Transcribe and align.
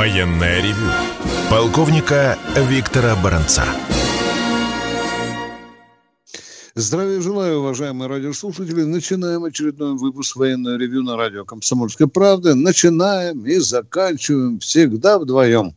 Военное 0.00 0.62
ревю 0.62 0.90
полковника 1.50 2.38
Виктора 2.56 3.14
Баранца. 3.16 3.66
Здравия 6.74 7.20
желаю, 7.20 7.58
уважаемые 7.58 8.08
радиослушатели. 8.08 8.84
Начинаем 8.84 9.44
очередной 9.44 9.98
выпуск 9.98 10.36
военного 10.36 10.78
ревю 10.78 11.02
на 11.02 11.18
радио 11.18 11.44
«Комсомольская 11.44 12.08
правда». 12.08 12.54
Начинаем 12.54 13.44
и 13.44 13.56
заканчиваем 13.56 14.60
всегда 14.60 15.18
вдвоем. 15.18 15.74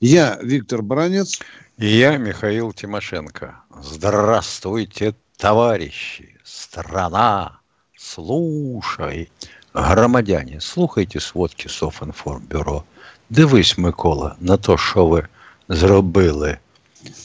Я 0.00 0.38
Виктор 0.42 0.80
Баранец. 0.80 1.38
И 1.76 1.88
я 1.88 2.16
Михаил 2.16 2.72
Тимошенко. 2.72 3.54
Здравствуйте, 3.82 5.14
товарищи! 5.36 6.38
Страна, 6.42 7.60
слушай! 7.98 9.30
Громадяне, 9.74 10.58
слухайте 10.62 11.20
сводки 11.20 11.68
Софинформбюро. 11.68 12.86
Дивись, 13.30 13.78
Микола, 13.78 14.36
на 14.40 14.56
то, 14.56 14.78
що 14.78 15.06
ви 15.06 15.26
зробили 15.68 16.58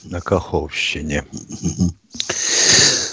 на 0.05 0.21
Каховщині. 0.21 1.23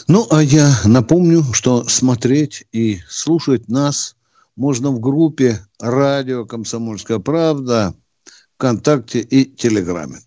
Ну, 0.09 0.27
а 0.31 0.43
я 0.43 0.77
напомню, 0.85 1.45
что 1.53 1.85
смотреть 1.89 2.67
и 2.75 3.01
слушать 3.09 3.69
нас 3.69 4.17
можно 4.57 4.91
в 4.91 5.01
группе 5.01 5.61
«Радио 5.81 6.47
Комсомольская 6.47 7.19
правда», 7.19 7.95
ВКонтакте 8.57 9.21
и 9.21 9.45
Телеграме. 9.45 10.19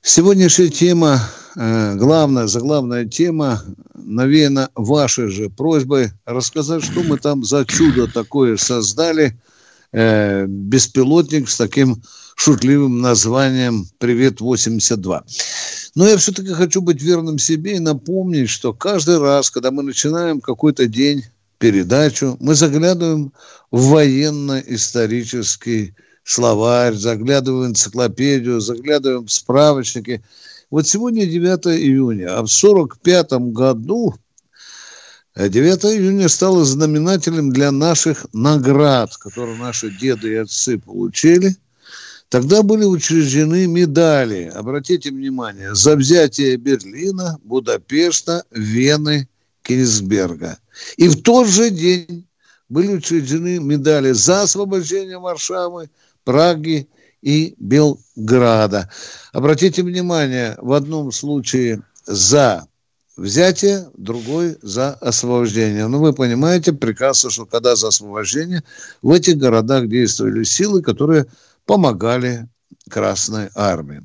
Сегодняшняя 0.00 0.68
тема, 0.68 1.20
э, 1.56 1.94
главная, 1.94 2.46
заглавная 2.46 3.04
тема, 3.04 3.62
навеяна 3.94 4.70
вашей 4.74 5.28
же 5.28 5.50
просьбой 5.50 6.10
рассказать, 6.24 6.84
что 6.84 7.02
мы 7.02 7.18
там 7.18 7.44
за 7.44 7.66
чудо 7.66 8.06
такое 8.06 8.56
создали– 8.56 9.38
э, 9.92 10.46
беспилотник 10.46 11.48
с 11.48 11.56
таким 11.56 12.02
шутливым 12.36 13.00
названием 13.00 13.86
«Привет-82». 13.98 15.22
Но 15.94 16.06
я 16.06 16.16
все-таки 16.18 16.52
хочу 16.52 16.82
быть 16.82 17.02
верным 17.02 17.38
себе 17.38 17.76
и 17.76 17.80
напомнить, 17.80 18.50
что 18.50 18.74
каждый 18.74 19.18
раз, 19.18 19.50
когда 19.50 19.70
мы 19.70 19.82
начинаем 19.82 20.40
какой-то 20.40 20.86
день, 20.86 21.24
передачу, 21.58 22.36
мы 22.40 22.54
заглядываем 22.54 23.32
в 23.70 23.88
военно-исторический 23.88 25.94
словарь, 26.24 26.94
заглядываем 26.94 27.68
в 27.68 27.70
энциклопедию, 27.70 28.60
заглядываем 28.60 29.26
в 29.26 29.32
справочники. 29.32 30.22
Вот 30.70 30.86
сегодня 30.86 31.26
9 31.26 31.66
июня, 31.78 32.36
а 32.36 32.42
в 32.42 32.50
1945 32.50 33.32
году 33.52 34.14
9 35.36 35.84
июня 35.84 36.30
стало 36.30 36.64
знаменателем 36.64 37.52
для 37.52 37.70
наших 37.70 38.26
наград, 38.32 39.14
которые 39.18 39.58
наши 39.58 39.90
деды 39.90 40.32
и 40.32 40.36
отцы 40.36 40.78
получили. 40.78 41.54
Тогда 42.30 42.62
были 42.62 42.84
учреждены 42.84 43.66
медали, 43.66 44.50
обратите 44.54 45.10
внимание, 45.10 45.74
за 45.74 45.94
взятие 45.94 46.56
Берлина, 46.56 47.38
Будапешта, 47.44 48.44
Вены, 48.50 49.28
Кенигсберга. 49.62 50.58
И 50.96 51.06
в 51.08 51.22
тот 51.22 51.48
же 51.48 51.70
день 51.70 52.26
были 52.70 52.94
учреждены 52.94 53.58
медали 53.60 54.12
за 54.12 54.42
освобождение 54.42 55.18
Варшавы, 55.18 55.90
Праги 56.24 56.88
и 57.20 57.54
Белграда. 57.58 58.90
Обратите 59.32 59.82
внимание, 59.82 60.56
в 60.60 60.72
одном 60.72 61.12
случае 61.12 61.82
за 62.06 62.66
взятие, 63.16 63.90
другой 63.96 64.58
за 64.62 64.94
освобождение. 64.94 65.86
Ну, 65.86 66.00
вы 66.00 66.12
понимаете 66.12 66.72
прекрасно, 66.72 67.30
что 67.30 67.46
когда 67.46 67.76
за 67.76 67.88
освобождение, 67.88 68.62
в 69.02 69.12
этих 69.12 69.38
городах 69.38 69.88
действовали 69.88 70.44
силы, 70.44 70.82
которые 70.82 71.26
помогали 71.64 72.48
Красной 72.88 73.48
Армии. 73.54 74.02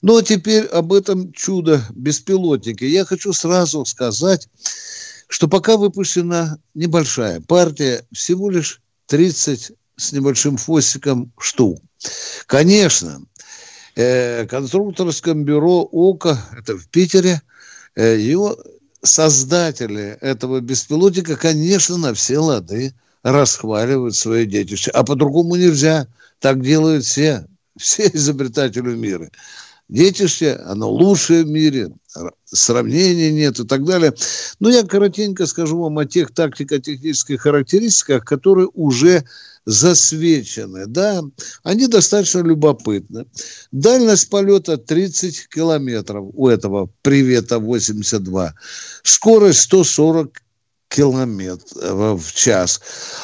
Ну, 0.00 0.16
а 0.16 0.22
теперь 0.22 0.64
об 0.64 0.92
этом 0.92 1.32
чудо-беспилотнике. 1.32 2.88
Я 2.88 3.04
хочу 3.04 3.32
сразу 3.32 3.84
сказать, 3.84 4.48
что 5.28 5.48
пока 5.48 5.76
выпущена 5.76 6.58
небольшая 6.74 7.40
партия, 7.40 8.06
всего 8.12 8.48
лишь 8.48 8.80
30 9.06 9.72
с 9.96 10.12
небольшим 10.12 10.56
фосиком 10.56 11.32
штук. 11.38 11.78
Конечно, 12.46 13.22
э, 13.96 14.46
конструкторском 14.46 15.44
бюро 15.44 15.88
ОКО, 15.92 16.38
это 16.56 16.76
в 16.76 16.88
Питере, 16.88 17.42
его 18.00 18.56
создатели 19.02 20.16
этого 20.20 20.60
беспилотника, 20.60 21.36
конечно, 21.36 21.96
на 21.96 22.14
все 22.14 22.38
лады 22.38 22.94
расхваливают 23.22 24.14
свое 24.16 24.46
детище. 24.46 24.90
А 24.92 25.04
по-другому 25.04 25.56
нельзя. 25.56 26.06
Так 26.38 26.60
делают 26.62 27.04
все, 27.04 27.46
все 27.78 28.08
изобретатели 28.12 28.94
мира. 28.94 29.30
Детище, 29.88 30.54
оно 30.64 30.90
лучшее 30.90 31.44
в 31.44 31.48
мире, 31.48 31.90
сравнения 32.44 33.30
нет 33.32 33.58
и 33.58 33.64
так 33.66 33.84
далее. 33.84 34.14
Но 34.60 34.70
я 34.70 34.82
коротенько 34.82 35.46
скажу 35.46 35.80
вам 35.80 35.98
о 35.98 36.04
тех 36.04 36.32
тактико-технических 36.32 37.40
характеристиках, 37.40 38.24
которые 38.24 38.68
уже 38.74 39.24
засвечены, 39.64 40.86
да, 40.86 41.22
они 41.62 41.86
достаточно 41.86 42.40
любопытны. 42.40 43.26
Дальность 43.70 44.28
полета 44.28 44.76
30 44.76 45.48
километров 45.48 46.26
у 46.34 46.48
этого 46.48 46.90
«Привета 47.02 47.56
82», 47.56 48.50
скорость 49.04 49.60
140 49.60 50.42
километров 50.88 52.26
в 52.26 52.34
час. 52.34 52.80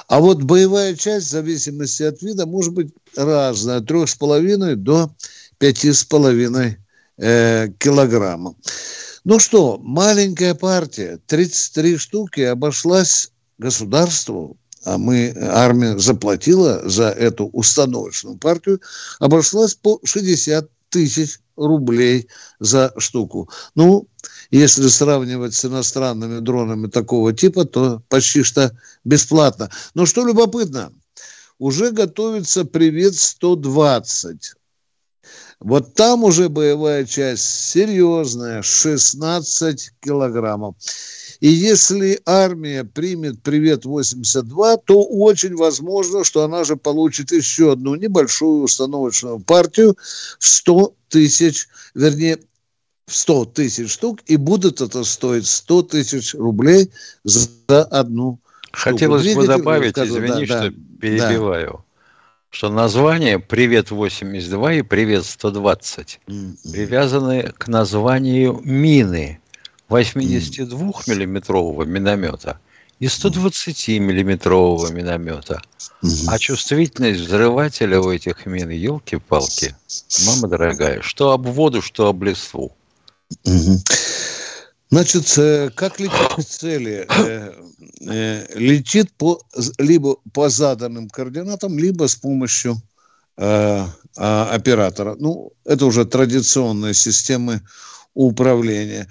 А 0.07 0.21
вот 0.21 0.43
боевая 0.43 0.95
часть, 0.95 1.27
в 1.27 1.31
зависимости 1.31 2.05
от 2.05 2.23
вида, 2.23 2.47
может 2.47 2.73
быть 2.73 2.93
разная, 3.17 3.79
от 3.79 3.91
3,5 3.91 4.77
до 4.77 5.11
5,5 5.61 6.77
э, 7.19 7.69
килограммов. 7.79 8.57
Ну 9.25 9.39
что, 9.39 9.79
маленькая 9.79 10.55
партия, 10.55 11.19
33 11.27 11.99
штуки, 11.99 12.41
обошлась 12.41 13.31
государству 13.59 14.57
а 14.85 14.97
мы, 14.97 15.35
армия 15.39 15.99
заплатила 15.99 16.89
за 16.89 17.09
эту 17.09 17.47
установочную 17.49 18.39
партию, 18.39 18.81
обошлась 19.19 19.75
по 19.75 20.01
60 20.05 20.71
тысяч 20.89 21.41
рублей 21.57 22.29
за 22.61 22.95
штуку. 22.97 23.51
Ну, 23.75 24.09
если 24.51 24.89
сравнивать 24.89 25.55
с 25.55 25.65
иностранными 25.65 26.39
дронами 26.39 26.87
такого 26.87 27.33
типа, 27.33 27.65
то 27.65 28.03
почти 28.09 28.43
что 28.43 28.73
бесплатно. 29.05 29.71
Но 29.95 30.07
что 30.07 30.27
любопытно, 30.27 30.93
уже 31.59 31.91
готовится 31.91 32.65
«Привет 32.65 33.15
120». 33.15 34.37
Вот 35.61 35.95
там 35.95 36.23
уже 36.23 36.49
боевая 36.49 37.05
часть 37.05 37.43
серьезная, 37.43 38.63
16 38.63 39.91
килограммов. 40.01 40.77
И 41.41 41.49
если 41.49 42.21
армия 42.25 42.85
примет 42.85 43.43
«Привет-82», 43.43 44.81
то 44.85 45.03
очень 45.03 45.57
возможно, 45.57 46.23
что 46.25 46.45
она 46.45 46.63
же 46.65 46.77
получит 46.77 47.33
еще 47.33 47.73
одну 47.73 47.97
небольшую 47.97 48.63
установочную 48.63 49.41
партию 49.41 49.97
в 50.39 50.47
100 50.47 50.95
тысяч, 51.09 51.69
вернее, 51.95 52.39
в 53.07 53.15
100 53.15 53.45
тысяч 53.47 53.91
штук, 53.91 54.21
и 54.27 54.37
будет 54.37 54.81
это 54.81 55.03
стоить 55.03 55.47
100 55.47 55.83
тысяч 55.83 56.35
рублей 56.35 56.91
за 57.25 57.49
одну 57.91 58.39
Хотелось 58.71 59.23
штуку. 59.23 59.41
бы 59.41 59.47
добавить, 59.47 59.99
извини, 59.99 60.47
да, 60.47 60.61
что 60.61 60.71
да, 60.71 60.77
перебиваю. 61.01 61.73
Да 61.73 61.88
что 62.51 62.71
название 62.71 63.39
«Привет-82» 63.39 64.79
и 64.79 64.83
«Привет-120» 64.83 66.19
mm-hmm. 66.27 66.73
привязаны 66.73 67.53
к 67.57 67.69
названию 67.69 68.61
мины 68.65 69.41
82-миллиметрового 69.89 71.85
миномета 71.85 72.59
и 72.99 73.07
120-миллиметрового 73.07 74.93
миномета. 74.93 75.63
А 76.29 76.39
чувствительность 76.39 77.21
взрывателя 77.21 78.01
у 78.01 78.11
этих 78.11 78.47
мин, 78.47 78.71
елки-палки, 78.71 79.75
мама 80.27 80.49
дорогая, 80.49 81.03
что 81.03 81.33
об 81.33 81.47
воду, 81.47 81.83
что 81.83 82.09
об 82.09 82.23
листву. 82.23 82.73
Значит, 84.91 85.37
э, 85.37 85.71
как 85.75 86.01
летит 86.01 86.35
к 86.35 86.43
цели? 86.43 87.07
Э, 87.09 87.53
э, 88.01 88.47
летит 88.55 89.13
по, 89.13 89.41
либо 89.79 90.17
по 90.33 90.49
заданным 90.49 91.11
координатам, 91.11 91.79
либо 91.79 92.09
с 92.09 92.15
помощью 92.17 92.77
э, 93.37 93.85
оператора. 94.17 95.15
Ну, 95.19 95.53
это 95.65 95.85
уже 95.85 96.07
традиционные 96.07 96.95
системы 96.95 97.61
управления. 98.15 99.09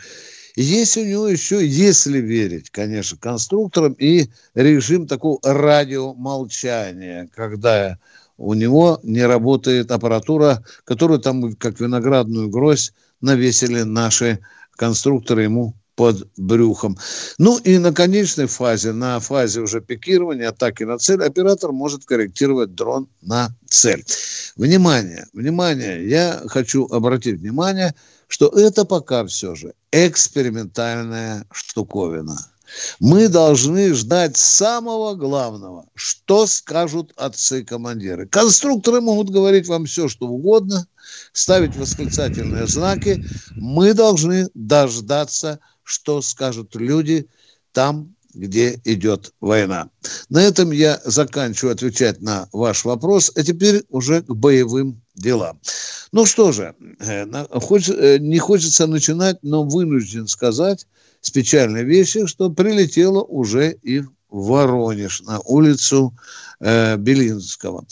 Есть 0.55 0.97
у 0.97 1.05
него 1.05 1.27
еще, 1.27 1.65
если 1.65 2.17
верить, 2.17 2.71
конечно, 2.71 3.15
конструкторам, 3.15 3.93
и 3.93 4.29
режим 4.55 5.05
такого 5.05 5.39
радиомолчания, 5.43 7.29
когда 7.35 7.99
у 8.37 8.55
него 8.55 8.99
не 9.03 9.21
работает 9.21 9.91
аппаратура, 9.91 10.63
которую 10.83 11.19
там, 11.19 11.53
как 11.53 11.79
виноградную 11.79 12.49
гроздь, 12.49 12.93
навесили 13.21 13.83
наши 13.83 14.39
конструкторы 14.77 15.43
ему 15.43 15.73
под 15.95 16.27
брюхом. 16.37 16.97
Ну 17.39 17.57
и 17.57 17.79
на 17.79 17.91
конечной 17.91 18.45
фазе, 18.45 18.93
на 18.93 19.19
фазе 19.19 19.61
уже 19.61 19.81
пикирования, 19.81 20.49
атаки 20.49 20.83
на 20.83 20.99
цель, 20.99 21.23
оператор 21.23 21.71
может 21.71 22.05
корректировать 22.05 22.75
дрон 22.75 23.09
на 23.21 23.49
цель. 23.67 24.05
Внимание, 24.55 25.25
внимание, 25.33 26.07
я 26.07 26.41
хочу 26.45 26.85
обратить 26.85 27.39
внимание, 27.39 27.95
что 28.27 28.47
это 28.49 28.85
пока 28.85 29.25
все 29.25 29.55
же 29.55 29.73
экспериментальная 29.91 31.45
штуковина. 31.51 32.37
Мы 32.99 33.27
должны 33.27 33.93
ждать 33.93 34.37
самого 34.37 35.15
главного, 35.15 35.85
что 35.95 36.45
скажут 36.45 37.11
отцы-командиры. 37.15 38.27
Конструкторы 38.27 39.01
могут 39.01 39.29
говорить 39.29 39.67
вам 39.67 39.85
все, 39.85 40.09
что 40.09 40.27
угодно, 40.27 40.85
ставить 41.33 41.75
восклицательные 41.75 42.67
знаки. 42.67 43.23
Мы 43.55 43.93
должны 43.93 44.49
дождаться 44.53 45.59
что 45.87 46.21
скажут 46.21 46.75
люди 46.75 47.27
там, 47.71 48.13
где 48.33 48.79
идет 48.83 49.33
война. 49.39 49.89
На 50.29 50.43
этом 50.43 50.71
я 50.71 51.01
заканчиваю 51.05 51.73
отвечать 51.73 52.21
на 52.21 52.49
ваш 52.51 52.83
вопрос, 52.83 53.31
а 53.35 53.43
теперь 53.43 53.83
уже 53.89 54.21
к 54.21 54.35
боевым 54.35 55.01
делам. 55.15 55.59
Ну 56.11 56.25
что 56.25 56.51
же, 56.51 56.75
э, 56.99 57.25
э, 57.25 58.17
не 58.19 58.37
хочется 58.37 58.85
начинать, 58.85 59.37
но 59.43 59.63
вынужден 59.63 60.27
сказать 60.27 60.85
с 61.21 61.31
печальной 61.31 61.83
вещи, 61.83 62.27
что 62.27 62.49
прилетело 62.49 63.23
уже 63.23 63.71
и 63.81 64.01
в 64.01 64.11
Воронеж 64.29 65.21
на 65.21 65.39
улицу 65.39 66.13
э, 66.59 66.97
Белинского. 66.97 67.85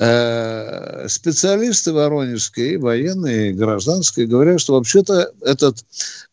Э, 0.00 1.08
специалисты 1.08 1.92
воронежские, 1.92 2.78
военные, 2.78 3.52
гражданские, 3.52 4.28
говорят, 4.28 4.60
что 4.60 4.74
вообще-то 4.74 5.32
этот 5.42 5.84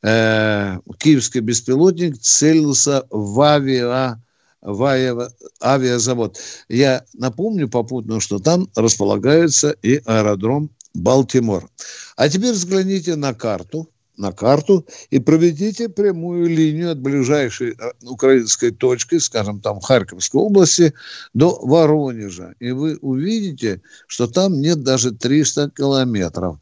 э, 0.04 0.78
киевский 1.00 1.40
беспилотник 1.40 2.20
целился 2.20 3.06
в 3.10 3.42
авиа 3.42 4.22
в 4.62 5.30
авиазавод. 5.62 6.40
Я 6.70 7.04
напомню 7.14 7.70
попутно, 7.70 8.20
что 8.20 8.40
там 8.40 8.68
располагается 8.76 9.76
и 9.84 10.02
аэродром 10.06 10.72
Балтимор. 10.96 11.70
А 12.16 12.30
теперь 12.30 12.54
взгляните 12.54 13.16
на 13.16 13.36
карту 13.36 13.90
на 14.18 14.32
карту 14.32 14.86
и 15.10 15.20
проведите 15.20 15.90
прямую 15.90 16.48
линию 16.48 16.92
от 16.92 17.00
ближайшей 17.00 17.72
э, 17.72 17.92
украинской 18.02 18.72
точки, 18.72 19.20
скажем, 19.20 19.62
там 19.62 19.80
Харьковской 19.80 20.42
области, 20.42 20.94
до 21.34 21.60
Воронежа. 21.62 22.56
И 22.60 22.72
вы 22.72 22.98
увидите, 23.02 23.82
что 24.08 24.28
там 24.28 24.60
нет 24.62 24.84
даже 24.84 25.12
300 25.12 25.72
километров. 25.72 26.58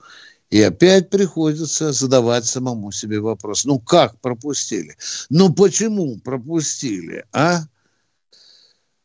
И 0.50 0.62
опять 0.62 1.10
приходится 1.10 1.92
задавать 1.92 2.46
самому 2.46 2.92
себе 2.92 3.20
вопрос. 3.20 3.66
Ну 3.66 3.80
как 3.80 4.20
пропустили? 4.22 4.96
Ну 5.30 5.52
почему 5.54 6.20
пропустили, 6.20 7.26
а? 7.32 7.62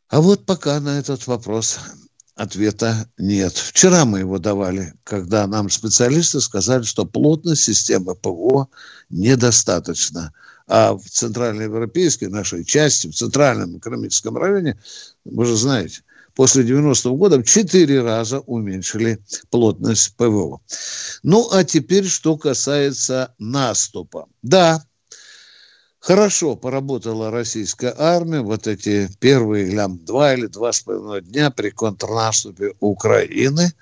А 0.09 0.21
вот 0.21 0.45
пока 0.47 0.81
на 0.81 0.99
этот 0.99 1.27
вопрос 1.27 1.79
ответа 2.39 3.09
нет. 3.19 3.53
Вчера 3.53 4.05
мы 4.05 4.21
его 4.21 4.39
давали, 4.39 4.95
когда 5.05 5.47
нам 5.47 5.69
специалисты 5.69 6.41
сказали, 6.41 6.85
что 6.85 7.05
плотность 7.05 7.65
системы 7.65 8.15
ПВО 8.15 8.69
недостаточно. 9.11 10.33
А 10.69 10.95
в 10.95 11.03
центральноевропейской 11.03 12.29
нашей 12.29 12.65
части, 12.65 13.09
в 13.09 13.15
центральном 13.15 13.79
экономическом 13.79 14.37
районе, 14.37 14.79
вы 15.25 15.47
же 15.47 15.57
знаете, 15.57 16.03
после 16.35 16.63
90-го 16.63 17.17
года 17.17 17.43
4 17.43 18.03
раза 18.03 18.39
уменьшили 18.41 19.19
плотность 19.51 20.15
ПВО. 20.17 20.61
Ну, 21.25 21.49
а 21.51 21.65
теперь, 21.65 22.07
что 22.07 22.37
касается 22.37 23.35
наступа. 23.39 24.29
Да, 24.43 24.85
Хорошо 26.09 26.57
поработала 26.57 27.31
российская 27.31 27.95
армия 27.95 28.41
вот 28.41 28.67
эти 28.67 29.11
первые 29.21 29.67
лям, 29.67 29.99
два 30.07 30.33
или 30.33 30.47
два 30.47 30.73
с 30.73 30.81
половиной 30.81 31.21
дня 31.21 31.51
при 31.51 31.69
контрнаступе 31.69 32.73
Украины. 32.81 33.75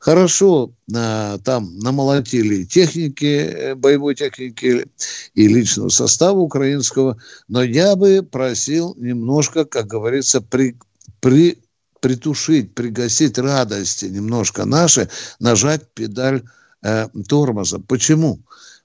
Хорошо 0.00 0.72
а, 0.92 1.38
там 1.38 1.78
намолотили 1.78 2.64
техники, 2.64 3.36
э, 3.36 3.74
боевой 3.76 4.16
техники 4.16 4.88
и 5.34 5.46
личного 5.46 5.90
состава 5.90 6.40
украинского, 6.40 7.16
но 7.46 7.62
я 7.62 7.94
бы 7.94 8.26
просил 8.28 8.96
немножко, 8.98 9.64
как 9.64 9.86
говорится, 9.86 10.40
при, 10.40 10.76
при, 11.20 11.58
притушить, 12.00 12.74
пригасить 12.74 13.38
радости 13.38 14.06
немножко 14.06 14.64
наши, 14.64 15.08
нажать 15.38 15.86
педаль 15.94 16.42
э, 16.82 17.06
тормоза. 17.28 17.78
Почему? 17.78 18.40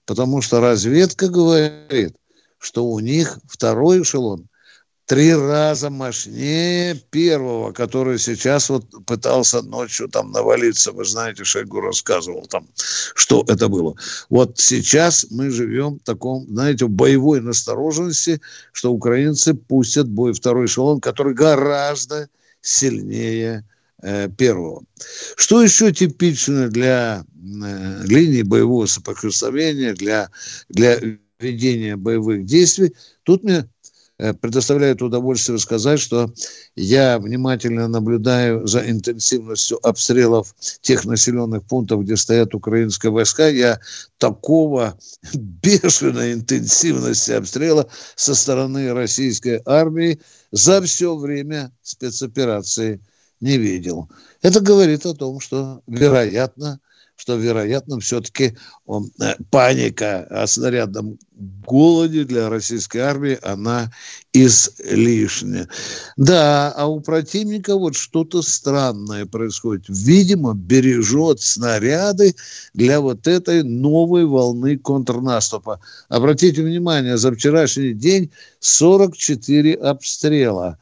Потому 0.05 0.43
что 0.43 0.61
разведка 0.61 1.27
говорит– 1.27 2.15
что 2.59 2.85
у 2.85 2.99
них 2.99 3.39
второй 3.47 4.01
эшелон 4.01 4.47
три 5.07 5.33
раза 5.33 5.89
мощнее 5.89 6.93
первого, 6.95 7.71
который 7.71 8.19
сейчас 8.19 8.69
вот 8.69 8.83
пытался 9.05 9.61
ночью 9.61 10.09
там 10.09 10.31
навалиться. 10.31 10.91
Вы 10.91 11.05
знаете, 11.05 11.45
Шойгу 11.45 11.79
рассказывал 11.79 12.45
там, 12.45 12.67
что 13.15 13.43
это 13.47 13.69
было. 13.69 13.95
Вот 14.29 14.59
сейчас 14.59 15.25
мы 15.31 15.49
живем 15.49 15.99
в 15.99 16.03
таком, 16.03 16.45
знаете, 16.47 16.85
в 16.85 16.89
боевой 16.89 17.39
настороженности, 17.39 18.41
что 18.73 18.91
украинцы 18.91 19.53
пустят 19.53 20.09
бой 20.09 20.33
второй 20.33 20.65
эшелон, 20.65 20.99
который 20.99 21.33
гораздо 21.33 22.27
сильнее 22.59 23.65
э, 24.01 24.27
первого. 24.37 24.83
Что 25.37 25.63
еще 25.63 25.93
типично 25.93 26.67
для 26.67 27.23
э, 27.23 28.03
линии 28.03 28.41
боевого 28.41 28.87
соприкосновения, 28.87 29.93
для, 29.93 30.29
для 30.67 30.99
ведения 31.39 31.95
боевых 31.95 32.45
действий. 32.45 32.93
Тут 33.23 33.43
мне 33.43 33.69
э, 34.17 34.33
предоставляет 34.33 35.01
удовольствие 35.01 35.59
сказать, 35.59 35.99
что 35.99 36.33
я 36.75 37.19
внимательно 37.19 37.87
наблюдаю 37.87 38.65
за 38.67 38.89
интенсивностью 38.89 39.79
обстрелов 39.85 40.55
тех 40.81 41.05
населенных 41.05 41.63
пунктов, 41.63 42.03
где 42.03 42.17
стоят 42.17 42.55
украинские 42.55 43.11
войска. 43.11 43.47
Я 43.47 43.79
такого 44.17 44.97
бешеной 45.33 46.33
интенсивности 46.33 47.31
обстрела 47.31 47.87
со 48.15 48.35
стороны 48.35 48.93
российской 48.93 49.61
армии 49.65 50.19
за 50.51 50.81
все 50.81 51.15
время 51.15 51.71
спецоперации 51.81 53.01
не 53.39 53.57
видел. 53.57 54.09
Это 54.41 54.61
говорит 54.61 55.05
о 55.05 55.13
том, 55.13 55.39
что, 55.39 55.81
вероятно, 55.85 56.79
что, 57.17 57.35
вероятно, 57.35 57.99
все-таки 57.99 58.55
э, 58.87 58.93
паника 59.49 60.27
о 60.29 60.45
снарядном 60.45 61.17
голоде 61.65 62.23
для 62.25 62.47
российской 62.47 62.99
армии, 62.99 63.39
она 63.41 63.91
излишняя. 64.33 65.67
Да, 66.15 66.71
а 66.77 66.85
у 66.85 67.01
противника 67.01 67.75
вот 67.75 67.95
что-то 67.95 68.43
странное 68.43 69.25
происходит. 69.25 69.85
Видимо, 69.89 70.53
бережет 70.53 71.41
снаряды 71.41 72.35
для 72.75 73.01
вот 73.01 73.27
этой 73.27 73.63
новой 73.63 74.25
волны 74.25 74.77
контрнаступа. 74.77 75.81
Обратите 76.09 76.61
внимание, 76.61 77.17
за 77.17 77.33
вчерашний 77.33 77.93
день 77.93 78.31
44 78.59 79.73
обстрела. 79.73 80.77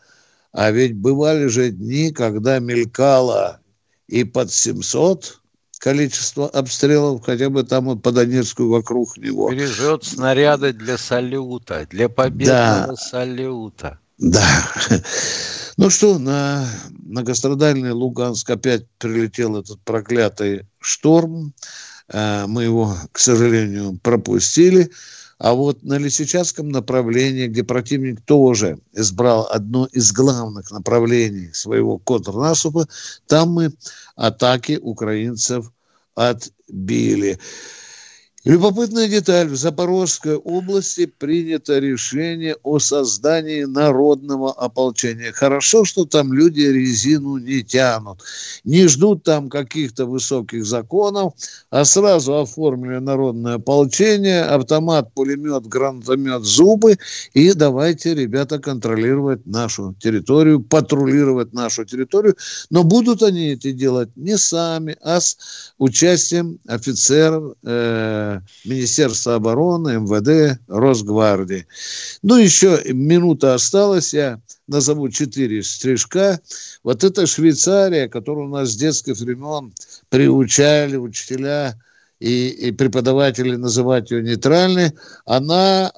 А 0.52 0.70
ведь 0.72 0.96
бывали 0.96 1.48
же 1.48 1.72
дни, 1.72 2.12
когда 2.12 2.60
мелькало 2.60 3.62
и 4.08 4.26
под 4.26 4.52
700 4.52 5.40
количество 5.80 6.48
обстрелов, 6.48 7.24
хотя 7.24 7.50
бы 7.50 7.64
там 7.64 8.00
по 8.00 8.12
Донецку 8.12 8.68
вокруг 8.68 9.18
него. 9.18 9.52
Бережет 9.52 10.04
снаряды 10.04 10.74
для 10.74 10.98
салюта, 10.98 11.88
для 11.90 12.10
победного 12.10 12.88
да. 12.88 12.96
салюта. 12.96 14.00
Да. 14.18 14.44
Ну 15.78 15.90
что, 15.90 16.18
на 16.18 16.66
многострадальный 17.04 17.92
Луганск 17.92 18.50
опять 18.50 18.88
прилетел 18.98 19.58
этот 19.58 19.82
проклятый 19.82 20.66
шторм. 20.80 21.54
Э, 22.08 22.46
мы 22.48 22.64
его, 22.64 22.96
к 23.12 23.20
сожалению, 23.20 24.00
пропустили. 24.02 24.90
А 25.38 25.54
вот 25.54 25.84
на 25.84 25.98
Лисичатском 25.98 26.70
направлении, 26.70 27.48
где 27.48 27.64
противник 27.64 28.22
тоже 28.22 28.80
избрал 28.94 29.48
одно 29.52 29.86
из 29.92 30.14
главных 30.14 30.72
направлений 30.72 31.52
своего 31.54 31.98
контрнаступа, 31.98 32.88
там 33.28 33.50
мы 33.50 33.74
атаки 34.16 34.80
украинцев 34.82 35.72
отбили. 36.16 37.38
Любопытная 38.46 39.08
деталь. 39.08 39.48
В 39.48 39.56
Запорожской 39.56 40.36
области 40.36 41.08
принято 41.08 41.80
решение 41.80 42.56
о 42.62 42.78
создании 42.78 43.64
народного 43.64 44.54
ополчения. 44.54 45.32
Хорошо, 45.32 45.84
что 45.84 46.06
там 46.06 46.32
люди 46.32 46.62
резину 46.62 47.38
не 47.38 47.64
тянут. 47.64 48.22
Не 48.64 48.88
ждут 48.88 49.24
там 49.24 49.50
каких-то 49.50 50.06
высоких 50.06 50.64
законов, 50.64 51.34
а 51.72 51.86
сразу 51.86 52.38
оформили 52.38 53.00
народное 53.00 53.56
ополчение, 53.56 54.44
автомат, 54.44 55.12
пулемет, 55.16 55.66
гранатомет, 55.66 56.44
зубы. 56.44 57.00
И 57.34 57.52
давайте, 57.54 58.14
ребята, 58.14 58.60
контролировать 58.60 59.44
нашу 59.48 59.96
территорию, 60.00 60.62
патрулировать 60.62 61.52
нашу 61.54 61.84
территорию. 61.84 62.36
Но 62.70 62.84
будут 62.84 63.24
они 63.24 63.56
это 63.56 63.72
делать 63.72 64.10
не 64.16 64.38
сами, 64.38 64.96
а 65.02 65.20
с 65.20 65.36
участием 65.80 66.60
офицеров, 66.68 67.56
э, 67.64 68.35
Министерства 68.64 69.36
обороны, 69.36 70.00
МВД, 70.00 70.60
Росгвардии. 70.68 71.68
Ну, 72.22 72.38
еще 72.38 72.82
минута 72.86 73.54
осталась, 73.54 74.14
я 74.14 74.42
назову 74.68 75.10
четыре 75.10 75.64
стрижка. 75.64 76.40
Вот 76.84 77.04
эта 77.04 77.28
Швейцария, 77.28 78.10
которую 78.10 78.48
у 78.48 78.52
нас 78.52 78.70
с 78.70 78.76
детских 78.76 79.18
времен 79.18 79.74
приучали 80.10 80.96
учителя 80.96 81.80
и, 82.20 82.48
и 82.48 82.72
преподаватели 82.72 83.56
называть 83.56 84.12
ее 84.12 84.24
нейтральной, 84.24 84.92
она 85.26 85.92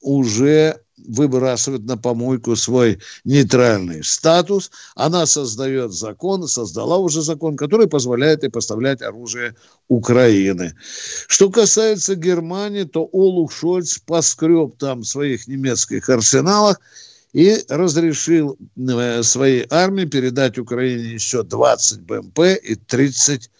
уже 0.00 0.83
выбрасывает 1.04 1.84
на 1.84 1.96
помойку 1.96 2.56
свой 2.56 2.98
нейтральный 3.24 4.02
статус. 4.02 4.70
Она 4.94 5.26
создает 5.26 5.92
закон, 5.92 6.46
создала 6.48 6.98
уже 6.98 7.22
закон, 7.22 7.56
который 7.56 7.86
позволяет 7.86 8.42
ей 8.42 8.50
поставлять 8.50 9.02
оружие 9.02 9.54
Украины. 9.88 10.74
Что 11.28 11.50
касается 11.50 12.14
Германии, 12.14 12.84
то 12.84 13.08
Олух 13.12 13.52
Шольц 13.52 13.98
поскреб 13.98 14.76
там 14.78 15.00
в 15.00 15.06
своих 15.06 15.46
немецких 15.46 16.08
арсеналах 16.08 16.80
и 17.32 17.64
разрешил 17.68 18.56
э, 18.76 19.22
своей 19.22 19.66
армии 19.68 20.04
передать 20.04 20.56
Украине 20.56 21.14
еще 21.14 21.42
20 21.42 22.02
БМП 22.02 22.40
и 22.62 22.76
30 22.76 23.50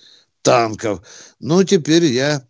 танков. 0.42 1.00
Но 1.40 1.64
теперь 1.64 2.04
я 2.04 2.44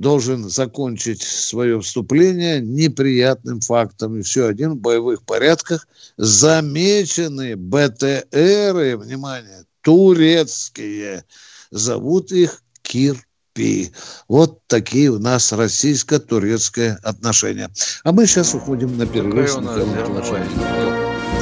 должен 0.00 0.48
закончить 0.48 1.22
свое 1.22 1.78
вступление 1.80 2.60
неприятным 2.60 3.60
фактом. 3.60 4.16
И 4.16 4.22
все 4.22 4.46
один 4.46 4.72
в 4.72 4.76
боевых 4.78 5.22
порядках 5.22 5.86
замечены 6.16 7.54
БТРы, 7.54 8.96
внимание, 8.96 9.64
турецкие. 9.82 11.24
Зовут 11.70 12.32
их 12.32 12.62
Кирпи. 12.80 13.92
Вот 14.26 14.60
такие 14.68 15.10
у 15.10 15.18
нас 15.18 15.52
российско-турецкие 15.52 16.98
отношения. 17.02 17.68
А 18.02 18.12
мы 18.12 18.26
сейчас 18.26 18.54
уходим 18.54 18.96
на 18.96 19.06
перерыв. 19.06 19.54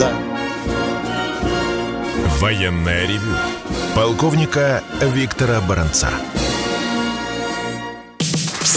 Да. 0.01 0.13
Военная 2.41 3.07
ревю. 3.07 3.37
Полковника 3.95 4.83
Виктора 5.01 5.61
Баранца. 5.61 6.11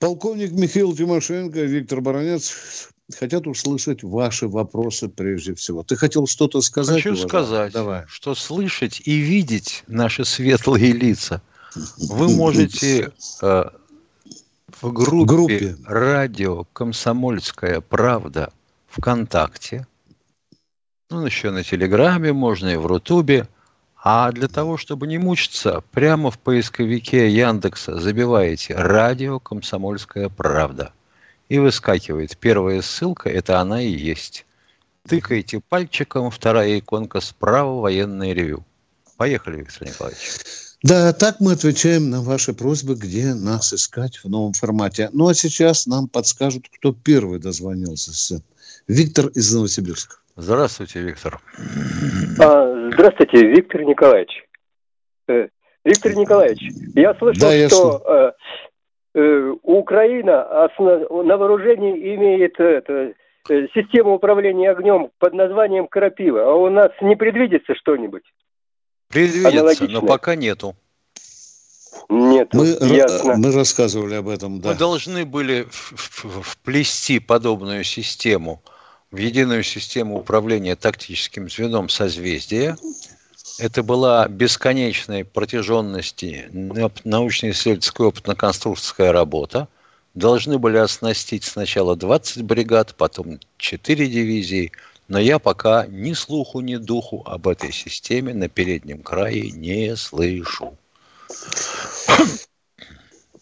Полковник 0.00 0.52
Михаил 0.52 0.96
Тимошенко, 0.96 1.60
Виктор 1.60 2.00
Баранец 2.00 2.88
хотят 3.18 3.46
услышать 3.46 4.02
ваши 4.02 4.48
вопросы 4.48 5.10
прежде 5.10 5.54
всего. 5.54 5.82
Ты 5.82 5.94
хотел 5.94 6.26
что-то 6.26 6.62
сказать? 6.62 6.96
Хочу 6.96 7.10
уважаемый? 7.10 7.28
сказать, 7.28 7.72
Давай. 7.74 8.04
что 8.08 8.34
слышать 8.34 9.02
и 9.04 9.18
видеть 9.18 9.84
наши 9.88 10.24
светлые 10.24 10.92
лица 10.92 11.42
вы 11.98 12.28
можете 12.34 13.12
э, 13.42 13.64
в 14.80 14.90
группе, 14.90 15.26
группе 15.26 15.76
радио 15.84 16.64
«Комсомольская 16.72 17.82
правда» 17.82 18.54
ВКонтакте, 18.88 19.86
ну, 21.10 21.26
еще 21.26 21.50
на 21.50 21.62
Телеграме 21.62 22.32
можно 22.32 22.68
и 22.68 22.76
в 22.76 22.86
Рутубе– 22.86 23.46
а 24.02 24.32
для 24.32 24.48
того, 24.48 24.76
чтобы 24.76 25.06
не 25.06 25.18
мучиться, 25.18 25.82
прямо 25.92 26.30
в 26.30 26.38
поисковике 26.38 27.30
Яндекса 27.30 28.00
забиваете 28.00 28.74
«Радио 28.74 29.38
Комсомольская 29.38 30.28
правда». 30.28 30.92
И 31.48 31.58
выскакивает 31.58 32.36
первая 32.36 32.80
ссылка, 32.80 33.28
это 33.28 33.60
она 33.60 33.82
и 33.82 33.90
есть. 33.90 34.46
Тыкаете 35.06 35.60
пальчиком, 35.60 36.30
вторая 36.30 36.78
иконка 36.78 37.20
справа 37.20 37.80
«Военное 37.80 38.32
ревю». 38.32 38.64
Поехали, 39.16 39.58
Виктор 39.58 39.88
Николаевич. 39.88 40.30
Да, 40.82 41.12
так 41.12 41.40
мы 41.40 41.52
отвечаем 41.52 42.08
на 42.08 42.22
ваши 42.22 42.54
просьбы, 42.54 42.94
где 42.94 43.34
нас 43.34 43.74
искать 43.74 44.16
в 44.24 44.30
новом 44.30 44.54
формате. 44.54 45.10
Ну 45.12 45.28
а 45.28 45.34
сейчас 45.34 45.86
нам 45.86 46.08
подскажут, 46.08 46.68
кто 46.74 46.92
первый 46.94 47.38
дозвонился. 47.38 48.40
Виктор 48.88 49.26
из 49.26 49.52
Новосибирска. 49.52 50.16
Здравствуйте, 50.36 51.02
Виктор. 51.02 51.42
Здравствуйте, 53.00 53.46
Виктор 53.46 53.82
Николаевич. 53.82 54.44
Э, 55.26 55.48
Виктор 55.86 56.14
Николаевич, 56.14 56.60
я 56.94 57.14
слышал, 57.14 57.48
да, 57.48 57.54
я 57.54 57.68
что 57.70 58.02
э, 59.14 59.18
э, 59.18 59.54
Украина 59.62 60.64
основ... 60.64 61.08
на 61.24 61.38
вооружении 61.38 62.14
имеет 62.14 62.60
это, 62.60 63.14
систему 63.72 64.16
управления 64.16 64.70
огнем 64.70 65.10
под 65.18 65.32
названием 65.32 65.88
«Крапива». 65.88 66.42
А 66.42 66.52
у 66.52 66.68
нас 66.68 66.90
не 67.00 67.16
предвидится 67.16 67.74
что-нибо? 67.74 68.20
Предвидится, 69.08 69.88
но 69.88 70.02
пока 70.02 70.34
нету. 70.34 70.74
Нет, 72.10 72.52
мы, 72.52 72.66
ясно. 72.66 73.36
мы 73.38 73.50
рассказывали 73.50 74.16
об 74.16 74.28
этом, 74.28 74.60
да. 74.60 74.68
Мы 74.68 74.74
должны 74.74 75.24
были 75.24 75.66
вплести 75.70 77.18
подобную 77.18 77.82
систему– 77.82 78.60
в 79.10 79.16
единую 79.16 79.62
систему 79.62 80.18
управления 80.18 80.76
тактическим 80.76 81.50
звеном 81.50 81.88
созвездия. 81.88 82.76
Это 83.58 83.82
была 83.82 84.28
бесконечной 84.28 85.24
протяженности 85.24 86.48
научно-исследовательская 87.04 88.06
опытно-конструкторская 88.06 89.12
работа. 89.12 89.68
Должны 90.14 90.58
были 90.58 90.76
оснастить 90.76 91.44
сначала 91.44 91.96
20 91.96 92.42
бригад, 92.42 92.94
потом 92.96 93.38
4 93.58 94.06
дивизии, 94.08 94.72
но 95.08 95.18
я 95.18 95.38
пока 95.38 95.86
ни 95.86 96.12
слуху, 96.12 96.60
ни 96.60 96.76
духу 96.76 97.22
об 97.26 97.48
этой 97.48 97.72
системе 97.72 98.32
на 98.32 98.48
переднем 98.48 99.02
крае 99.02 99.50
не 99.50 99.96
слышу. 99.96 100.76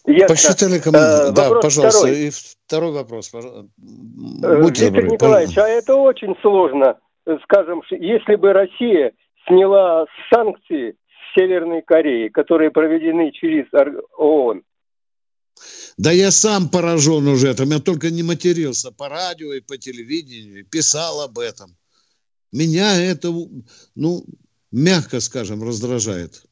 Ясно. 0.09 0.35
Посчитали 0.35 0.79
кому... 0.79 0.97
Э, 0.97 1.31
да, 1.31 1.49
пожалуйста. 1.61 1.99
Второй. 1.99 2.17
И 2.17 2.29
второй 2.31 2.91
вопрос. 2.93 3.31
Э, 3.33 3.63
Будьте 3.77 4.85
Виктор 4.85 5.03
добры, 5.03 5.09
Николаевич, 5.11 5.55
пожалуйста. 5.55 5.63
а 5.63 5.67
это 5.67 5.95
очень 5.95 6.35
сложно. 6.41 6.97
Скажем, 7.43 7.83
если 7.91 8.35
бы 8.35 8.53
Россия 8.53 9.11
сняла 9.47 10.05
санкции 10.33 10.91
с 10.93 11.39
Северной 11.39 11.83
Кореи, 11.83 12.29
которые 12.29 12.71
проведены 12.71 13.31
через 13.31 13.65
ООН. 14.17 14.63
Да 15.97 16.11
я 16.11 16.31
сам 16.31 16.69
поражен 16.69 17.27
уже 17.27 17.51
этим. 17.51 17.69
Я 17.69 17.79
только 17.79 18.09
не 18.09 18.23
матерился 18.23 18.91
по 18.91 19.09
радио 19.09 19.53
и 19.53 19.59
по 19.59 19.77
телевидению, 19.77 20.65
писал 20.65 21.21
об 21.21 21.37
этом. 21.37 21.75
Меня 22.51 22.99
это, 22.99 23.31
ну, 23.93 24.23
мягко 24.71 25.19
скажем, 25.19 25.61
раздражает. 25.61 26.48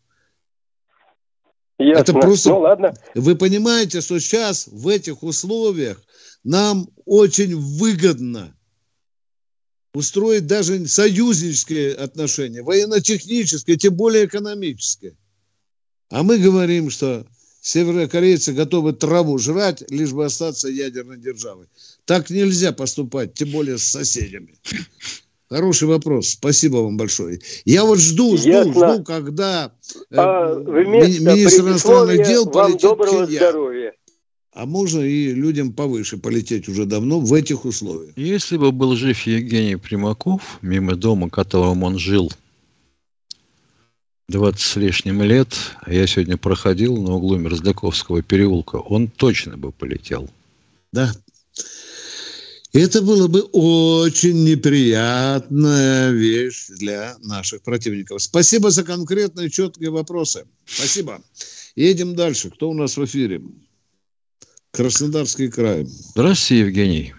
Ясно. 1.80 2.02
Это 2.02 2.14
просто... 2.14 2.50
Ну, 2.50 2.60
ладно. 2.60 2.94
Вы 3.14 3.36
понимаете, 3.36 4.02
что 4.02 4.20
сейчас 4.20 4.68
в 4.68 4.88
этих 4.88 5.24
условиях 5.24 6.02
нам 6.44 6.90
очень 7.06 7.56
выгодно 7.56 8.56
устроить 9.94 10.48
даже 10.48 10.88
союзнические 10.88 11.94
отношения, 11.94 12.62
военно-технические, 12.62 13.78
тем 13.78 13.96
более 13.96 14.26
экономические. 14.26 15.18
А 16.10 16.24
мы 16.24 16.38
говорим, 16.38 16.90
что 16.90 17.26
северокорейцы 17.62 18.54
готовы 18.54 18.94
траву 18.94 19.38
жрать, 19.38 19.84
лишь 19.90 20.14
бы 20.14 20.26
остаться 20.26 20.70
ядерной 20.70 21.18
державой. 21.18 21.68
Так 22.06 22.30
нельзя 22.30 22.72
поступать, 22.72 23.34
тем 23.34 23.52
более 23.52 23.78
с 23.78 23.84
соседями. 23.84 24.56
Хороший 25.50 25.88
вопрос. 25.88 26.30
Спасибо 26.30 26.78
вам 26.78 26.98
большое. 26.98 27.40
Я 27.64 27.86
вот 27.86 28.00
жду, 28.00 28.36
жду, 28.38 28.50
Ясно. 28.50 28.96
жду, 28.96 29.04
когда 29.04 29.72
э, 30.12 30.16
а, 30.18 30.56
министр 30.56 31.62
иностранных 31.62 32.28
дел 32.28 32.46
полетит 32.46 32.82
доброго 32.82 33.26
в 33.26 33.32
здоровья. 33.32 33.94
а 34.52 34.66
можно 34.66 35.00
и 35.00 35.32
людям 35.34 35.72
повыше 35.72 36.18
полететь 36.18 36.68
уже 36.68 36.86
давно 36.86 37.22
в 37.22 37.34
этих 37.34 37.64
условиях. 37.64 38.12
Если 38.18 38.58
бы 38.58 38.74
был 38.74 38.96
жив 38.98 39.22
Евгений 39.22 39.78
Примаков, 39.78 40.60
мимо 40.62 40.96
дома, 40.96 41.30
которым 41.30 41.84
он 41.84 41.98
жил 41.98 42.30
20 44.28 44.60
с 44.60 44.76
лишним 44.76 45.22
лет, 45.24 45.48
а 45.82 45.94
я 45.94 46.06
сегодня 46.08 46.36
проходил 46.36 46.98
на 46.98 47.14
углу 47.14 47.38
Мерзляковского 47.38 48.22
переулка, 48.22 48.76
он 48.76 49.08
точно 49.08 49.56
бы 49.56 49.72
полетел. 49.72 50.30
Да. 50.92 51.14
Это 52.78 53.02
было 53.02 53.28
бы 53.28 53.42
очень 53.54 54.44
неприятная 54.44 56.12
вещь 56.12 56.68
для 56.80 57.16
наших 57.24 57.64
противников. 57.64 58.22
Спасибо 58.22 58.70
за 58.70 58.86
конкретные 58.86 59.50
четкие 59.50 59.90
вопросы. 59.90 60.46
Спасибо. 60.64 61.22
Едем 61.76 62.16
дальше. 62.16 62.52
Кто 62.52 62.70
у 62.70 62.76
нас 62.76 62.96
в 62.96 63.04
эфире? 63.04 63.42
Краснодарский 64.72 65.50
край. 65.50 65.86
Здравствуйте, 65.86 66.66
Евгений. 66.66 67.14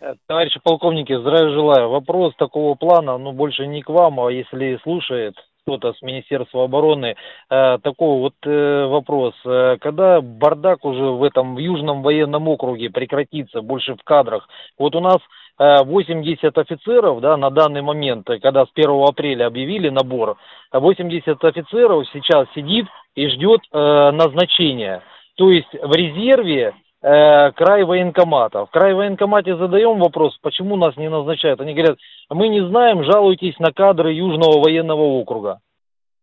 Э, 0.00 0.14
товарищи 0.26 0.58
полковники, 0.64 1.12
здравия 1.12 1.52
желаю. 1.52 1.90
Вопрос 1.90 2.32
такого 2.38 2.74
плана, 2.74 3.18
ну, 3.18 3.32
больше 3.32 3.66
не 3.66 3.82
к 3.82 3.90
вам, 3.90 4.18
а 4.18 4.32
если 4.32 4.80
слушает 4.82 5.34
кто-то 5.68 5.92
с 5.92 6.00
Министерства 6.00 6.64
обороны, 6.64 7.14
э, 7.50 7.78
такой 7.82 8.20
вот 8.20 8.34
э, 8.44 8.86
вопрос. 8.86 9.34
Э, 9.44 9.76
когда 9.78 10.22
бардак 10.22 10.82
уже 10.86 11.04
в 11.04 11.22
этом 11.22 11.56
в 11.56 11.58
Южном 11.58 12.02
военном 12.02 12.48
округе 12.48 12.88
прекратится, 12.88 13.60
больше 13.60 13.94
в 13.94 14.02
кадрах? 14.02 14.48
Вот 14.78 14.96
у 14.96 15.00
нас 15.00 15.18
80 15.58 16.42
э, 16.42 16.60
офицеров, 16.60 17.20
да, 17.20 17.36
на 17.36 17.50
данный 17.50 17.82
момент, 17.82 18.26
когда 18.40 18.64
с 18.64 18.70
1 18.74 18.90
апреля 19.06 19.46
объявили 19.46 19.90
набор, 19.90 20.38
80 20.72 21.44
офицеров 21.44 22.08
сейчас 22.14 22.46
сидит 22.54 22.86
и 23.14 23.28
ждет 23.28 23.60
назначения. 23.72 25.02
То 25.36 25.50
есть 25.50 25.72
в 25.72 25.92
резерве 25.92 26.74
э, 27.02 27.52
край 27.52 27.84
военкоматов. 27.84 28.68
В 28.68 28.72
край 28.72 28.94
военкомате 28.94 29.56
задаем 29.56 29.98
вопрос, 29.98 30.36
почему 30.40 30.76
нас 30.76 30.96
не 30.96 31.08
назначают. 31.08 31.60
Они 31.60 31.74
говорят, 31.74 31.98
мы 32.30 32.48
не 32.48 32.66
знаем, 32.66 33.04
жалуйтесь 33.04 33.58
на 33.58 33.72
кадры 33.72 34.12
Южного 34.12 34.60
военного 34.60 35.02
округа. 35.02 35.60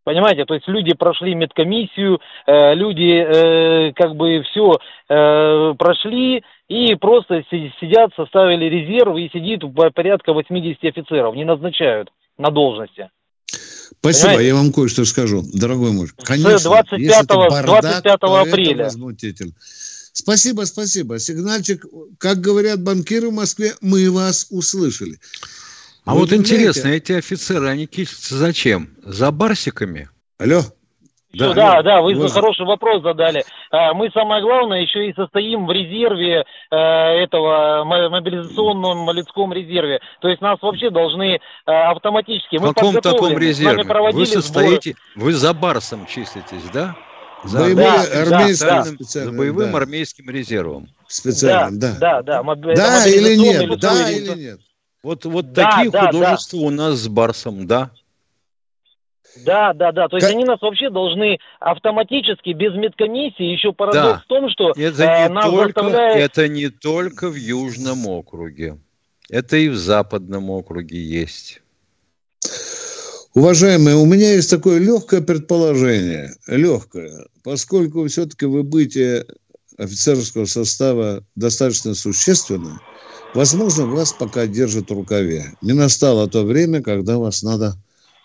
Понимаете, 0.06 0.46
то 0.46 0.54
есть 0.54 0.68
люди 0.68 0.94
прошли 0.94 1.34
медкомиссию, 1.34 2.20
э, 2.46 2.76
люди 2.76 3.90
э, 3.90 3.92
как 3.94 4.16
бы 4.16 4.44
все 4.44 4.78
э, 5.10 5.74
прошли 5.80 6.44
и 6.68 6.94
просто 6.94 7.44
сидят, 7.50 8.12
составили 8.16 8.66
резерв 8.66 9.18
и 9.18 9.30
сидит 9.34 9.62
порядка 9.96 10.34
80 10.34 10.84
офицеров, 10.84 11.36
не 11.36 11.44
назначают 11.44 12.10
на 12.38 12.52
должности. 12.52 13.10
Спасибо, 14.00 14.28
Понимаете? 14.28 14.48
я 14.48 14.56
вам 14.56 14.72
кое-что 14.72 15.06
скажу, 15.06 15.42
дорогой 15.54 15.92
муж. 15.92 16.14
Конечно, 16.24 16.60
с 16.60 16.64
25, 16.64 17.28
бардак, 17.28 18.04
25 18.04 18.18
апреля. 18.22 18.90
Спасибо, 20.16 20.62
спасибо. 20.62 21.20
Сигнальчик, 21.20 21.86
как 22.20 22.40
говорят 22.40 22.82
банкиры 22.82 23.30
в 23.30 23.34
Москве, 23.34 23.74
мы 23.82 24.10
вас 24.10 24.48
услышали. 24.50 25.20
А 26.06 26.14
Вы 26.14 26.22
вот 26.22 26.32
интересно, 26.32 26.88
эти 26.88 27.12
офицеры, 27.12 27.68
они 27.68 27.86
кичатся 27.86 28.38
зачем? 28.38 28.96
За 29.04 29.30
барсиками? 29.32 30.10
Алло, 30.38 30.62
да, 31.34 31.54
да, 31.54 31.82
да, 31.82 32.02
вы 32.02 32.16
вот. 32.16 32.32
хороший 32.32 32.66
вопрос 32.66 33.04
задали. 33.04 33.44
А, 33.72 33.94
мы 33.94 34.10
самое 34.12 34.42
главное 34.42 34.82
еще 34.82 35.10
и 35.10 35.14
состоим 35.14 35.66
в 35.66 35.72
резерве 35.72 36.46
э, 36.72 36.76
этого 36.76 37.84
мобилизационном 37.84 39.12
людском 39.12 39.52
резерве. 39.52 40.00
То 40.22 40.30
есть 40.30 40.42
нас 40.42 40.62
вообще 40.62 40.90
должны 40.90 41.36
э, 41.36 41.40
автоматически. 41.66 42.58
В 42.58 42.74
каком 42.74 42.96
таком 43.02 43.38
резерве? 43.38 43.84
Вы 44.14 44.26
состоите, 44.26 44.96
сборы. 45.14 45.26
вы 45.26 45.34
за 45.34 45.54
Барсом 45.54 46.06
числитесь, 46.06 46.70
да? 46.74 46.96
За, 47.46 47.60
боевым 47.60 47.86
да, 47.86 48.02
армейским, 48.22 48.68
да, 48.68 48.86
за 49.00 49.32
боевым 49.32 49.72
да. 49.72 49.78
армейским 49.78 50.30
резервом. 50.30 50.90
Специальным, 51.08 51.80
да. 51.80 51.96
Да, 52.00 52.22
да. 52.24 52.44
Да, 52.44 52.74
да 52.76 53.08
или 53.08 53.36
нет, 53.36 53.80
да 53.80 54.10
или 54.12 54.40
нет. 54.40 54.60
Вот, 55.04 55.26
вот 55.26 55.54
да, 55.54 55.70
такие 55.70 55.92
да, 55.92 56.08
художества 56.08 56.60
да. 56.60 56.66
у 56.66 56.70
нас 56.72 56.96
с 56.96 57.08
Барсом, 57.08 57.68
да. 57.68 57.92
Да, 59.46 59.74
да, 59.74 59.92
да. 59.92 60.08
То 60.08 60.16
есть 60.18 60.26
как... 60.26 60.36
они 60.36 60.46
нас 60.46 60.62
вообще 60.62 60.90
должны 60.90 61.38
автоматически, 61.60 62.52
без 62.52 62.74
медкомиссии, 62.74 63.44
еще 63.44 63.74
парадокс 63.74 64.20
да. 64.20 64.22
в 64.24 64.26
том, 64.26 64.50
что 64.50 64.72
это 64.72 65.04
э, 65.04 65.28
не 65.28 65.34
нас 65.34 65.46
только, 65.46 65.84
заставляет... 65.84 66.32
Это 66.32 66.48
не 66.48 66.70
только 66.70 67.30
в 67.30 67.36
Южном 67.36 68.08
округе. 68.08 68.80
Это 69.30 69.58
и 69.58 69.70
в 69.70 69.76
Западном 69.76 70.50
округе 70.50 70.98
есть. 70.98 71.62
Уважаемые, 73.36 73.98
у 73.98 74.06
меня 74.06 74.32
есть 74.32 74.50
такое 74.50 74.80
легкое 74.80 75.20
предположение, 75.20 76.30
легкое, 76.48 77.26
поскольку 77.44 78.08
все-таки 78.08 78.46
выбытие 78.46 79.26
офицерского 79.78 80.46
состава 80.46 81.22
достаточно 81.36 81.96
существенно, 81.96 82.80
возможно, 83.34 83.88
вас 83.88 84.14
пока 84.14 84.48
держат 84.48 84.90
в 84.90 84.94
рукаве. 84.94 85.48
Не 85.62 85.74
настало 85.74 86.30
то 86.30 86.44
время, 86.44 86.82
когда 86.82 87.18
вас 87.18 87.44
надо 87.44 87.74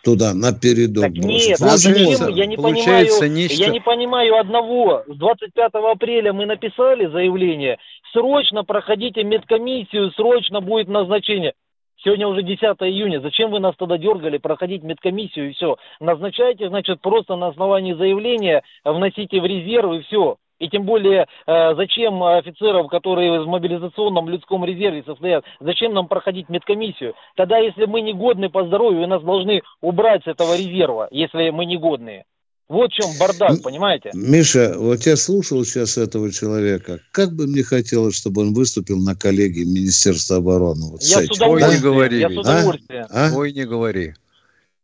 туда, 0.05 0.33
на 0.33 0.53
передок 0.53 1.03
так 1.03 1.13
Нет, 1.15 1.59
вот 1.59 1.81
я 1.81 2.47
не, 2.47 2.57
понимаю, 2.57 3.33
нечто... 3.33 3.65
я 3.65 3.69
не 3.71 3.81
понимаю 3.81 4.39
одного. 4.39 5.03
С 5.09 5.17
25 5.17 5.73
апреля 5.75 6.33
мы 6.33 6.47
написали 6.47 7.11
заявление, 7.11 7.79
срочно 8.13 8.63
проходите 8.63 9.25
медкомиссию, 9.25 10.13
срочно 10.13 10.61
будет 10.61 10.87
назначение. 10.87 11.55
Сегодня 12.03 12.27
уже 12.27 12.43
10 12.43 12.63
июня. 12.63 13.21
Зачем 13.21 13.51
вы 13.51 13.61
нас 13.61 13.75
тогда 13.77 13.99
дергали 13.99 14.39
проходить 14.39 14.83
медкомиссию 14.83 15.51
и 15.51 15.53
все? 15.53 15.77
Назначайте, 16.01 16.69
значит, 16.69 17.01
просто 17.01 17.37
на 17.37 17.49
основании 17.49 17.93
заявления 17.93 18.63
вносите 18.85 19.41
в 19.41 19.45
резерв 19.45 19.93
и 19.93 20.01
все. 20.03 20.37
И 20.59 20.69
тем 20.69 20.85
более, 20.85 21.27
э, 21.47 21.75
зачем 21.75 22.23
офицеров, 22.23 22.89
которые 22.89 23.41
в 23.41 23.47
мобилизационном 23.47 24.29
людском 24.29 24.65
резерве 24.65 25.03
состоят, 25.03 25.45
зачем 25.59 25.95
нам 25.95 26.07
проходить 26.07 26.51
медкомиссию? 26.51 27.15
Тогда, 27.35 27.59
если 27.59 27.87
мы 27.87 28.03
не 28.03 28.13
годны 28.13 28.51
по 28.51 28.65
здоровью, 28.65 29.09
нас 29.09 29.23
должны 29.23 29.63
убрать 29.81 30.23
с 30.25 30.27
этого 30.27 30.57
резерва, 30.57 31.09
если 31.11 31.49
мы 31.51 31.65
не 31.65 31.79
годные. 31.79 32.25
Вот 32.71 32.93
в 32.93 32.95
чем 32.95 33.11
бардак, 33.19 33.61
понимаете? 33.63 34.11
Миша, 34.15 34.75
вот 34.79 35.05
я 35.05 35.17
слушал 35.17 35.65
сейчас 35.65 35.99
этого 35.99 36.31
человека. 36.31 37.01
Как 37.11 37.33
бы 37.33 37.49
мне 37.49 37.65
хотелось, 37.65 38.15
чтобы 38.15 38.43
он 38.43 38.55
выступил 38.55 38.97
на 39.01 39.17
коллегии 39.17 39.65
Министерства 39.65 40.37
обороны. 40.37 40.93
Вот 40.93 41.03
я 41.03 41.19
с, 41.19 41.31
удовольствием. 41.33 41.51
Ой, 41.51 41.75
не 41.75 41.83
говори. 41.83 42.21
Я 42.21 42.29
с 42.29 42.37
удовольствием. 42.39 43.07
А? 43.11 43.27
А? 43.27 43.35
Ой, 43.35 43.53
не 43.53 43.67
говори. 43.67 44.15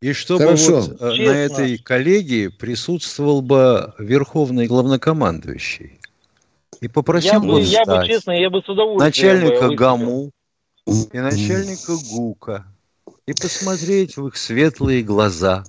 И 0.01 0.11
чтобы 0.11 0.43
Хорошо. 0.43 0.81
вот 0.81 1.01
э, 1.01 1.05
на 1.05 1.31
этой 1.31 1.77
коллегии 1.77 2.49
присутствовал 2.49 3.41
бы 3.41 3.93
верховный 3.99 4.67
главнокомандующий. 4.67 5.97
И 6.81 6.89
попросил 6.89 7.35
я 7.35 7.39
бы, 7.39 7.61
я 7.61 7.85
бы, 7.85 8.05
честно, 8.05 8.31
я 8.31 8.49
бы 8.49 8.61
с 8.63 8.67
удовольствием 8.67 9.07
начальника 9.07 9.69
бы 9.69 9.75
ГАМУ 9.75 10.31
и 10.85 11.19
начальника 11.19 11.93
ГУКа 12.11 12.65
и 13.25 13.31
посмотреть 13.31 14.17
в 14.17 14.27
их 14.27 14.35
светлые 14.35 15.03
глаза. 15.03 15.63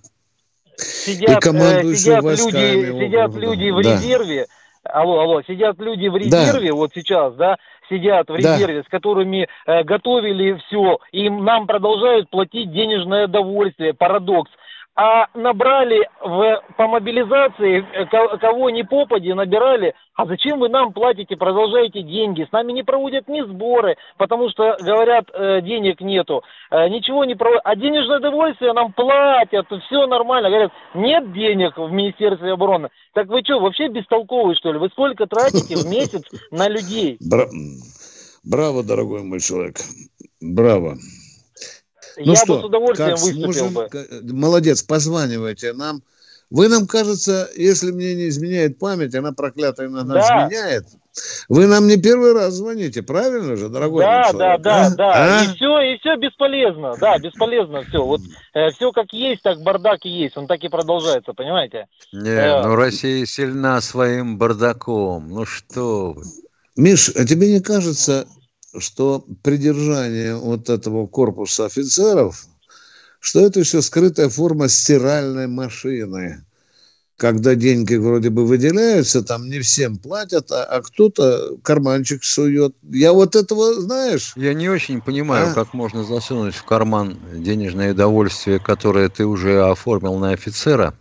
Сидят, 0.79 1.45
э, 1.45 1.95
сидят 1.95 2.25
люди, 2.25 3.05
сидят 3.05 3.35
люди 3.35 3.71
в 3.71 3.83
да. 3.83 3.93
резерве, 3.95 4.47
алло, 4.85 5.21
алло, 5.21 5.43
сидят 5.43 5.79
люди 5.81 6.07
в 6.07 6.17
резерве, 6.17 6.71
да. 6.71 6.75
вот 6.75 6.91
сейчас, 6.95 7.35
да, 7.35 7.57
сидят 7.89 8.29
в 8.29 8.37
резерве, 8.37 8.79
да. 8.79 8.83
с 8.85 8.89
которыми 8.89 9.49
э, 9.67 9.83
готовили 9.83 10.61
все, 10.67 10.99
и 11.11 11.29
нам 11.29 11.67
продолжают 11.67 12.31
платить 12.31 12.71
денежное 12.71 13.27
довольствие. 13.27 13.93
Парадокс 13.93 14.51
а 14.99 15.29
набрали 15.33 16.09
в, 16.21 16.61
по 16.77 16.89
мобилизации, 16.89 17.87
э, 17.95 18.39
кого 18.39 18.69
ни 18.71 18.83
попади, 18.83 19.33
набирали, 19.33 19.95
а 20.17 20.27
зачем 20.27 20.59
вы 20.59 20.69
нам 20.69 20.93
платите, 20.93 21.37
продолжаете 21.37 22.03
деньги, 22.03 22.45
с 22.45 22.51
нами 22.51 22.73
не 22.73 22.83
проводят 22.83 23.29
ни 23.29 23.43
сборы, 23.43 23.97
потому 24.17 24.51
что, 24.51 24.77
говорят, 24.81 25.27
э, 25.33 25.61
денег 25.63 26.01
нету, 26.01 26.43
э, 26.73 26.89
ничего 26.89 27.25
не 27.25 27.37
проводят, 27.37 27.63
а 27.65 27.77
денежное 27.77 28.19
довольствие 28.19 28.73
нам 28.73 28.93
платят, 28.93 29.67
все 29.87 30.09
нормально, 30.09 30.51
говорят, 30.51 30.73
нет 30.95 31.33
денег 31.33 31.79
в 31.79 31.93
Министерстве 31.93 32.51
обороны, 32.51 32.89
так 33.15 33.29
вы 33.29 33.43
что, 33.45 33.61
вообще 33.61 33.87
бестолковые, 33.87 34.57
что 34.57 34.73
ли, 34.73 34.81
вы 34.81 34.89
сколько 34.89 35.29
тратите 35.29 35.77
в 35.77 35.89
месяц 35.89 36.23
на 36.51 36.69
людей? 36.69 37.19
Браво, 38.43 38.83
дорогой 38.83 39.23
мой 39.23 39.39
человек, 39.39 39.77
браво. 40.41 40.97
Ну 42.19 42.33
я 42.33 42.37
что, 42.37 42.57
бы 42.57 42.63
с 42.63 42.65
удовольствием 42.65 43.11
как 43.11 43.21
выступил 43.21 43.53
сможем... 43.53 43.75
бы. 43.75 44.33
Молодец, 44.33 44.83
позванивайте 44.83 45.73
нам. 45.73 46.03
Вы 46.51 46.69
нам, 46.69 46.87
кажется, 46.87 47.49
если 47.57 47.93
мне 47.93 48.15
не 48.15 48.29
изменяет 48.29 48.79
память, 48.79 49.15
она 49.15 49.33
проклятая 49.33 49.89
иногда 49.89 50.15
да. 50.15 50.21
изменяет. 50.21 50.87
Вы 51.49 51.67
нам 51.67 51.87
не 51.87 51.97
первый 51.97 52.33
раз 52.33 52.55
звоните, 52.55 53.03
правильно 53.03 53.57
же, 53.57 53.69
дорогой 53.69 54.05
Да, 54.05 54.33
да, 54.33 54.59
да, 54.59 54.87
а? 54.87 54.91
да. 54.91 55.41
А? 55.41 55.45
И 55.45 55.55
все, 55.55 55.81
и 55.81 55.99
все 55.99 56.17
бесполезно. 56.17 56.95
Да, 56.99 57.19
бесполезно 57.19 57.83
все. 57.83 58.03
Вот 58.03 58.21
э, 58.55 58.71
все 58.71 58.93
как 58.93 59.13
есть, 59.13 59.43
так 59.43 59.61
бардак 59.63 60.05
и 60.05 60.09
есть. 60.09 60.37
Он 60.37 60.47
так 60.47 60.63
и 60.63 60.69
продолжается, 60.69 61.33
понимаете? 61.33 61.87
Не, 62.13 62.31
э, 62.31 62.63
ну 62.63 62.77
Россия 62.77 63.27
сильна 63.27 63.81
своим 63.81 64.39
бардаком. 64.39 65.29
Ну 65.29 65.45
что 65.45 66.13
вы. 66.13 66.23
Миш, 66.77 67.11
а 67.17 67.25
тебе 67.25 67.53
не 67.53 67.61
кажется, 67.61 68.27
что 68.77 69.25
придержание 69.43 70.37
вот 70.37 70.69
этого 70.69 71.07
корпуса 71.07 71.67
офицеров, 71.67 72.47
что 73.21 73.41
это 73.41 73.63
все 73.63 73.83
скрытая 73.83 74.29
форма 74.29 74.69
стиральной 74.69 75.47
машины. 75.47 76.45
когда 77.17 77.57
деньги 77.57 77.97
вроде 77.97 78.31
бы 78.31 78.47
выделяются, 78.47 79.25
там 79.25 79.49
не 79.49 79.59
всем 79.59 79.97
платят, 79.97 80.53
а, 80.53 80.63
а 80.63 80.83
кто-то 80.83 81.57
карманчик 81.65 82.23
сует. 82.23 82.77
Я 82.85 83.13
вот 83.13 83.35
этого, 83.35 83.75
знаешь... 83.81 84.35
Я 84.37 84.55
не 84.55 84.69
очень 84.69 85.01
понимаю, 85.01 85.51
а? 85.51 85.53
как 85.53 85.75
можно 85.75 86.05
засунуть 86.05 86.55
в 86.55 86.63
карман 86.63 87.19
денежное 87.35 87.91
удовольствие, 87.91 88.61
которое 88.61 89.09
ты 89.09 89.27
уже 89.27 89.69
оформил 89.69 90.17
на 90.19 90.31
офицера. 90.31 90.95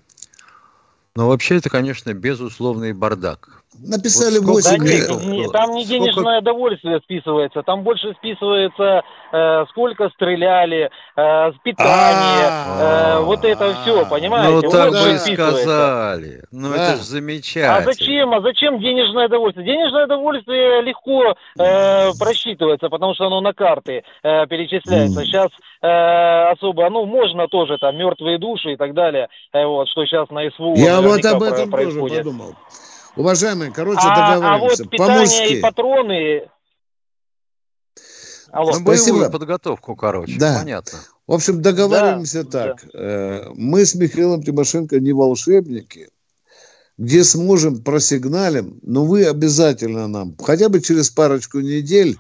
Но 1.16 1.28
вообще 1.28 1.58
это, 1.58 1.70
конечно, 1.70 2.12
безусловный 2.16 2.94
бардак. 2.94 3.64
Написали 3.80 4.40
вот 4.40 4.64
8 4.64 4.84
лет. 4.84 5.10
Не, 5.26 5.50
там 5.50 5.72
не 5.72 5.86
денежное 5.86 6.12
сколько... 6.12 6.38
удовольствие 6.40 7.00
списывается, 7.04 7.62
там 7.64 7.84
больше 7.84 8.14
списывается, 8.18 9.04
э, 9.32 9.66
сколько 9.70 10.10
стреляли, 10.10 10.90
э, 11.16 11.52
питание, 11.64 12.50
э, 12.80 13.20
вот 13.22 13.44
это 13.46 13.74
все, 13.82 14.06
понимаете? 14.10 14.68
Ну, 14.68 14.72
так 14.72 14.92
бы 14.92 15.18
сказали. 15.18 16.44
Ну, 16.52 16.74
это 16.74 16.98
же 16.98 17.04
замечательно. 17.04 17.78
А 17.78 17.82
зачем? 17.84 18.34
А 18.34 18.42
зачем 18.42 18.80
денежное 18.80 19.28
удовольствие? 19.28 19.66
Денежное 19.66 20.06
удовольствие 20.06 20.82
легко 20.82 21.36
э, 21.60 22.12
просчитывается, 22.20 22.90
потому 22.90 23.14
что 23.14 23.28
оно 23.28 23.42
на 23.42 23.54
карты 23.54 24.04
э, 24.24 24.48
перечисляется. 24.48 25.24
Сейчас 25.24 25.50
э, 25.82 26.52
особо, 26.52 26.90
ну, 26.90 27.06
можно 27.06 27.48
тоже 27.48 27.78
там 27.78 27.96
мертвые 27.98 28.40
души 28.40 28.74
и 28.74 28.76
так 28.76 28.94
далее, 28.94 29.28
э, 29.54 29.66
вот, 29.66 29.88
что 29.90 30.06
сейчас 30.06 30.30
на 30.30 30.50
СВУ 30.52 30.76
Я 30.76 31.02
вот 31.02 31.24
об 31.26 31.44
этом 31.44 31.70
происходит. 31.70 32.24
тоже 32.24 32.24
подумал. 32.24 32.56
Уважаемые, 33.18 33.72
короче, 33.72 34.02
а, 34.04 34.34
договариваемся. 34.34 34.84
А 34.84 34.86
вот 34.86 34.92
питание 34.92 35.16
По-мужски. 35.16 35.54
и 35.54 35.62
патроны... 35.62 36.50
Алло. 38.52 38.72
Ну, 38.72 38.80
Спасибо. 38.80 39.30
подготовку, 39.30 39.96
короче, 39.96 40.38
да. 40.40 40.60
понятно. 40.60 41.00
В 41.28 41.34
общем, 41.34 41.62
договариваемся 41.62 42.44
да, 42.44 42.50
так. 42.50 42.86
Да. 42.94 43.00
Э, 43.00 43.50
мы 43.56 43.86
с 43.86 43.94
Михаилом 43.94 44.42
Тимошенко 44.42 45.00
не 45.02 45.12
волшебники, 45.12 46.10
где 46.98 47.24
сможем 47.24 47.84
просигналим, 47.84 48.80
но 48.84 49.06
вы 49.06 49.26
обязательно 49.26 50.08
нам, 50.08 50.36
хотя 50.38 50.70
бы 50.70 50.80
через 50.80 51.10
парочку 51.10 51.60
недель, 51.60 52.18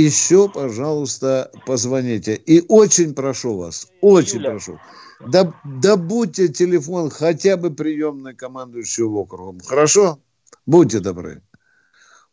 еще, 0.00 0.48
пожалуйста, 0.48 1.50
позвоните. 1.66 2.34
И 2.34 2.64
очень 2.68 3.14
прошу 3.14 3.56
вас, 3.58 3.90
очень 4.00 4.38
Юля. 4.38 4.50
прошу, 4.50 4.78
да, 5.26 5.52
добудьте 5.64 6.48
телефон 6.48 7.10
хотя 7.10 7.56
бы 7.56 7.70
приемной 7.70 8.34
командующего 8.34 9.18
округом. 9.18 9.60
Хорошо? 9.60 10.18
Будьте 10.66 11.00
добры. 11.00 11.42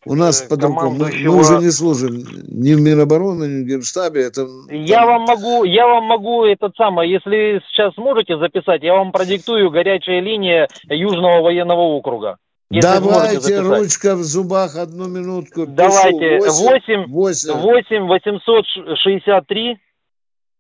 У 0.05 0.15
нас 0.15 0.43
э, 0.43 0.49
по-другому. 0.49 0.91
Мы, 0.91 1.11
мы 1.23 1.39
уже 1.39 1.59
не 1.59 1.71
служим 1.71 2.25
ни 2.47 2.73
в 2.73 2.81
Минобороны, 2.81 3.45
ни 3.45 3.63
в 3.63 3.67
Генштабе. 3.67 4.23
Это, 4.23 4.47
я 4.69 4.97
там... 4.97 5.07
вам 5.07 5.21
могу, 5.21 5.63
я 5.63 5.87
вам 5.87 6.03
могу 6.03 6.43
этот 6.43 6.75
самый, 6.75 7.09
если 7.09 7.61
сейчас 7.69 7.93
сможете 7.95 8.37
записать, 8.37 8.83
я 8.83 8.93
вам 8.95 9.11
продиктую 9.11 9.71
горячая 9.71 10.19
линия 10.19 10.67
Южного 10.89 11.41
военного 11.41 11.81
округа. 11.81 12.37
Давайте, 12.81 13.59
ручка 13.59 14.15
в 14.15 14.23
зубах, 14.23 14.75
одну 14.75 15.07
минутку. 15.07 15.65
Давайте, 15.67 16.39
8, 16.39 17.05
8, 17.07 17.53
8 17.53 18.07
863. 18.07 19.77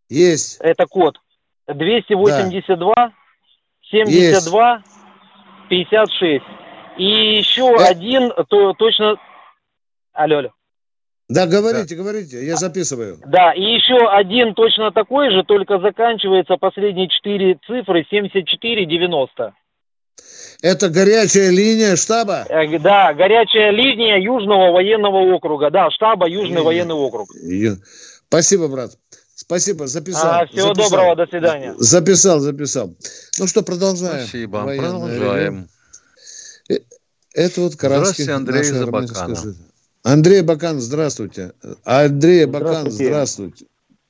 Есть. 0.09 0.57
Это 0.59 0.85
код. 0.85 1.19
282, 1.67 2.93
да. 2.95 3.13
72, 3.91 4.75
Есть. 4.75 4.87
56. 5.69 6.43
И 6.97 7.37
еще 7.37 7.75
э... 7.79 7.83
один, 7.83 8.31
то 8.49 8.73
точно... 8.73 9.15
Алло, 10.13 10.37
алло. 10.37 10.49
Да, 11.29 11.47
говорите, 11.47 11.95
да. 11.95 12.01
говорите, 12.03 12.45
я 12.45 12.57
записываю. 12.57 13.17
Да, 13.25 13.53
и 13.53 13.61
еще 13.61 13.95
один 14.09 14.53
точно 14.53 14.91
такой 14.91 15.31
же, 15.31 15.43
только 15.43 15.79
заканчивается 15.79 16.57
последние 16.57 17.07
четыре 17.07 17.57
цифры 17.65 18.05
7490. 18.09 19.53
Это 20.63 20.87
горячая 20.87 21.49
линия 21.49 21.97
штаба? 21.97 22.45
Э, 22.47 22.79
да, 22.79 23.13
горячая 23.13 23.71
линия 23.71 24.17
Южного 24.17 24.71
военного 24.71 25.17
округа. 25.35 25.69
Да, 25.69 25.91
штаба 25.91 26.25
Южный 26.29 26.51
Линия. 26.51 26.63
военный 26.63 26.95
округ. 26.95 27.27
Спасибо, 28.29 28.69
брат. 28.69 28.97
Спасибо, 29.35 29.87
записал. 29.87 30.41
А, 30.41 30.45
всего 30.45 30.69
записал. 30.69 30.89
доброго, 30.89 31.15
до 31.17 31.25
свидания. 31.27 31.75
Записал, 31.77 32.39
записал. 32.39 32.95
Ну 33.39 33.47
что, 33.47 33.61
продолжаем. 33.61 34.25
Спасибо, 34.25 34.57
Военное 34.59 34.89
продолжаем. 34.89 35.67
Э, 36.69 36.75
это 37.33 37.59
вот 37.59 37.75
Каранский. 37.75 38.23
Здравствуйте, 38.23 38.31
Андрей 38.31 38.63
Забаканов. 38.63 39.45
Андрей 40.03 40.41
Бакан, 40.43 40.79
здравствуйте. 40.79 41.51
Андрей 41.83 42.45
Бакан, 42.45 42.89
здравствуйте. 42.89 43.65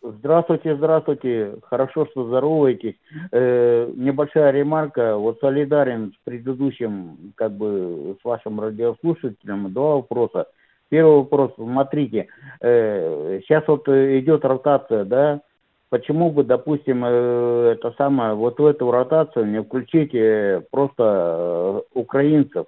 Здравствуйте, 0.06 0.76
здравствуйте. 0.76 1.56
Хорошо, 1.64 2.06
что 2.08 2.28
здороваетесь. 2.28 2.96
Э, 3.32 3.90
небольшая 3.96 4.52
ремарка. 4.52 5.16
Вот 5.16 5.40
солидарен 5.40 6.12
с 6.12 6.26
предыдущим, 6.26 7.34
как 7.36 7.54
бы, 7.54 8.18
с 8.22 8.26
вашим 8.26 8.60
радиослушателем. 8.60 9.72
Два 9.72 9.96
вопроса. 9.96 10.48
Первый 10.90 11.20
вопрос. 11.20 11.54
Смотрите, 11.56 12.28
э, 12.60 13.40
сейчас 13.44 13.64
вот 13.66 13.88
идет 13.88 14.44
ротация, 14.44 15.06
да? 15.06 15.42
Почему 15.88 16.32
бы, 16.32 16.44
допустим, 16.44 17.06
э, 17.06 17.76
это 17.78 17.94
самое, 17.98 18.34
вот 18.34 18.60
в 18.60 18.66
эту 18.66 18.92
ротацию 18.92 19.46
не 19.46 19.62
включить 19.62 20.14
э, 20.14 20.64
просто 20.70 21.04
э, 21.06 21.82
украинцев? 21.94 22.66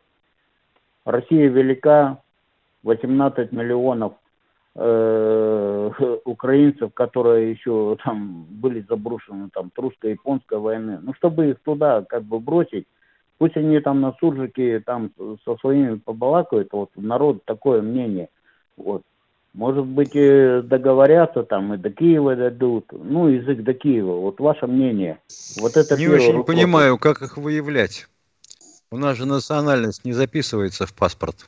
Россия 1.03 1.49
велика, 1.49 2.19
18 2.83 3.51
миллионов 3.51 4.13
украинцев, 6.25 6.93
которые 6.93 7.51
еще 7.51 7.97
там 8.03 8.45
были 8.49 8.85
заброшены 8.87 9.49
там 9.53 9.71
русско-японской 9.75 10.57
войны, 10.57 10.99
ну 11.01 11.13
чтобы 11.13 11.51
их 11.51 11.59
туда 11.63 12.03
как 12.03 12.23
бы 12.23 12.39
бросить, 12.39 12.85
пусть 13.37 13.55
они 13.55 13.79
там 13.79 14.01
на 14.01 14.13
суржике 14.19 14.81
там 14.81 15.11
со 15.45 15.55
своими 15.57 15.95
побалакают, 15.95 16.73
вот 16.73 16.89
народ 16.95 17.45
такое 17.45 17.81
мнение, 17.81 18.27
вот. 18.75 19.01
Может 19.53 19.85
быть, 19.85 20.11
договорятся 20.11 21.43
там 21.43 21.73
и 21.73 21.77
до 21.77 21.89
Киева 21.89 22.35
дадут. 22.35 22.87
Ну, 22.91 23.29
язык 23.29 23.63
до 23.63 23.73
Киева. 23.73 24.17
Вот 24.19 24.41
ваше 24.41 24.67
мнение. 24.67 25.19
Вот 25.61 25.77
это 25.77 25.95
Не 25.95 26.09
очень 26.09 26.35
вопрос. 26.35 26.45
понимаю, 26.47 26.97
как 26.97 27.21
их 27.21 27.37
выявлять. 27.37 28.09
У 28.91 28.97
нас 28.97 29.15
же 29.15 29.25
национальность 29.25 30.03
не 30.03 30.11
записывается 30.11 30.85
в 30.85 30.93
паспорт. 30.93 31.47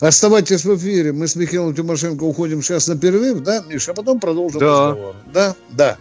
Оставайтесь 0.00 0.64
в 0.64 0.76
эфире. 0.76 1.12
Мы 1.12 1.28
с 1.28 1.36
Михаилом 1.36 1.74
Тимошенко 1.74 2.24
уходим 2.24 2.62
сейчас 2.62 2.88
на 2.88 2.96
перерыв, 2.96 3.40
да, 3.40 3.62
Миша? 3.68 3.92
А 3.92 3.94
потом 3.94 4.20
продолжим 4.20 4.60
да. 4.60 4.66
разговор. 4.66 5.16
Да, 5.32 5.56
да. 5.70 5.98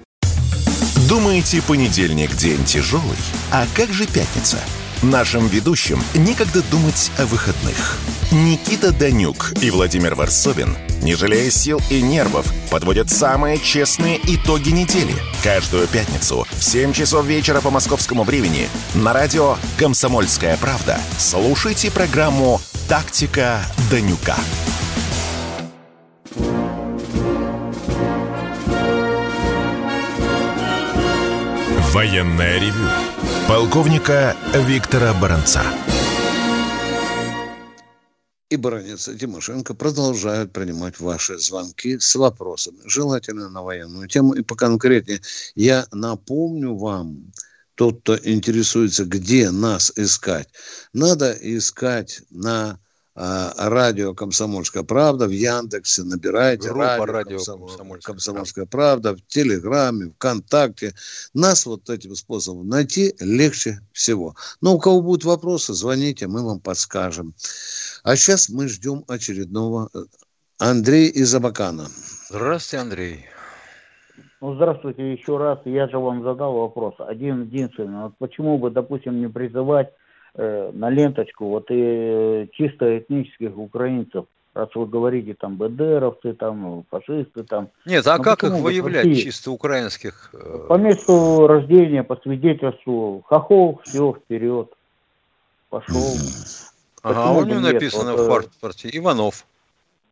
Думаете, 1.09 1.61
понедельник 1.61 2.35
день 2.35 2.63
тяжелый? 2.65 3.17
А 3.51 3.65
как 3.75 3.89
же 3.89 4.05
пятница? 4.05 4.57
Нашим 5.03 5.47
ведущим 5.47 6.01
некогда 6.15 6.63
думать 6.71 7.11
о 7.19 7.25
выходных. 7.27 7.97
Никита 8.31 8.91
Данюк 8.91 9.53
и 9.61 9.69
Владимир 9.69 10.15
Варсобин, 10.15 10.75
не 11.03 11.15
жалея 11.15 11.49
сил 11.51 11.79
и 11.89 12.01
нервов, 12.01 12.51
подводят 12.71 13.09
самые 13.09 13.59
честные 13.59 14.19
итоги 14.23 14.71
недели. 14.71 15.13
Каждую 15.43 15.87
пятницу 15.87 16.47
в 16.51 16.63
7 16.63 16.93
часов 16.93 17.25
вечера 17.25 17.61
по 17.61 17.69
московскому 17.69 18.23
времени 18.23 18.67
на 18.95 19.13
радио 19.13 19.55
«Комсомольская 19.77 20.57
правда» 20.57 20.99
слушайте 21.19 21.91
программу 21.91 22.59
«Тактика 22.87 23.59
Данюка». 23.91 24.37
Военная 31.91 32.59
ревю 32.59 32.87
полковника 33.49 34.37
Виктора 34.53 35.13
Баранца. 35.13 35.63
И 38.49 38.55
Баранец 38.55 39.09
и 39.09 39.17
Тимошенко 39.17 39.73
продолжают 39.73 40.53
принимать 40.53 41.01
ваши 41.01 41.37
звонки 41.37 41.99
с 41.99 42.15
вопросами, 42.15 42.79
желательно 42.85 43.49
на 43.49 43.63
военную 43.63 44.07
тему 44.07 44.33
и 44.33 44.41
поконкретнее. 44.43 45.19
Я 45.55 45.85
напомню 45.91 46.77
вам, 46.77 47.33
тот, 47.77 48.01
кто 48.01 48.17
интересуется, 48.17 49.05
где 49.05 49.51
нас 49.51 49.93
искать, 49.95 50.49
надо 50.93 51.31
искать 51.39 52.21
на 52.31 52.79
а, 53.13 53.53
радио 53.69 54.15
«Комсомольская 54.15 54.81
правда», 54.81 55.27
в 55.27 55.31
Яндексе 55.31 56.03
набирайте 56.03 56.69
Группа 56.69 57.05
радио, 57.05 57.05
радио 57.05 57.37
«Комсомольская, 57.37 58.13
«Комсомольская 58.13 58.65
правда», 58.65 59.15
в 59.15 59.21
Телеграме, 59.27 60.11
ВКонтакте. 60.15 60.95
Нас 61.35 61.67
вот 61.67 61.89
этим 61.89 62.15
способом 62.15 62.67
найти 62.67 63.13
легче 63.19 63.79
всего. 63.91 64.35
Но 64.59 64.75
у 64.75 64.79
кого 64.79 65.01
будут 65.01 65.23
вопросы, 65.23 65.73
звоните, 65.73 66.27
мы 66.27 66.43
вам 66.43 66.59
подскажем. 66.59 67.35
А 68.03 68.15
сейчас 68.15 68.49
мы 68.49 68.67
ждем 68.67 69.03
очередного 69.07 69.89
э, 69.93 70.03
Андрей 70.57 71.09
из 71.09 71.33
Абакана. 71.33 71.89
Здравствуйте, 72.29 72.81
Андрей. 72.81 73.25
Ну, 74.41 74.55
здравствуйте 74.55 75.13
еще 75.13 75.37
раз. 75.37 75.59
Я 75.65 75.87
же 75.87 75.97
вам 75.97 76.23
задал 76.23 76.53
вопрос. 76.53 76.95
Один 76.99 77.43
единственный. 77.43 78.03
Вот 78.03 78.13
почему 78.19 78.57
бы, 78.57 78.69
допустим, 78.69 79.19
не 79.19 79.27
призывать 79.27 79.91
Э, 80.39 80.69
на 80.71 80.91
ленточку 80.91 81.47
вот 81.47 81.71
и 81.71 81.75
э, 81.79 82.47
чисто 82.53 82.99
этнических 82.99 83.57
украинцев, 83.57 84.25
раз 84.53 84.69
вы 84.75 84.85
говорите 84.85 85.33
там 85.33 85.57
БДРовцы, 85.57 86.33
там 86.33 86.83
фашисты, 86.91 87.43
там. 87.43 87.69
Нет, 87.87 88.05
а 88.05 88.17
ну, 88.17 88.23
как 88.23 88.43
их 88.43 88.51
выявлять 88.51 89.05
России? 89.05 89.23
чисто 89.23 89.49
украинских? 89.49 90.29
Э? 90.33 90.65
По 90.69 90.77
месту 90.77 91.47
рождения, 91.47 92.03
по 92.03 92.17
свидетельству, 92.17 93.23
хохол, 93.25 93.81
все 93.83 94.13
вперед. 94.13 94.69
пошел. 95.71 96.03
Ага, 97.01 97.23
а 97.23 97.31
у 97.31 97.43
него 97.43 97.59
написано 97.59 98.11
вот, 98.11 98.19
в 98.19 98.29
э, 98.29 98.43
паспорте 98.43 98.89
Иванов. 98.93 99.43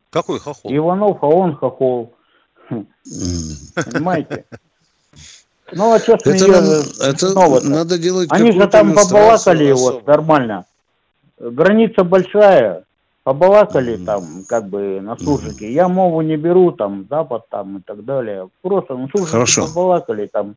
Какой 0.09 0.39
хохол? 0.39 0.75
Иванов, 0.75 1.19
а 1.21 1.27
он 1.27 1.55
хохол. 1.55 2.15
Понимаете? 2.69 4.45
Ну, 5.71 5.93
а 5.93 5.99
что 5.99 6.13
это, 6.13 6.47
нам, 6.47 6.63
это 7.01 7.67
надо 7.67 7.97
делать 7.97 8.29
Они 8.31 8.51
же 8.51 8.67
там 8.67 8.93
побалакали 8.93 9.71
вот 9.71 10.05
нормально. 10.05 10.65
Граница 11.39 12.03
большая, 12.03 12.83
побалакали 13.23 13.97
mm-hmm. 13.97 14.05
там 14.05 14.43
как 14.47 14.69
бы 14.69 15.01
на 15.01 15.17
суржике. 15.17 15.67
Mm-hmm. 15.67 15.73
Я 15.73 15.87
мову 15.87 16.21
не 16.21 16.37
беру, 16.37 16.71
там, 16.71 17.07
Запад 17.09 17.45
там 17.49 17.79
и 17.79 17.81
так 17.81 18.05
далее. 18.05 18.47
Просто 18.61 18.95
на 18.95 19.07
суржике 19.07 19.31
Хорошо. 19.31 19.67
побалакали 19.67 20.27
там. 20.27 20.55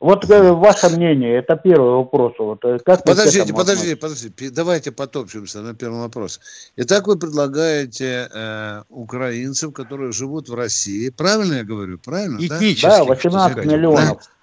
Вот 0.00 0.30
э, 0.30 0.52
ваше 0.52 0.88
мнение, 0.88 1.36
это 1.36 1.56
первый 1.56 1.90
вопрос. 1.90 2.32
Вот, 2.38 2.64
э, 2.64 2.78
как 2.78 3.04
подождите, 3.04 3.52
подождите, 3.52 3.96
подождите, 3.96 4.50
давайте 4.50 4.92
потопчемся 4.92 5.60
на 5.60 5.74
первый 5.74 6.00
вопрос. 6.00 6.40
Итак, 6.76 7.06
вы 7.06 7.18
предлагаете 7.18 8.30
э, 8.32 8.82
украинцев, 8.88 9.74
которые 9.74 10.12
живут 10.12 10.48
в 10.48 10.54
России, 10.54 11.10
правильно 11.10 11.56
я 11.56 11.64
говорю, 11.64 11.98
правильно? 11.98 12.38
Этнически. 12.38 12.86
Да, 12.86 13.04
18 13.04 13.66
миллионов. 13.66 14.16
Да? 14.16 14.39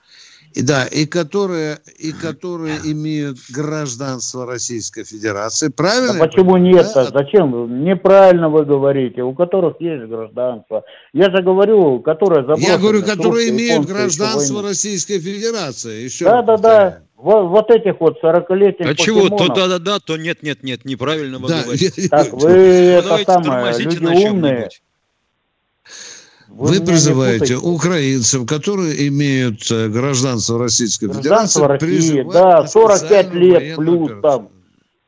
И, 0.58 0.64
да, 0.64 0.88
и 0.88 1.06
которые, 1.06 1.78
и 2.00 2.12
которые 2.12 2.78
имеют 2.84 3.38
гражданство 3.54 4.48
Российской 4.48 5.04
Федерации. 5.04 5.68
Правильно? 5.68 6.16
А 6.16 6.28
почему 6.28 6.58
нет? 6.58 6.88
Да? 6.96 7.06
Зачем? 7.06 7.84
Неправильно 7.84 8.50
вы 8.50 8.66
говорите. 8.66 9.22
У 9.22 9.36
которых 9.36 9.76
есть 9.80 10.10
гражданство. 10.10 10.84
Я 11.14 11.26
же 11.30 11.44
говорю, 11.44 12.00
которые 12.00 12.44
Я 12.58 12.80
говорю, 12.80 13.04
которые 13.04 13.52
имеют 13.52 13.86
гражданство 13.86 14.64
Российской 14.64 15.20
Федерации. 15.20 16.06
Еще 16.06 16.26
да, 16.26 16.42
да, 16.42 16.58
да. 16.58 17.00
Вот, 17.18 17.50
вот 17.50 17.70
этих 17.70 18.00
вот 18.00 18.18
40-летних 18.24 18.90
А 18.90 18.96
чего? 18.96 19.30
То 19.30 19.54
да-да-да, 19.54 20.00
то 20.00 20.18
нет-нет, 20.18 20.64
нет, 20.64 20.86
неправильно 20.86 21.38
вы 21.38 21.50
да, 21.50 21.62
говорите. 21.64 22.10
Так, 22.10 22.34
вы 22.34 22.50
ну, 22.50 23.16
это 23.16 23.18
самое, 23.26 23.78
люди 23.78 24.28
умные. 24.28 24.70
Вы, 26.58 26.80
Вы 26.80 26.86
призываете 26.86 27.56
украинцев, 27.56 28.48
которые 28.48 29.08
имеют 29.10 29.70
э, 29.72 29.90
гражданство 29.90 30.58
Российской 30.58 31.06
гражданство 31.06 31.78
Федерации, 31.78 32.18
России, 32.18 32.34
да, 32.34 32.66
45 32.66 33.34
лет 33.36 33.76
плюс 33.76 34.12
там. 34.24 34.50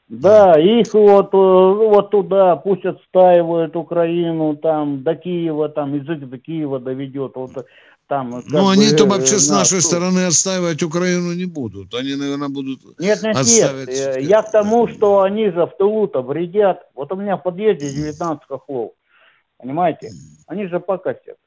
Да, 0.09 0.59
их 0.59 0.93
вот, 0.93 1.33
э, 1.33 1.37
вот 1.37 2.11
туда 2.11 2.55
пусть 2.55 2.85
отстаивают 2.85 3.75
Украину, 3.75 4.57
там, 4.57 5.01
до 5.01 5.15
Киева, 5.15 5.69
там, 5.69 5.95
язык 5.95 6.29
до 6.29 6.37
Киева 6.37 6.79
доведет. 6.79 7.31
Вот, 7.33 7.51
там, 8.07 8.43
ну, 8.47 8.69
они-то 8.69 9.05
вообще 9.07 9.39
с 9.39 9.49
нашей 9.49 9.81
стороны 9.81 10.25
отстаивать 10.25 10.83
Украину 10.83 11.33
не 11.33 11.45
будут. 11.45 11.95
Они, 11.95 12.15
наверное, 12.15 12.49
будут 12.49 12.79
Нет, 12.99 13.23
нет, 13.23 13.35
нет. 13.35 13.89
Э, 13.89 14.21
я 14.21 14.43
к 14.43 14.51
тому, 14.51 14.87
что 14.87 15.21
они 15.21 15.45
же 15.45 15.65
в 15.65 15.71
тылу-то 15.79 16.21
вредят. 16.21 16.79
Вот 16.93 17.11
у 17.11 17.15
меня 17.15 17.37
в 17.37 17.43
подъезде 17.43 17.89
19 17.89 18.43
хохлов. 18.47 18.91
Понимаете? 19.59 20.11
Они 20.47 20.65
же 20.67 20.79
покосят. 20.79 21.37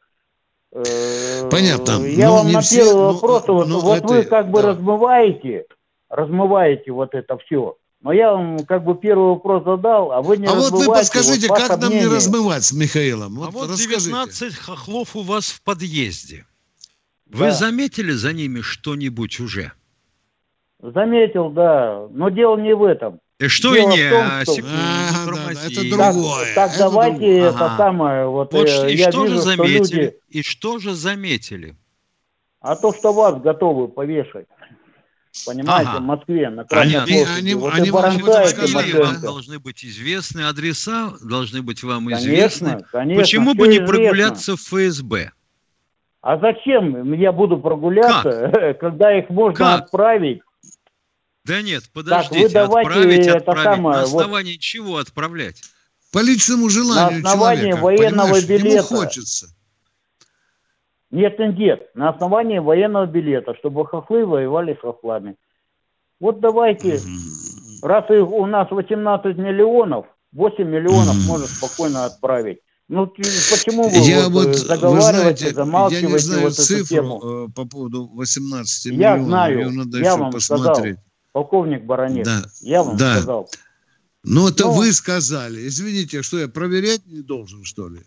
Э, 0.70 1.48
Понятно. 1.50 2.04
Я 2.04 2.28
ну, 2.28 2.34
вам 2.36 2.52
на 2.52 2.60
все, 2.60 2.76
первый 2.76 2.94
ну, 2.94 3.12
вопрос, 3.12 3.44
ну, 3.46 3.54
вот, 3.54 3.68
ну, 3.68 3.80
вот 3.80 3.98
это, 3.98 4.06
вы 4.06 4.22
как 4.24 4.50
бы 4.50 4.62
да. 4.62 4.68
размываете, 4.68 5.64
размываете 6.08 6.92
вот 6.92 7.14
это 7.14 7.38
все. 7.38 7.76
Но 8.02 8.12
я 8.12 8.32
вам 8.32 8.64
как 8.66 8.84
бы 8.84 8.96
первый 8.96 9.28
вопрос 9.28 9.64
задал, 9.64 10.12
а 10.12 10.22
вы 10.22 10.36
не 10.36 10.46
А 10.46 10.54
вот 10.54 10.72
вы 10.72 10.86
подскажите, 10.86 11.48
вот 11.48 11.58
как 11.58 11.70
нам 11.80 11.90
мнение. 11.90 12.08
не 12.08 12.14
размывать 12.14 12.64
с 12.64 12.72
Михаилом? 12.72 13.36
Вот 13.36 13.48
а 13.48 13.50
вот 13.50 13.70
расскажите. 13.70 14.10
19 14.10 14.56
хохлов 14.56 15.16
у 15.16 15.22
вас 15.22 15.50
в 15.50 15.62
подъезде. 15.62 16.44
Вы 17.26 17.46
да. 17.46 17.52
заметили 17.52 18.12
за 18.12 18.32
ними 18.32 18.60
что-нибудь 18.60 19.40
уже? 19.40 19.72
Заметил, 20.80 21.48
да. 21.48 22.08
Но 22.10 22.28
дело 22.28 22.56
не 22.58 22.74
в 22.74 22.82
этом. 22.82 23.20
И 23.42 23.48
что 23.48 23.74
Дело 23.74 23.90
и 23.90 23.96
не, 23.96 24.08
том, 24.08 24.22
а, 24.22 24.44
секунду, 24.44 24.70
а, 24.72 25.54
да, 25.54 25.66
это 25.66 25.90
другое. 25.90 26.44
Так, 26.44 26.54
так 26.54 26.70
это 26.70 26.78
давайте 26.78 27.16
другое. 27.16 27.48
это 27.48 27.64
ага. 27.66 27.76
самое. 27.76 28.26
Вот, 28.28 28.52
вот 28.52 28.68
э, 28.68 28.92
и 28.92 28.96
я 28.96 29.10
что 29.10 29.24
вижу, 29.24 29.34
же 29.34 29.40
заметили? 29.40 29.84
Что 29.84 29.96
люди... 29.96 30.16
И 30.28 30.42
что 30.42 30.78
же 30.78 30.94
заметили? 30.94 31.76
А 32.60 32.76
то, 32.76 32.92
что 32.92 33.12
вас 33.12 33.42
готовы 33.42 33.88
повешать. 33.88 34.46
Понимаете, 35.44 35.90
ага. 35.90 35.98
в 35.98 36.02
Москве, 36.02 36.50
на 36.50 36.64
Красной 36.64 36.92
площади. 36.92 37.38
Они, 37.40 37.54
вот 37.54 37.72
они, 37.74 37.80
они 37.80 37.90
вам 37.90 39.20
должны 39.20 39.58
быть 39.58 39.84
известны, 39.84 40.42
адреса 40.42 41.14
должны 41.20 41.62
быть 41.62 41.82
вам 41.82 42.04
конечно, 42.04 42.28
известны. 42.28 42.84
Конечно, 42.92 43.22
Почему 43.22 43.54
бы 43.54 43.66
не 43.66 43.78
известно. 43.78 43.86
прогуляться 43.92 44.56
в 44.56 44.60
ФСБ? 44.60 45.32
А 46.20 46.38
зачем 46.38 47.12
я 47.14 47.32
буду 47.32 47.58
прогуляться, 47.58 48.50
как? 48.52 48.78
когда 48.80 49.18
их 49.18 49.28
можно 49.30 49.56
как? 49.56 49.82
отправить 49.82 50.42
да 51.44 51.60
нет, 51.60 51.84
подождите, 51.92 52.48
так, 52.50 52.70
отправить, 52.70 53.26
отправить. 53.26 53.62
Самое, 53.64 53.96
на 53.96 54.02
основании 54.02 54.52
вот, 54.52 54.60
чего 54.60 54.96
отправлять? 54.98 55.62
По 56.12 56.20
личному 56.20 56.68
желанию 56.68 57.22
На 57.22 57.30
основании 57.30 57.72
человека, 57.72 57.82
военного 57.82 58.40
билета. 58.40 58.68
Ему 58.68 58.82
хочется. 58.82 59.46
Нет, 61.10 61.38
нет, 61.38 61.90
на 61.94 62.10
основании 62.10 62.58
военного 62.58 63.06
билета, 63.06 63.54
чтобы 63.58 63.86
хохлы 63.86 64.24
воевали 64.24 64.74
с 64.74 64.80
хохлами. 64.80 65.34
Вот 66.20 66.40
давайте, 66.40 66.94
mm-hmm. 66.94 67.86
раз 67.86 68.08
их, 68.08 68.30
у 68.30 68.46
нас 68.46 68.70
18 68.70 69.36
миллионов, 69.36 70.06
8 70.32 70.64
миллионов 70.64 71.16
mm-hmm. 71.16 71.26
можно 71.26 71.46
спокойно 71.48 72.04
отправить. 72.04 72.60
Ну, 72.88 73.06
почему 73.06 73.88
вы 73.88 73.96
я 73.96 74.28
вот, 74.28 74.46
вот 74.46 74.56
заговариваете, 74.56 75.46
вы 75.46 75.64
знаете, 75.64 75.96
я 75.96 76.02
не 76.02 76.18
знаю 76.18 76.42
вот 76.42 76.54
цифру? 76.54 77.46
Э, 77.46 77.48
по 77.54 77.64
поводу 77.66 78.06
18 78.14 78.84
я 78.84 78.92
миллионов. 78.92 79.26
Знаю, 79.26 79.58
Ее 79.58 79.70
надо 79.70 79.98
я 79.98 80.04
еще 80.04 80.16
вам 80.18 80.30
посмотреть. 80.30 80.98
Сказал 80.98 81.11
полковник 81.32 81.84
Баранец. 81.84 82.26
Да. 82.26 82.42
Я 82.60 82.82
вам 82.82 82.96
да. 82.96 83.16
сказал. 83.16 83.50
Ну, 84.24 84.48
это 84.48 84.64
Но... 84.64 84.72
вы 84.74 84.92
сказали. 84.92 85.66
Извините, 85.66 86.22
что 86.22 86.38
я 86.38 86.48
проверять 86.48 87.06
не 87.06 87.22
должен, 87.22 87.64
что 87.64 87.88
ли? 87.88 88.00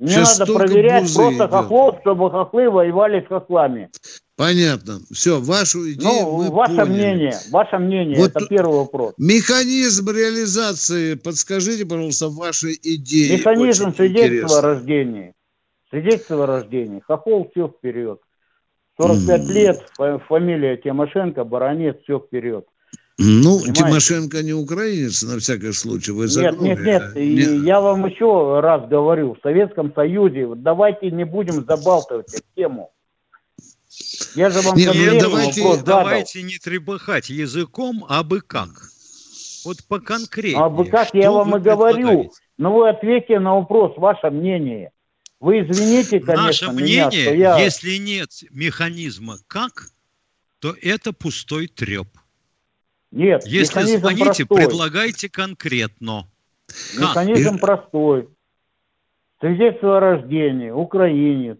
Не 0.00 0.08
Сейчас 0.08 0.38
надо 0.38 0.54
проверять 0.54 1.14
просто 1.14 1.44
идет. 1.44 1.50
хохлов, 1.50 1.96
чтобы 2.00 2.30
хохлы 2.30 2.70
воевали 2.70 3.24
с 3.24 3.28
хохлами. 3.28 3.90
Понятно. 4.36 5.00
Все, 5.12 5.38
вашу 5.40 5.92
идею 5.92 6.22
ну, 6.22 6.38
мы 6.38 6.50
ваше 6.50 6.76
поняли. 6.76 6.90
мнение, 6.90 7.38
ваше 7.50 7.78
мнение, 7.78 8.18
вот 8.18 8.30
это 8.30 8.46
первый 8.46 8.78
вопрос. 8.78 9.14
Механизм 9.18 10.10
реализации, 10.10 11.14
подскажите, 11.14 11.84
пожалуйста, 11.84 12.28
ваши 12.28 12.72
идеи. 12.82 13.36
Механизм 13.36 13.94
свидетельства 13.94 14.58
о 14.58 14.62
рождении. 14.62 15.34
Свидетельство 15.90 16.44
о 16.44 16.46
рождении. 16.46 17.00
Хохол 17.06 17.48
все 17.52 17.68
вперед. 17.68 18.20
45 19.02 19.40
mm. 19.40 19.52
лет, 19.52 19.80
фамилия 20.28 20.76
Тимошенко, 20.76 21.44
баронец, 21.44 21.96
все 22.04 22.20
вперед. 22.20 22.66
Ну, 23.18 23.58
Понимаете? 23.58 23.72
Тимошенко 23.72 24.42
не 24.42 24.52
украинец, 24.52 25.22
на 25.22 25.38
всякий 25.38 25.72
случай. 25.72 26.12
Вы 26.12 26.26
нет, 26.26 26.60
нет, 26.60 26.80
нет, 26.80 27.14
нет. 27.14 27.64
Я 27.64 27.80
вам 27.80 28.06
еще 28.06 28.60
раз 28.60 28.88
говорю, 28.88 29.34
в 29.34 29.38
Советском 29.42 29.92
Союзе, 29.94 30.48
давайте 30.56 31.10
не 31.10 31.24
будем 31.24 31.64
забалтывать 31.64 32.32
эту 32.32 32.44
тему. 32.56 32.90
Я 34.34 34.50
же 34.50 34.60
вам 34.62 34.76
нет, 34.76 34.94
нет, 34.94 35.20
давайте, 35.20 35.62
вопрос 35.62 35.82
давайте 35.82 36.42
не 36.42 36.56
требахать 36.58 37.28
языком, 37.28 38.04
а 38.08 38.22
бы 38.22 38.40
как. 38.40 38.70
Вот 39.64 39.76
по 39.88 40.00
конкретнее. 40.00 40.64
А 40.64 40.70
бы 40.70 40.86
как 40.86 41.12
я 41.12 41.30
вам 41.30 41.56
и 41.56 41.60
говорю. 41.60 42.32
Но 42.56 42.74
вы 42.74 42.88
ответьте 42.88 43.38
на 43.38 43.56
вопрос, 43.56 43.92
ваше 43.96 44.30
мнение. 44.30 44.90
Вы 45.42 45.62
извините, 45.62 46.20
конечно, 46.20 46.68
Наше 46.68 46.70
мнение, 46.70 47.08
меня, 47.08 47.10
что 47.10 47.34
я... 47.34 47.58
если 47.58 47.96
нет 47.96 48.30
механизма 48.52 49.38
как, 49.48 49.88
то 50.60 50.72
это 50.80 51.12
пустой 51.12 51.66
треп. 51.66 52.06
Нет, 53.10 53.44
Если 53.44 53.96
звоните, 53.96 54.46
простой. 54.46 54.56
предлагайте 54.56 55.28
конкретно. 55.28 56.28
Механизм 56.96 57.58
как? 57.58 57.60
простой. 57.60 58.28
Свидетельство 59.40 59.96
о 59.96 60.00
рождении, 60.00 60.70
украинец, 60.70 61.58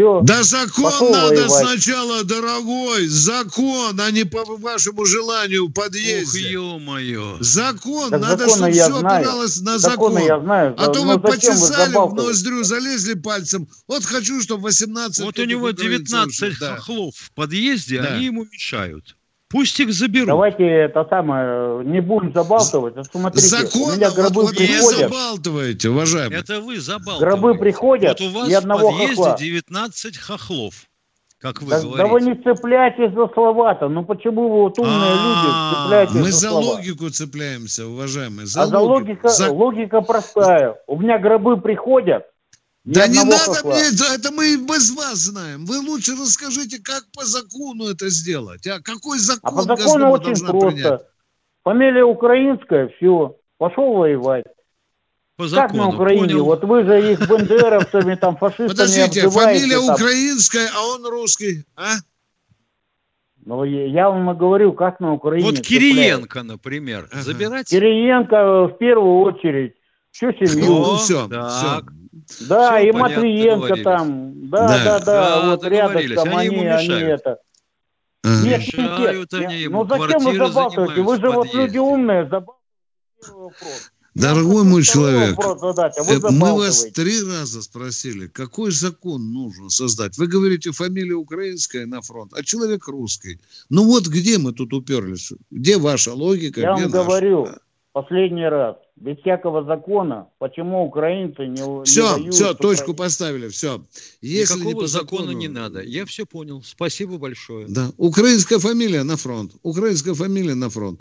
все. 0.00 0.20
Да 0.22 0.42
закон 0.42 1.12
надо 1.12 1.46
воевать. 1.46 1.50
сначала, 1.50 2.24
дорогой. 2.24 3.06
Закон, 3.06 4.00
а 4.00 4.10
не 4.10 4.24
по 4.24 4.44
вашему 4.44 5.04
желанию 5.04 5.66
в 5.66 5.72
подъезде. 5.72 6.40
Ух, 6.40 6.52
ё-моё. 6.52 7.36
Закон, 7.40 8.10
так 8.10 8.20
надо, 8.20 8.48
чтобы 8.48 8.70
все 8.70 8.98
знаю. 8.98 9.20
опиралось 9.20 9.60
на 9.60 9.78
закон. 9.78 10.18
я 10.18 10.40
знаю. 10.40 10.74
А 10.78 10.88
то 10.88 11.02
вы 11.02 11.20
почесали 11.20 11.94
вы 11.94 12.06
в 12.06 12.14
ноздрю, 12.14 12.64
залезли 12.64 13.14
пальцем. 13.14 13.68
Вот 13.86 14.04
хочу, 14.04 14.40
чтобы 14.40 14.64
18... 14.64 15.24
Вот 15.24 15.38
у 15.38 15.44
него 15.44 15.70
19 15.70 16.58
да. 16.58 16.76
хохлов 16.76 17.14
в 17.16 17.32
подъезде, 17.32 18.00
да. 18.00 18.14
они 18.14 18.26
ему 18.26 18.44
мешают. 18.44 19.16
Пусть 19.50 19.80
их 19.80 19.92
заберут. 19.92 20.28
Давайте 20.28 20.64
это 20.64 21.04
самое, 21.10 21.84
не 21.84 22.00
будем 22.00 22.32
забалтывать. 22.32 22.96
А 22.96 23.02
смотрите, 23.02 23.48
Закон, 23.48 23.82
у 23.82 23.96
меня 23.96 24.10
гробы 24.12 24.42
вот 24.42 24.56
приходят. 24.56 24.98
Не 25.00 25.08
забалтываете, 25.08 25.88
уважаемые. 25.88 26.40
Это 26.40 26.60
вы 26.60 26.78
забалтываете. 26.78 27.24
Гробы 27.24 27.58
приходят, 27.58 28.20
вот 28.20 28.28
у 28.28 28.30
вас 28.32 28.48
и 28.48 28.54
одного 28.54 28.90
в 28.90 28.92
подъезде 28.92 29.16
хохла. 29.16 29.36
19 29.38 30.18
хохлов. 30.18 30.74
Как 31.40 31.62
вы 31.62 31.70
да, 31.70 31.80
говорите. 31.80 31.98
Да 31.98 32.06
вы 32.06 32.20
не 32.20 32.34
цепляйтесь 32.36 33.12
за 33.12 33.26
слова-то. 33.32 33.88
Ну 33.88 34.04
почему 34.04 34.42
вы 34.42 34.60
вот 34.60 34.78
умные 34.78 35.10
люди 35.10 35.74
цепляетесь 35.74 36.14
Мы 36.14 36.30
за, 36.30 36.38
за 36.38 36.52
логику 36.52 37.08
цепляемся, 37.08 37.86
уважаемые. 37.86 38.46
За 38.46 38.62
а 38.62 38.66
за 38.66 38.78
логика, 38.78 39.30
логика 39.48 40.00
простая. 40.02 40.76
У 40.86 40.96
меня 40.96 41.18
гробы 41.18 41.60
приходят, 41.60 42.24
да 42.84 43.06
не 43.06 43.22
надо 43.22 43.36
хохла. 43.36 43.70
мне, 43.70 43.82
это 44.14 44.30
мы 44.32 44.56
без 44.56 44.90
вас 44.96 45.18
знаем. 45.18 45.66
Вы 45.66 45.78
лучше 45.80 46.12
расскажите, 46.12 46.82
как 46.82 47.04
по 47.14 47.24
закону 47.24 47.88
это 47.88 48.08
сделать. 48.08 48.66
А 48.66 48.80
какой 48.80 49.18
закон 49.18 49.52
а 49.52 49.56
по 49.56 49.62
закону 49.62 50.10
очень 50.10 50.46
просто. 50.46 50.70
Принять? 50.70 51.00
Фамилия 51.62 52.04
украинская, 52.04 52.90
все, 52.96 53.36
пошел 53.58 53.92
воевать. 53.92 54.46
По 55.36 55.46
закону, 55.46 55.68
как 55.68 55.76
на 55.76 55.88
Украине? 55.88 56.20
Понял. 56.22 56.44
Вот 56.44 56.64
вы 56.64 56.84
же 56.84 57.12
их 57.12 57.28
бандеровцами, 57.28 58.14
там, 58.14 58.36
фашистами 58.38 58.68
Подождите, 58.68 59.28
фамилия 59.28 59.76
там. 59.76 59.94
украинская, 59.94 60.70
а 60.74 60.86
он 60.86 61.06
русский, 61.06 61.64
а? 61.76 61.96
Ну, 63.44 63.64
я 63.64 64.10
вам 64.10 64.36
говорю, 64.36 64.72
как 64.72 65.00
на 65.00 65.14
Украине. 65.14 65.50
Вот 65.50 65.60
Кириенко, 65.60 66.42
например, 66.42 67.08
ага. 67.10 67.22
забирать? 67.22 67.68
Кириенко 67.68 68.68
в 68.68 68.78
первую 68.78 69.20
очередь. 69.20 69.74
Всю 70.10 70.32
семью. 70.32 70.66
Ну, 70.66 70.96
все, 70.96 71.28
так. 71.28 71.50
все. 71.50 71.99
Да, 72.40 72.78
все 72.78 72.88
и 72.88 72.92
Матвиенко 72.92 73.82
там. 73.82 74.48
Да, 74.48 74.66
да, 74.68 74.84
да, 74.84 75.00
да, 75.00 75.50
вот 75.50 75.64
рядом 75.64 76.36
они, 76.36 76.66
они 76.66 76.94
это. 76.94 77.38
Ага. 78.22 78.42
Нет, 78.44 78.60
Мешают 78.60 79.32
нет, 79.32 79.42
они 79.42 79.56
ему, 79.56 79.84
ну 79.84 79.98
зачем 79.98 80.24
вы 80.24 80.36
забалтываете? 80.36 81.02
Вы 81.02 81.16
же 81.16 81.30
вот 81.30 81.54
люди 81.54 81.78
умные, 81.78 82.24
забалтываете 82.24 82.60
вопрос. 83.28 83.90
Дорогой 84.14 84.64
мой 84.64 84.82
человек, 84.82 85.36
задать, 85.60 85.96
а 85.96 86.30
мы 86.32 86.56
вас 86.56 86.84
три 86.86 87.22
раза 87.22 87.62
спросили, 87.62 88.26
какой 88.26 88.72
закон 88.72 89.32
нужно 89.32 89.70
создать. 89.70 90.18
Вы 90.18 90.26
говорите, 90.26 90.72
фамилия 90.72 91.14
украинская 91.14 91.86
на 91.86 92.02
фронт, 92.02 92.32
а 92.34 92.42
человек 92.42 92.88
русский. 92.88 93.40
Ну 93.68 93.84
вот 93.84 94.08
где 94.08 94.38
мы 94.38 94.52
тут 94.52 94.72
уперлись? 94.72 95.32
Где 95.52 95.78
ваша 95.78 96.12
логика? 96.12 96.60
Я 96.60 96.74
где 96.74 96.82
вам 96.82 96.90
наша? 96.90 97.04
говорю, 97.04 97.48
последний 97.92 98.48
раз, 98.48 98.76
без 99.00 99.18
всякого 99.18 99.64
закона, 99.64 100.28
почему 100.38 100.84
украинцы 100.84 101.46
не 101.46 101.84
Все, 101.84 102.18
не 102.18 102.30
все, 102.30 102.54
точку 102.54 102.94
поставили, 102.94 103.48
все. 103.48 103.82
Если 104.20 104.60
Никакого 104.60 104.82
не 104.82 104.88
закона 104.88 105.22
закону, 105.24 105.38
не 105.38 105.48
надо. 105.48 105.82
Я 105.82 106.04
все 106.04 106.26
понял. 106.26 106.62
Спасибо 106.62 107.16
большое. 107.16 107.66
Да, 107.66 107.90
украинская 107.96 108.58
фамилия 108.58 109.02
на 109.02 109.16
фронт. 109.16 109.52
Украинская 109.62 110.14
фамилия 110.14 110.54
на 110.54 110.68
фронт. 110.68 111.00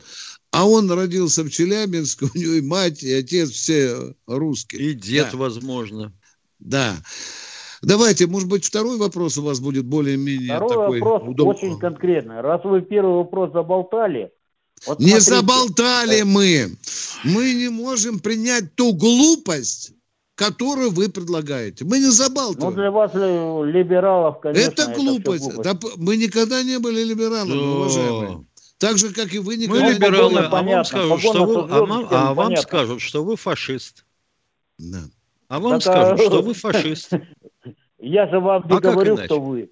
А 0.51 0.67
он 0.67 0.89
родился 0.89 1.43
в 1.43 1.49
Челябинске, 1.49 2.25
у 2.33 2.37
него 2.37 2.53
и 2.53 2.61
мать, 2.61 3.03
и 3.03 3.13
отец 3.13 3.49
все 3.49 4.15
русские. 4.25 4.81
И 4.81 4.93
дед, 4.93 5.29
да. 5.33 5.37
возможно. 5.37 6.13
Да. 6.59 6.95
Давайте, 7.81 8.27
может 8.27 8.49
быть, 8.49 8.65
второй 8.65 8.97
вопрос 8.97 9.37
у 9.37 9.43
вас 9.43 9.59
будет 9.59 9.85
более-менее 9.85 10.55
второй 10.55 10.69
такой 10.69 10.99
вопрос 10.99 11.29
удобный. 11.29 11.55
очень 11.55 11.79
конкретный. 11.79 12.41
Раз 12.41 12.63
вы 12.63 12.81
первый 12.81 13.15
вопрос 13.15 13.51
заболтали, 13.51 14.31
вот 14.85 14.99
не 14.99 15.19
смотрите. 15.19 15.31
заболтали 15.31 16.21
мы. 16.23 16.77
Мы 17.23 17.53
не 17.53 17.69
можем 17.69 18.19
принять 18.19 18.75
ту 18.75 18.93
глупость, 18.93 19.93
которую 20.35 20.91
вы 20.91 21.09
предлагаете. 21.09 21.85
Мы 21.85 21.99
не 21.99 22.09
забалтываем. 22.09 22.75
Ну, 22.75 22.81
для 22.81 22.91
вас, 22.91 23.13
либералов, 23.13 24.39
конечно, 24.39 24.71
это 24.71 24.93
глупость. 24.93 25.47
Это 25.47 25.73
глупость. 25.73 25.81
Да, 25.81 25.89
мы 25.97 26.17
никогда 26.17 26.63
не 26.63 26.79
были 26.79 27.03
либералами, 27.03 27.49
да. 27.49 27.55
уважаемые. 27.55 28.45
Так 28.77 28.97
же, 28.97 29.13
как 29.13 29.33
и 29.33 29.39
вы 29.39 29.57
никогда... 29.57 29.85
Мы 29.85 29.93
либералы, 29.93 30.39
а 30.39 30.49
вам 30.49 30.85
скажут, 30.85 31.19
что 31.19 31.45
вы, 31.45 31.59
а, 31.59 31.85
вам, 31.85 32.07
а 32.09 32.33
вам 32.33 32.55
скажут, 32.55 33.01
что 33.01 33.23
вы 33.25 33.35
фашист. 33.35 34.05
Да. 34.77 35.03
А 35.49 35.59
вам 35.59 35.81
так, 35.81 35.81
скажут, 35.81 36.21
что 36.21 36.41
вы 36.41 36.53
фашист. 36.53 37.11
Я 37.97 38.29
же 38.29 38.39
вам 38.39 38.63
не 38.69 38.77
а 38.77 38.79
говорю, 38.79 39.17
что 39.17 39.41
вы. 39.41 39.69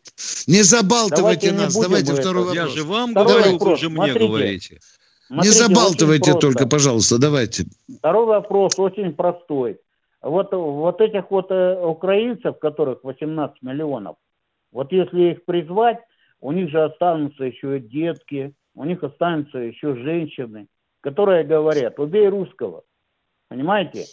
Не 0.47 0.61
забалтывайте 0.61 1.51
давайте 1.51 1.51
нас. 1.53 1.75
Не 1.75 1.81
давайте 1.81 2.13
второй 2.13 2.43
вопрос. 2.43 2.55
Я 2.55 2.67
же 2.67 2.83
вам 2.83 3.11
второй 3.11 3.33
говорю, 3.33 3.51
вопрос. 3.53 3.69
вы 3.69 3.77
же 3.77 3.89
мне 3.89 3.95
Смотрите. 3.95 4.27
говорите. 4.27 4.79
Смотрите, 5.27 5.47
не 5.47 5.67
забалтывайте 5.67 6.33
только, 6.35 6.67
пожалуйста, 6.67 7.19
давайте. 7.19 7.65
Второй 7.99 8.25
вопрос 8.25 8.79
очень 8.79 9.13
простой. 9.13 9.79
Вот, 10.21 10.51
вот 10.53 11.01
этих 11.01 11.29
вот 11.29 11.51
э, 11.51 11.79
украинцев, 11.85 12.57
которых 12.59 13.03
18 13.03 13.61
миллионов, 13.61 14.15
вот 14.71 14.91
если 14.91 15.31
их 15.31 15.45
призвать, 15.45 15.99
у 16.39 16.51
них 16.51 16.69
же 16.69 16.83
останутся 16.83 17.43
еще 17.43 17.79
детки, 17.79 18.53
у 18.75 18.83
них 18.83 19.03
останутся 19.03 19.59
еще 19.59 19.95
женщины, 19.95 20.67
которые 21.01 21.43
говорят, 21.43 21.99
убей 21.99 22.29
русского. 22.29 22.83
Понимаете? 23.49 24.05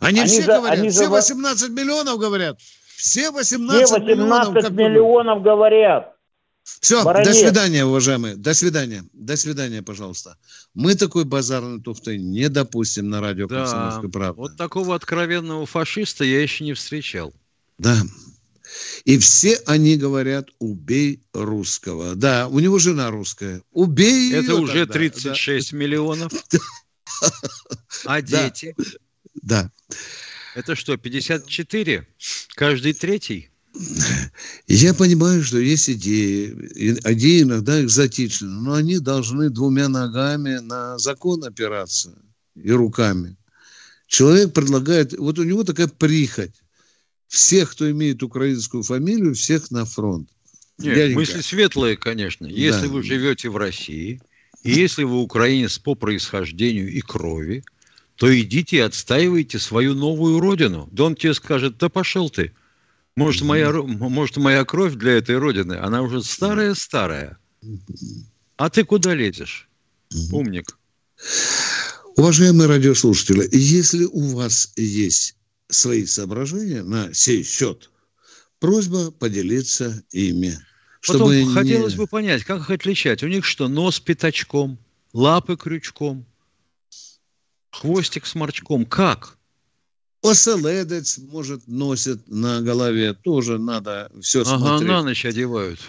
Они, 0.00 0.20
они 0.20 0.28
все 0.28 0.42
за, 0.42 0.58
говорят, 0.58 0.78
они 0.78 0.88
все 0.90 1.08
18 1.08 1.58
за... 1.58 1.72
миллионов 1.72 2.18
говорят. 2.18 2.58
Все 2.58 3.30
18, 3.30 3.86
все 3.86 3.98
18 3.98 4.02
миллионов, 4.02 4.70
миллионов 4.72 5.42
говорят. 5.42 6.11
Все, 6.64 7.02
Баронец. 7.04 7.28
до 7.28 7.34
свидания, 7.34 7.84
уважаемые. 7.84 8.36
До 8.36 8.54
свидания. 8.54 9.04
До 9.12 9.36
свидания, 9.36 9.82
пожалуйста. 9.82 10.36
Мы 10.74 10.94
такой 10.94 11.24
базарной 11.24 11.80
туфтой 11.80 12.18
не 12.18 12.48
допустим 12.48 13.10
на 13.10 13.20
радио 13.20 13.46
да, 13.48 13.60
«Комсомольская 13.60 14.10
правда». 14.10 14.40
Вот 14.40 14.56
такого 14.56 14.94
откровенного 14.94 15.66
фашиста 15.66 16.24
я 16.24 16.40
еще 16.40 16.64
не 16.64 16.74
встречал. 16.74 17.34
Да. 17.78 18.00
И 19.04 19.18
все 19.18 19.60
они 19.66 19.96
говорят, 19.96 20.50
убей 20.58 21.22
русского. 21.32 22.14
Да, 22.14 22.48
у 22.48 22.58
него 22.60 22.78
жена 22.78 23.10
русская. 23.10 23.62
Убей 23.72 24.32
Это 24.32 24.54
уже 24.56 24.86
тогда. 24.86 24.94
36 24.94 25.72
да. 25.72 25.76
миллионов. 25.76 26.32
А 28.04 28.20
дети? 28.20 28.74
Да. 29.42 29.70
Это 30.56 30.74
что, 30.74 30.96
54? 30.96 32.08
Каждый 32.56 32.94
третий? 32.94 33.51
Я 34.66 34.94
понимаю, 34.94 35.42
что 35.42 35.58
есть 35.58 35.88
идеи. 35.90 36.54
Идеи 36.74 37.42
иногда 37.42 37.82
экзотичны, 37.82 38.48
но 38.48 38.74
они 38.74 38.98
должны 38.98 39.50
двумя 39.50 39.88
ногами 39.88 40.58
на 40.58 40.98
закон 40.98 41.44
опираться 41.44 42.14
и 42.54 42.70
руками. 42.70 43.36
Человек 44.06 44.52
предлагает, 44.52 45.16
вот 45.16 45.38
у 45.38 45.44
него 45.44 45.64
такая 45.64 45.88
прихоть. 45.88 46.52
Всех, 47.28 47.70
кто 47.70 47.90
имеет 47.90 48.22
украинскую 48.22 48.82
фамилию, 48.82 49.34
всех 49.34 49.70
на 49.70 49.86
фронт. 49.86 50.28
Нет, 50.78 50.94
Дяденька. 50.94 51.20
мысли 51.20 51.40
светлые, 51.40 51.96
конечно. 51.96 52.46
Если 52.46 52.88
да. 52.88 52.92
вы 52.92 53.02
живете 53.02 53.48
в 53.48 53.56
России, 53.56 54.20
и 54.62 54.70
если 54.70 55.04
вы 55.04 55.22
украинец 55.22 55.78
по 55.78 55.94
происхождению 55.94 56.92
и 56.92 57.00
крови, 57.00 57.64
то 58.16 58.38
идите 58.38 58.76
и 58.76 58.80
отстаивайте 58.80 59.58
свою 59.58 59.94
новую 59.94 60.40
родину. 60.40 60.88
Да 60.92 61.04
он 61.04 61.16
тебе 61.16 61.32
скажет, 61.32 61.78
да 61.78 61.88
пошел 61.88 62.28
ты. 62.28 62.52
Может, 63.16 63.42
моя, 63.42 63.70
может, 63.72 64.36
моя 64.38 64.64
кровь 64.64 64.94
для 64.94 65.12
этой 65.12 65.36
родины, 65.38 65.74
она 65.74 66.02
уже 66.02 66.22
старая-старая. 66.22 67.38
А 68.56 68.70
ты 68.70 68.84
куда 68.84 69.14
лезешь, 69.14 69.68
умник? 70.30 70.78
Уважаемые 72.16 72.68
радиослушатели, 72.68 73.48
если 73.52 74.04
у 74.04 74.36
вас 74.36 74.72
есть 74.76 75.36
свои 75.68 76.06
соображения 76.06 76.82
на 76.82 77.12
сей 77.12 77.42
счет, 77.42 77.90
просьба 78.58 79.10
поделиться 79.10 80.02
ими. 80.10 80.58
Потом 81.06 81.32
чтобы 81.32 81.52
хотелось 81.52 81.94
не... 81.94 81.98
бы 81.98 82.06
понять, 82.06 82.44
как 82.44 82.60
их 82.60 82.70
отличать. 82.70 83.22
У 83.22 83.28
них 83.28 83.44
что, 83.44 83.68
нос 83.68 83.98
пятачком, 83.98 84.78
лапы 85.12 85.56
крючком, 85.56 86.26
хвостик 87.70 88.26
сморчком? 88.26 88.86
Как? 88.86 89.38
Оселедец, 90.22 91.18
может, 91.18 91.66
носит 91.66 92.20
на 92.28 92.60
голове. 92.60 93.12
Тоже 93.12 93.58
надо 93.58 94.10
все 94.20 94.42
ага, 94.42 94.58
смотреть. 94.58 94.88
на 94.88 95.02
ночь 95.02 95.24
одевают. 95.24 95.80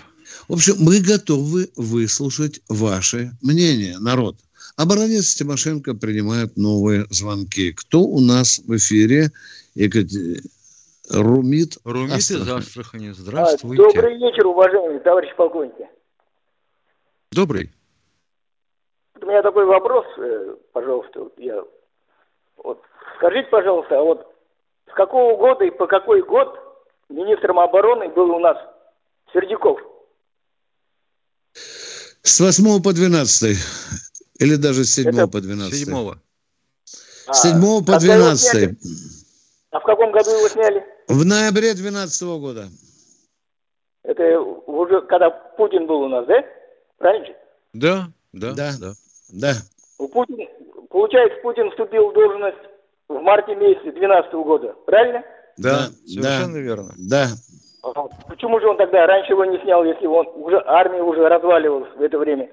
В 0.47 0.53
общем, 0.53 0.75
мы 0.79 0.99
готовы 0.99 1.69
выслушать 1.75 2.61
ваше 2.67 3.31
мнение, 3.41 3.99
народ. 3.99 4.35
Баронец 4.77 5.35
Тимошенко 5.35 5.93
принимает 5.93 6.57
новые 6.57 7.05
звонки. 7.11 7.73
Кто 7.73 8.01
у 8.01 8.19
нас 8.19 8.59
в 8.59 8.75
эфире? 8.75 9.31
Екатер... 9.75 10.41
Румит 11.09 11.77
Румит 11.83 12.13
Астрахань. 12.13 12.59
из 12.59 12.67
Астрахани. 12.67 13.11
Здравствуйте. 13.11 13.83
Добрый 13.83 14.17
вечер, 14.17 14.47
уважаемые 14.47 14.99
товарищи 15.01 15.33
полковники. 15.35 15.87
Добрый. 17.31 17.71
У 19.21 19.25
меня 19.25 19.41
такой 19.41 19.65
вопрос, 19.65 20.05
э, 20.17 20.55
пожалуйста, 20.71 21.29
я 21.37 21.61
вот 22.57 22.81
скажите, 23.17 23.49
пожалуйста, 23.49 23.99
а 23.99 24.03
вот 24.03 24.27
с 24.89 24.93
какого 24.95 25.37
года 25.37 25.65
и 25.65 25.71
по 25.71 25.87
какой 25.87 26.21
год 26.23 26.57
министром 27.09 27.59
обороны 27.59 28.09
был 28.09 28.31
у 28.31 28.39
нас 28.39 28.57
Сердюков? 29.31 29.79
С 31.53 32.39
8 32.39 32.81
по 32.81 32.93
12. 32.93 33.57
Или 34.39 34.55
даже 34.55 34.83
с 34.85 34.93
7 34.93 35.09
Это... 35.09 35.27
по 35.27 35.41
12. 35.41 35.73
7. 35.73 36.13
С 36.85 37.41
7 37.41 37.55
а, 37.55 37.83
по 37.83 37.99
12. 37.99 38.77
А 39.71 39.79
в 39.79 39.83
каком 39.83 40.11
году 40.11 40.31
его 40.31 40.47
сняли? 40.49 40.85
В 41.07 41.25
ноябре 41.25 41.73
12 41.73 42.21
года. 42.39 42.69
Это 44.03 44.39
уже 44.39 45.01
когда 45.01 45.29
Путин 45.29 45.87
был 45.87 46.01
у 46.01 46.09
нас, 46.09 46.25
да? 46.27 46.43
Правильно? 46.97 47.35
Да, 47.73 48.07
да, 48.31 48.53
да. 48.53 48.71
да. 48.79 48.93
да. 49.29 49.53
У 49.97 50.07
Путин, 50.07 50.47
получается, 50.93 51.39
Путин 51.41 51.69
вступил 51.71 52.11
в 52.11 52.13
должность 52.13 52.63
в 53.09 53.19
марте 53.19 53.55
месяце 53.55 53.91
2012 53.91 54.33
года, 54.33 54.75
правильно? 54.85 55.23
Да, 55.57 55.89
совершенно 56.05 56.53
да, 56.53 56.59
верно. 56.59 56.93
Да. 56.97 57.27
Почему 58.29 58.61
же 58.61 58.67
он 58.69 58.77
тогда 58.77 59.05
раньше 59.05 59.33
его 59.33 59.43
не 59.43 59.59
снял, 59.59 59.83
если 59.83 60.07
он 60.07 60.25
уже 60.35 60.63
армия 60.65 61.01
уже 61.01 61.27
разваливалась 61.27 61.89
в 61.97 62.01
это 62.01 62.17
время? 62.17 62.49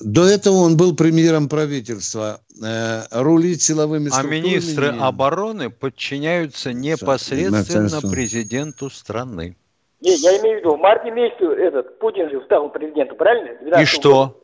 До 0.00 0.24
этого 0.24 0.54
он 0.54 0.78
был 0.78 0.96
премьером 0.96 1.50
правительства, 1.50 2.40
э, 2.64 3.02
рулить 3.10 3.60
силовыми 3.60 4.08
а 4.08 4.12
структурами. 4.12 4.40
А 4.40 4.42
министры 4.42 4.86
обороны 4.98 5.68
подчиняются 5.68 6.72
непосредственно 6.72 8.00
президенту 8.00 8.88
страны. 8.88 9.56
Не, 10.00 10.16
я 10.16 10.40
имею 10.40 10.56
в 10.56 10.60
виду, 10.60 10.76
в 10.76 10.78
марте 10.78 11.10
месяце 11.10 11.44
этот 11.44 11.98
Путин 11.98 12.30
же 12.30 12.42
стал 12.46 12.70
президентом, 12.70 13.18
правильно? 13.18 13.80
И 13.80 13.84
что? 13.84 14.40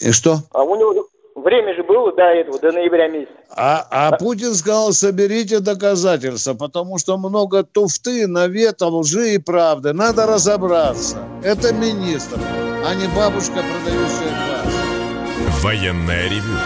И 0.00 0.12
что? 0.12 0.38
А 0.52 0.62
у 0.62 0.74
него 0.76 1.06
время 1.40 1.74
же 1.74 1.82
было 1.82 2.12
до 2.12 2.22
этого, 2.22 2.58
до 2.58 2.72
ноября 2.72 3.08
месяца. 3.08 3.32
А, 3.56 3.86
а 3.90 4.16
Путин 4.16 4.54
сказал, 4.54 4.92
соберите 4.92 5.60
доказательства, 5.60 6.54
потому 6.54 6.98
что 6.98 7.16
много 7.18 7.64
туфты, 7.64 8.26
навета, 8.26 8.86
лжи 8.86 9.34
и 9.34 9.38
правды. 9.38 9.92
Надо 9.92 10.26
разобраться. 10.26 11.18
Это 11.42 11.72
министр, 11.74 12.38
а 12.86 12.94
не 12.94 13.06
бабушка, 13.16 13.54
продающая 13.54 14.30
газ. 14.48 15.62
Военная 15.62 16.28
ревю. 16.28 16.56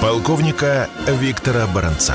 Полковника 0.00 0.88
Виктора 1.06 1.66
Баранца. 1.74 2.14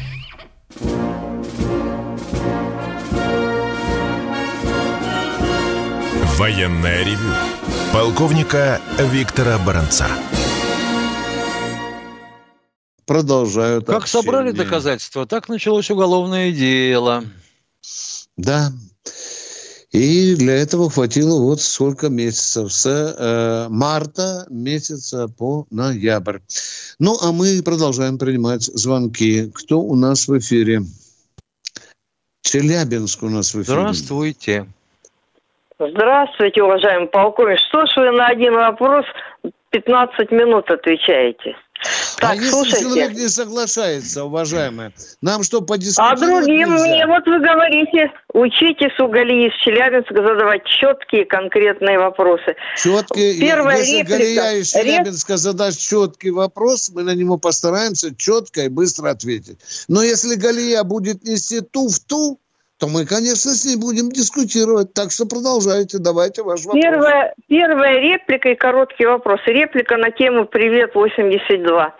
Военная 6.41 7.03
ревю. 7.03 7.29
Полковника 7.93 8.81
Виктора 8.97 9.59
Баранца. 9.59 10.07
Продолжают 13.05 13.85
Как 13.85 13.97
общение. 13.97 14.23
собрали 14.23 14.51
доказательства, 14.51 15.27
так 15.27 15.49
началось 15.49 15.91
уголовное 15.91 16.51
дело. 16.51 17.23
Да. 18.37 18.73
И 19.91 20.33
для 20.33 20.55
этого 20.55 20.89
хватило 20.89 21.39
вот 21.39 21.61
сколько 21.61 22.09
месяцев. 22.09 22.73
С 22.73 22.87
э, 22.87 23.67
марта 23.69 24.47
месяца 24.49 25.27
по 25.27 25.67
ноябрь. 25.69 26.39
Ну, 26.97 27.19
а 27.21 27.31
мы 27.31 27.61
продолжаем 27.61 28.17
принимать 28.17 28.63
звонки. 28.63 29.51
Кто 29.53 29.79
у 29.79 29.95
нас 29.95 30.27
в 30.27 30.35
эфире? 30.39 30.81
Челябинск 32.41 33.21
у 33.21 33.29
нас 33.29 33.53
в 33.53 33.61
эфире. 33.61 33.75
Здравствуйте. 33.75 34.65
Здравствуйте, 35.89 36.61
уважаемый 36.61 37.07
полковник. 37.07 37.57
Что 37.69 37.85
ж 37.87 37.89
вы 37.95 38.11
на 38.11 38.27
один 38.27 38.53
вопрос 38.53 39.05
15 39.71 40.31
минут 40.31 40.69
отвечаете? 40.69 41.55
Так, 42.17 42.33
а 42.33 42.35
если 42.35 42.79
человек 42.79 43.13
не 43.13 43.27
соглашается, 43.27 44.25
уважаемые, 44.25 44.93
нам 45.23 45.41
что, 45.41 45.61
подискутировать 45.61 46.21
А 46.21 46.25
другим 46.25 46.73
нельзя? 46.73 46.85
мне, 46.85 47.07
вот 47.07 47.25
вы 47.25 47.39
говорите, 47.39 48.11
учитесь 48.33 48.99
у 48.99 49.07
Галии 49.07 49.47
из 49.47 49.53
Челябинска 49.63 50.13
задавать 50.13 50.63
четкие 50.65 51.25
конкретные 51.25 51.97
вопросы. 51.97 52.55
Четкие. 52.77 53.39
Первая 53.39 53.79
если 53.79 53.97
реплика. 53.97 54.17
Галия 54.17 54.51
из 54.59 54.71
Челябинска 54.71 55.37
задаст 55.37 55.79
четкий 55.79 56.29
вопрос, 56.29 56.91
мы 56.93 57.01
на 57.01 57.15
него 57.15 57.37
постараемся 57.37 58.15
четко 58.15 58.61
и 58.61 58.69
быстро 58.69 59.09
ответить. 59.09 59.57
Но 59.87 60.03
если 60.03 60.35
Галия 60.35 60.83
будет 60.83 61.23
нести 61.23 61.61
ту 61.61 61.87
в 61.89 61.99
ту, 62.01 62.39
то 62.81 62.87
мы, 62.87 63.05
конечно, 63.05 63.51
с 63.51 63.63
ней 63.63 63.75
будем 63.75 64.09
дискутировать. 64.09 64.91
Так 64.95 65.11
что 65.11 65.27
продолжайте, 65.27 65.99
давайте 65.99 66.41
ваш 66.41 66.65
вопрос. 66.65 66.81
Первая, 66.81 67.33
первая 67.47 67.99
реплика 67.99 68.49
и 68.49 68.55
короткий 68.55 69.05
вопрос. 69.05 69.39
Реплика 69.45 69.97
на 69.97 70.09
тему 70.09 70.45
«Привет, 70.45 70.95
82». 70.95 71.91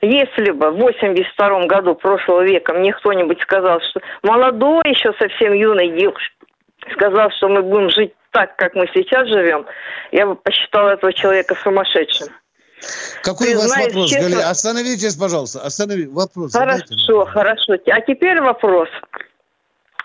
Если 0.00 0.50
бы 0.50 0.70
в 0.70 0.76
82 0.76 1.66
году 1.66 1.94
прошлого 1.94 2.42
века 2.42 2.72
мне 2.72 2.94
кто-нибудь 2.94 3.38
сказал, 3.42 3.80
что 3.80 4.00
молодой 4.22 4.82
еще 4.86 5.12
совсем 5.18 5.52
юный 5.52 5.90
девушка, 5.90 6.34
сказал, 6.94 7.30
что 7.36 7.48
мы 7.48 7.62
будем 7.62 7.90
жить 7.90 8.14
так, 8.30 8.56
как 8.56 8.74
мы 8.74 8.88
сейчас 8.94 9.28
живем, 9.28 9.66
я 10.10 10.26
бы 10.26 10.36
посчитала 10.36 10.94
этого 10.94 11.12
человека 11.12 11.54
сумасшедшим. 11.62 12.28
Какой 13.22 13.54
у 13.54 13.58
вас 13.58 13.76
вопрос, 13.76 14.08
честно... 14.08 14.30
Галия? 14.30 14.48
Остановитесь, 14.48 15.16
пожалуйста. 15.16 15.60
Останови. 15.60 16.06
Вопрос. 16.06 16.52
Хорошо, 16.52 17.26
хорошо. 17.26 17.74
А 17.92 18.00
теперь 18.00 18.40
вопрос. 18.40 18.88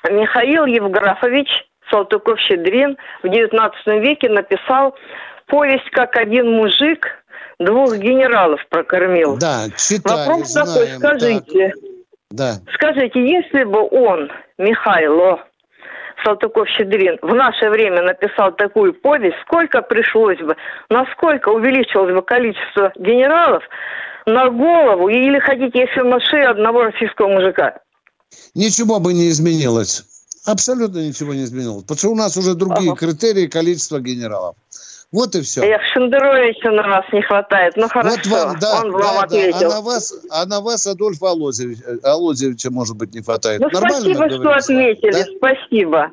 Михаил 0.07 0.65
Евграфович 0.65 1.49
Салтыков-Щедрин 1.91 2.97
в 3.23 3.27
XIX 3.27 3.71
веке 3.99 4.29
написал 4.29 4.95
повесть 5.47 5.89
«Как 5.91 6.15
один 6.15 6.51
мужик 6.51 7.07
двух 7.59 7.95
генералов 7.97 8.61
прокормил». 8.69 9.37
Да, 9.37 9.65
читали, 9.75 10.27
Вопрос 10.27 10.47
знаем, 10.47 10.99
такой, 11.01 11.17
скажите, 11.17 11.73
да. 12.31 12.53
скажите, 12.73 13.19
если 13.21 13.63
бы 13.63 13.87
он, 13.89 14.31
Михайло 14.57 15.43
Салтыков-Щедрин, 16.23 17.17
в 17.21 17.33
наше 17.33 17.69
время 17.69 18.03
написал 18.03 18.51
такую 18.53 18.93
повесть, 18.93 19.37
сколько 19.41 19.81
пришлось 19.81 20.39
бы, 20.39 20.55
насколько 20.89 21.49
увеличилось 21.49 22.13
бы 22.13 22.21
количество 22.21 22.91
генералов 22.95 23.63
на 24.25 24.49
голову, 24.49 25.09
или 25.09 25.39
хотите, 25.39 25.79
если 25.79 26.01
на 26.01 26.19
шею 26.19 26.51
одного 26.51 26.83
российского 26.83 27.29
мужика? 27.29 27.79
Ничего 28.55 28.99
бы 28.99 29.13
не 29.13 29.29
изменилось. 29.29 30.03
Абсолютно 30.45 30.99
ничего 30.99 31.33
не 31.33 31.43
изменилось. 31.43 31.83
Потому 31.83 31.97
что 31.97 32.09
у 32.09 32.15
нас 32.15 32.37
уже 32.37 32.55
другие 32.55 32.91
ага. 32.91 32.99
критерии 32.99 33.47
количества 33.47 33.99
генералов. 33.99 34.55
Вот 35.11 35.35
и 35.35 35.41
все. 35.41 35.61
Эх, 35.63 35.81
Шендеровича 35.93 36.71
на 36.71 36.83
нас 36.83 37.05
не 37.11 37.21
хватает. 37.23 37.73
Ну 37.75 37.87
хорошо, 37.87 38.15
вот 38.15 38.27
вам, 38.27 38.59
да, 38.59 38.81
он 38.81 38.91
да, 38.91 38.97
вам 38.97 39.15
да. 39.15 39.23
ответил. 39.23 39.71
А 39.71 39.75
на 39.75 39.81
вас, 39.81 40.13
а 40.29 40.45
на 40.45 40.61
вас 40.61 40.85
Адольфа 40.85 41.31
Алозевич, 41.31 41.79
Алозевича, 42.03 42.69
может 42.69 42.95
быть, 42.95 43.13
не 43.15 43.21
хватает. 43.21 43.59
Ну, 43.59 43.69
Нормально 43.69 44.13
спасибо, 44.13 44.29
что 44.29 44.51
ответили. 44.51 45.11
Да? 45.11 45.25
Спасибо. 45.37 46.11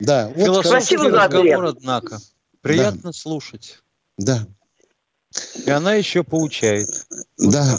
Да, 0.00 0.32
вот 0.34 0.44
Философский 0.44 0.96
разговор, 0.96 1.64
однако. 1.66 2.18
Приятно 2.62 3.10
да. 3.10 3.12
слушать. 3.12 3.78
Да. 4.16 4.46
И 5.66 5.70
она 5.70 5.94
еще 5.94 6.22
получает. 6.22 6.88
Да. 7.38 7.78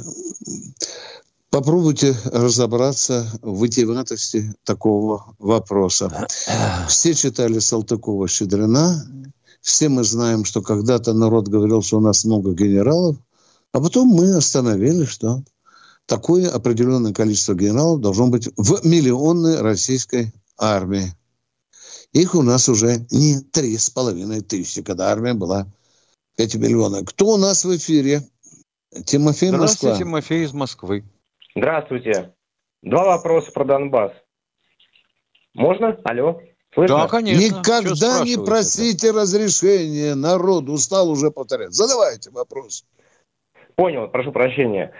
Попробуйте 1.54 2.18
разобраться 2.26 3.30
в 3.44 3.64
витиеватости 3.64 4.56
такого 4.64 5.36
вопроса. 5.38 6.26
Все 6.88 7.14
читали 7.14 7.60
Салтыкова-Щедрина, 7.60 9.06
все 9.62 9.88
мы 9.88 10.04
знаем, 10.04 10.46
что 10.46 10.64
когда-то 10.64 11.14
народ 11.14 11.50
говорил, 11.50 11.84
что 11.84 11.98
у 11.98 12.02
нас 12.02 12.26
много 12.26 12.54
генералов, 12.54 13.18
а 13.72 13.82
потом 13.82 14.08
мы 14.08 14.36
остановили, 14.36 15.06
что 15.06 15.44
такое 16.08 16.50
определенное 16.50 17.14
количество 17.14 17.54
генералов 17.54 18.02
должно 18.02 18.30
быть 18.30 18.50
в 18.58 18.84
миллионной 18.84 19.62
российской 19.62 20.34
армии. 20.58 21.14
Их 22.14 22.34
у 22.34 22.42
нас 22.42 22.68
уже 22.68 23.06
не 23.12 23.42
три 23.42 23.78
с 23.78 23.92
половиной 23.92 24.42
тысячи, 24.42 24.82
когда 24.82 25.12
армия 25.12 25.36
была 25.36 25.72
5 26.36 26.56
миллионов. 26.56 27.06
Кто 27.06 27.28
у 27.28 27.38
нас 27.38 27.64
в 27.64 27.78
эфире? 27.78 28.28
Тимофей 29.06 29.50
Здравствуйте, 29.50 29.88
Москва. 29.88 29.98
Тимофей 30.00 30.46
из 30.46 30.54
Москвы. 30.54 31.04
Здравствуйте. 31.56 32.34
Два 32.82 33.06
вопроса 33.06 33.52
про 33.52 33.64
Донбасс. 33.66 34.12
Можно? 35.54 35.98
Алло? 36.04 36.42
Слышно? 36.74 36.98
Да, 36.98 37.08
конечно. 37.08 37.60
Никогда 37.60 38.24
не 38.24 38.44
просите 38.44 39.12
разрешения. 39.12 40.16
Народ 40.16 40.68
устал 40.70 41.10
уже 41.10 41.30
повторять. 41.30 41.74
Задавайте 41.74 42.32
вопрос. 42.32 42.86
Понял, 43.76 44.08
прошу 44.08 44.32
прощения. 44.32 44.92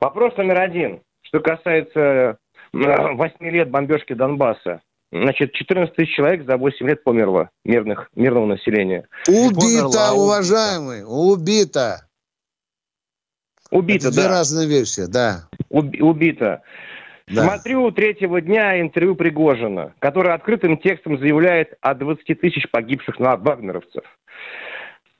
Вопрос 0.00 0.36
номер 0.36 0.60
один. 0.60 1.02
Что 1.22 1.40
касается 1.40 2.38
8 2.72 3.34
лет 3.40 3.70
бомбежки 3.70 4.12
Донбасса. 4.12 4.82
Значит, 5.10 5.52
14 5.52 5.94
тысяч 5.94 6.14
человек 6.14 6.46
за 6.46 6.56
8 6.56 6.86
лет 6.86 7.04
померло 7.04 7.50
мирных, 7.64 8.08
мирного 8.14 8.46
населения. 8.46 9.06
Убито, 9.28 10.12
уважаемый, 10.12 11.04
убито. 11.04 12.06
Убито, 13.72 14.08
Это 14.08 14.12
две 14.14 14.22
да. 14.24 14.28
разные 14.28 14.68
вещи, 14.68 15.06
да. 15.06 15.48
Уб- 15.70 16.00
убито. 16.00 16.62
Да. 17.26 17.44
Смотрю 17.44 17.90
третьего 17.90 18.40
дня 18.42 18.80
интервью 18.80 19.16
Пригожина, 19.16 19.94
который 19.98 20.34
открытым 20.34 20.76
текстом 20.76 21.18
заявляет 21.18 21.74
о 21.80 21.94
20 21.94 22.38
тысяч 22.40 22.70
погибших 22.70 23.18
на 23.18 23.36
вагнеровцев. 23.36 24.04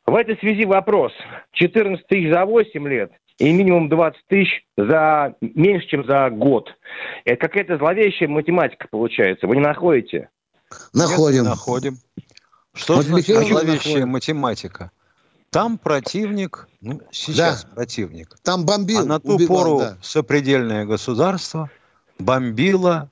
В 0.04 0.14
этой 0.14 0.36
связи 0.36 0.66
вопрос. 0.66 1.12
14 1.52 2.06
тысяч 2.06 2.30
за 2.30 2.44
8 2.44 2.86
лет 2.88 3.12
и 3.38 3.50
минимум 3.52 3.88
20 3.88 4.20
тысяч 4.28 4.64
за 4.76 5.34
меньше, 5.40 5.86
чем 5.88 6.04
за 6.04 6.28
год. 6.28 6.68
Это 7.24 7.36
какая-то 7.48 7.78
зловещая 7.78 8.28
математика 8.28 8.86
получается. 8.90 9.46
Вы 9.46 9.56
не 9.56 9.62
находите? 9.62 10.28
Находим. 10.92 11.44
Нет, 11.44 11.50
находим. 11.50 11.96
Что 12.74 12.96
Вот 12.96 13.04
значит 13.06 13.36
зловещая 13.36 13.66
находит. 13.76 14.06
математика? 14.06 14.90
Там 15.52 15.76
противник, 15.76 16.66
ну, 16.80 17.02
сейчас 17.10 17.66
противник, 17.66 18.38
Там 18.42 18.64
бомбил, 18.64 19.00
а 19.00 19.04
на 19.04 19.20
ту 19.20 19.34
убивал, 19.34 19.58
пору 19.58 19.78
да. 19.80 19.98
сопредельное 20.00 20.86
государство 20.86 21.70
бомбило 22.18 23.10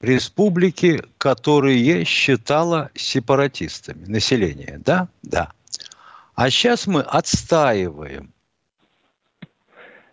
республики, 0.00 1.00
которые 1.16 2.04
считало 2.04 2.90
сепаратистами, 2.96 4.04
население, 4.06 4.80
да? 4.84 5.08
Да. 5.22 5.52
А 6.34 6.50
сейчас 6.50 6.88
мы 6.88 7.02
отстаиваем 7.02 8.34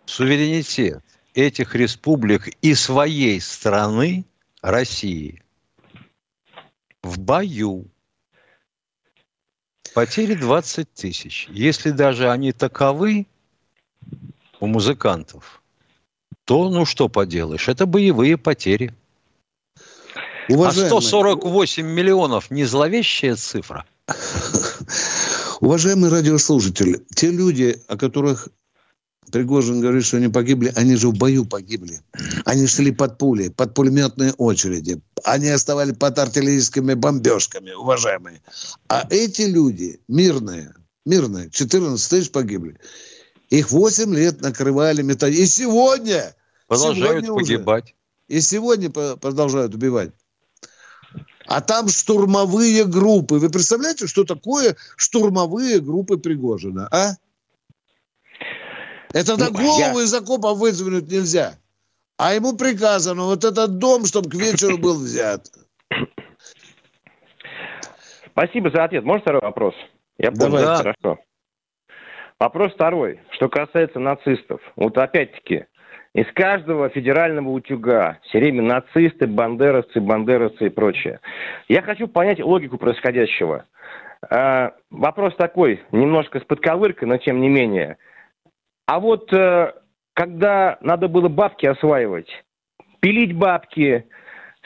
суверенитет 0.06 1.02
этих 1.34 1.74
республик 1.74 2.54
и 2.62 2.74
своей 2.74 3.40
страны, 3.40 4.24
России, 4.62 5.42
в 7.02 7.18
бою. 7.18 7.86
Потери 9.94 10.34
20 10.34 10.92
тысяч. 10.92 11.48
Если 11.50 11.90
даже 11.90 12.30
они 12.30 12.52
таковы 12.52 13.26
у 14.60 14.66
музыкантов, 14.66 15.62
то 16.44 16.70
ну 16.70 16.84
что 16.84 17.08
поделаешь, 17.08 17.68
это 17.68 17.86
боевые 17.86 18.36
потери. 18.36 18.94
Уважаемые... 20.48 20.96
А 20.96 21.00
148 21.00 21.86
миллионов 21.86 22.50
не 22.50 22.64
зловещая 22.64 23.36
цифра? 23.36 23.84
Уважаемые 25.60 26.10
радиослушатели, 26.10 27.04
те 27.14 27.30
люди, 27.30 27.82
о 27.88 27.96
которых 27.96 28.48
Пригожин 29.30 29.80
говорит, 29.80 30.04
что 30.04 30.16
они 30.16 30.28
погибли, 30.28 30.72
они 30.76 30.96
же 30.96 31.08
в 31.08 31.14
бою 31.14 31.44
погибли. 31.44 32.00
Они 32.44 32.66
шли 32.66 32.92
под 32.92 33.18
пули, 33.18 33.48
под 33.48 33.74
пулеметные 33.74 34.32
очереди. 34.34 35.00
Они 35.24 35.48
оставали 35.48 35.92
под 35.92 36.18
артиллерийскими 36.18 36.94
бомбежками, 36.94 37.72
уважаемые. 37.72 38.42
А 38.88 39.06
эти 39.10 39.42
люди, 39.42 40.00
мирные, 40.08 40.74
мирные, 41.04 41.50
14 41.50 42.10
тысяч 42.10 42.30
погибли. 42.30 42.78
Их 43.50 43.70
8 43.70 44.14
лет 44.14 44.40
накрывали 44.40 45.02
металл. 45.02 45.30
И 45.30 45.46
сегодня... 45.46 46.34
Продолжают 46.66 47.24
сегодня 47.24 47.44
погибать. 47.44 47.84
Уже, 47.84 48.38
и 48.38 48.40
сегодня 48.40 48.90
продолжают 48.90 49.74
убивать. 49.74 50.10
А 51.46 51.62
там 51.62 51.88
штурмовые 51.88 52.84
группы. 52.84 53.36
Вы 53.36 53.48
представляете, 53.48 54.06
что 54.06 54.24
такое 54.24 54.76
штурмовые 54.96 55.80
группы 55.80 56.18
Пригожина, 56.18 56.88
а? 56.90 57.14
Это 59.12 59.36
на 59.36 59.46
ну, 59.46 59.52
голову 59.52 59.98
я... 59.98 60.04
из 60.04 60.14
окопа 60.14 60.54
выдвинуть 60.54 61.10
нельзя. 61.10 61.54
А 62.18 62.34
ему 62.34 62.56
приказано 62.56 63.24
вот 63.24 63.44
этот 63.44 63.78
дом, 63.78 64.04
чтобы 64.04 64.28
к 64.28 64.34
вечеру 64.34 64.76
был 64.76 64.94
взят. 64.94 65.46
Спасибо 68.32 68.70
за 68.70 68.84
ответ. 68.84 69.04
Можно 69.04 69.22
второй 69.22 69.40
вопрос? 69.42 69.74
Я 70.18 70.30
понял, 70.30 70.58
Давай. 70.58 70.76
хорошо. 70.76 71.18
Вопрос 72.38 72.72
второй. 72.72 73.20
Что 73.30 73.48
касается 73.48 73.98
нацистов. 73.98 74.60
Вот 74.76 74.96
опять-таки, 74.96 75.66
из 76.14 76.26
каждого 76.34 76.88
федерального 76.88 77.50
утюга 77.50 78.18
все 78.24 78.38
время 78.38 78.62
нацисты, 78.62 79.26
бандеровцы, 79.26 80.00
бандеровцы 80.00 80.66
и 80.66 80.70
прочее. 80.70 81.20
Я 81.68 81.82
хочу 81.82 82.08
понять 82.08 82.40
логику 82.40 82.78
происходящего. 82.78 83.66
А, 84.28 84.72
вопрос 84.90 85.34
такой, 85.36 85.82
немножко 85.92 86.40
с 86.40 86.44
подковыркой, 86.44 87.08
но 87.08 87.18
тем 87.18 87.40
не 87.40 87.48
менее. 87.48 87.98
А 88.88 89.00
вот 89.00 89.30
э, 89.34 89.74
когда 90.14 90.78
надо 90.80 91.08
было 91.08 91.28
бабки 91.28 91.66
осваивать, 91.66 92.30
пилить 93.00 93.36
бабки, 93.36 94.06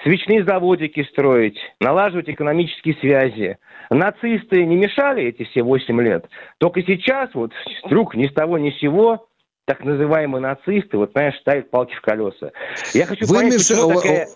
свечные 0.05 0.45
заводики 0.45 1.03
строить, 1.11 1.59
налаживать 1.81 2.31
экономические 2.31 2.95
связи. 3.01 3.59
Нацисты 3.91 4.65
не 4.65 4.77
мешали 4.77 5.25
эти 5.25 5.43
все 5.51 5.65
8 5.65 6.01
лет. 6.01 6.27
Только 6.59 6.83
сейчас 6.83 7.35
вот 7.35 7.51
вдруг 7.85 8.15
ни 8.15 8.29
с 8.29 8.33
того 8.33 8.59
ни 8.59 8.71
с 8.71 8.79
сего 8.79 9.27
так 9.65 9.85
называемые 9.85 10.41
нацисты, 10.41 10.99
вот, 10.99 11.11
знаешь, 11.13 11.35
ставят 11.41 11.71
палки 11.71 11.95
в 11.95 12.01
колеса. 12.01 12.53
Я 12.95 13.07
хочу 13.07 13.27
вы 13.27 13.35
понять, 13.39 13.55
меш... 13.55 13.69
почему 13.69 13.95
такая... 13.95 14.29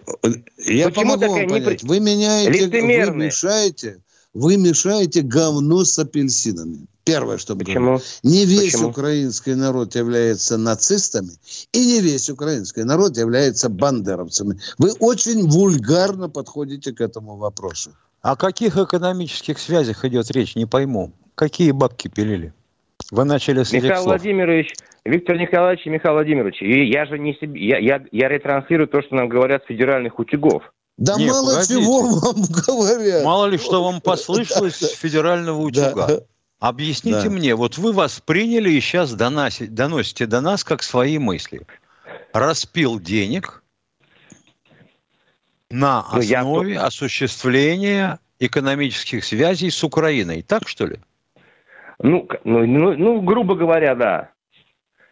Я 0.66 0.88
почему 0.88 1.02
помогу 1.04 1.20
такая 1.20 1.48
вам 1.48 1.48
понять. 1.48 1.82
Вы 1.84 2.00
меняете, 2.00 2.66
вы 2.66 3.24
мешаете, 3.24 4.02
вы 4.34 4.56
мешаете 4.56 5.22
говно 5.22 5.84
с 5.84 5.96
апельсинами. 5.96 6.88
Первое, 7.06 7.38
что 7.38 7.54
Почему? 7.54 8.00
Не 8.24 8.44
весь 8.44 8.72
Почему? 8.72 8.88
украинский 8.88 9.54
народ 9.54 9.94
является 9.94 10.58
нацистами, 10.58 11.30
и 11.72 11.78
не 11.86 12.00
весь 12.00 12.28
украинский 12.28 12.82
народ 12.82 13.16
является 13.16 13.68
бандеровцами. 13.68 14.58
Вы 14.76 14.90
очень 14.98 15.48
вульгарно 15.48 16.28
подходите 16.28 16.92
к 16.92 17.00
этому 17.00 17.36
вопросу. 17.36 17.92
О 18.22 18.34
каких 18.34 18.76
экономических 18.76 19.60
связях 19.60 20.04
идет 20.04 20.32
речь, 20.32 20.56
не 20.56 20.66
пойму. 20.66 21.12
Какие 21.36 21.70
бабки 21.70 22.08
пилили? 22.08 22.52
Вы 23.12 23.24
начали 23.24 23.62
с 23.62 23.70
Михаил 23.70 24.02
слов. 24.02 24.06
Владимирович, 24.06 24.74
Виктор 25.04 25.38
Николаевич 25.38 25.86
и 25.86 25.90
Михаил 25.90 26.14
Владимирович, 26.14 26.60
и 26.60 26.90
я 26.90 27.06
же 27.06 27.20
не 27.20 27.34
себе, 27.34 27.64
я, 27.64 27.78
я, 27.78 28.02
я 28.10 28.28
ретранслирую 28.28 28.88
то, 28.88 29.00
что 29.02 29.14
нам 29.14 29.28
говорят 29.28 29.62
с 29.62 29.66
федеральных 29.68 30.18
утюгов. 30.18 30.64
Да 30.98 31.14
Нет, 31.16 31.30
мало 31.30 31.50
погодите. 31.50 31.74
чего 31.74 32.02
вам 32.02 32.42
говорят. 32.66 33.24
Мало 33.24 33.46
ли 33.46 33.58
что 33.58 33.84
вам 33.84 34.00
послышалось 34.00 34.74
с 34.74 34.90
федерального 34.94 35.60
утюга. 35.60 36.22
Объясните 36.58 37.24
да. 37.24 37.30
мне, 37.30 37.54
вот 37.54 37.76
вы 37.76 37.92
восприняли 37.92 38.70
и 38.70 38.80
сейчас 38.80 39.14
доносите, 39.14 39.66
доносите 39.66 40.26
до 40.26 40.40
нас 40.40 40.64
как 40.64 40.82
свои 40.82 41.18
мысли. 41.18 41.62
Распил 42.32 42.98
денег 42.98 43.62
на 45.70 46.00
основе 46.00 46.42
ну, 46.42 46.80
я... 46.80 46.84
осуществления 46.84 48.18
экономических 48.38 49.24
связей 49.24 49.70
с 49.70 49.84
Украиной. 49.84 50.42
Так 50.42 50.66
что 50.66 50.86
ли? 50.86 50.96
Ну, 51.98 52.28
ну, 52.44 52.66
ну, 52.66 52.94
ну 52.94 53.20
грубо 53.20 53.54
говоря, 53.54 53.94
да. 53.94 54.30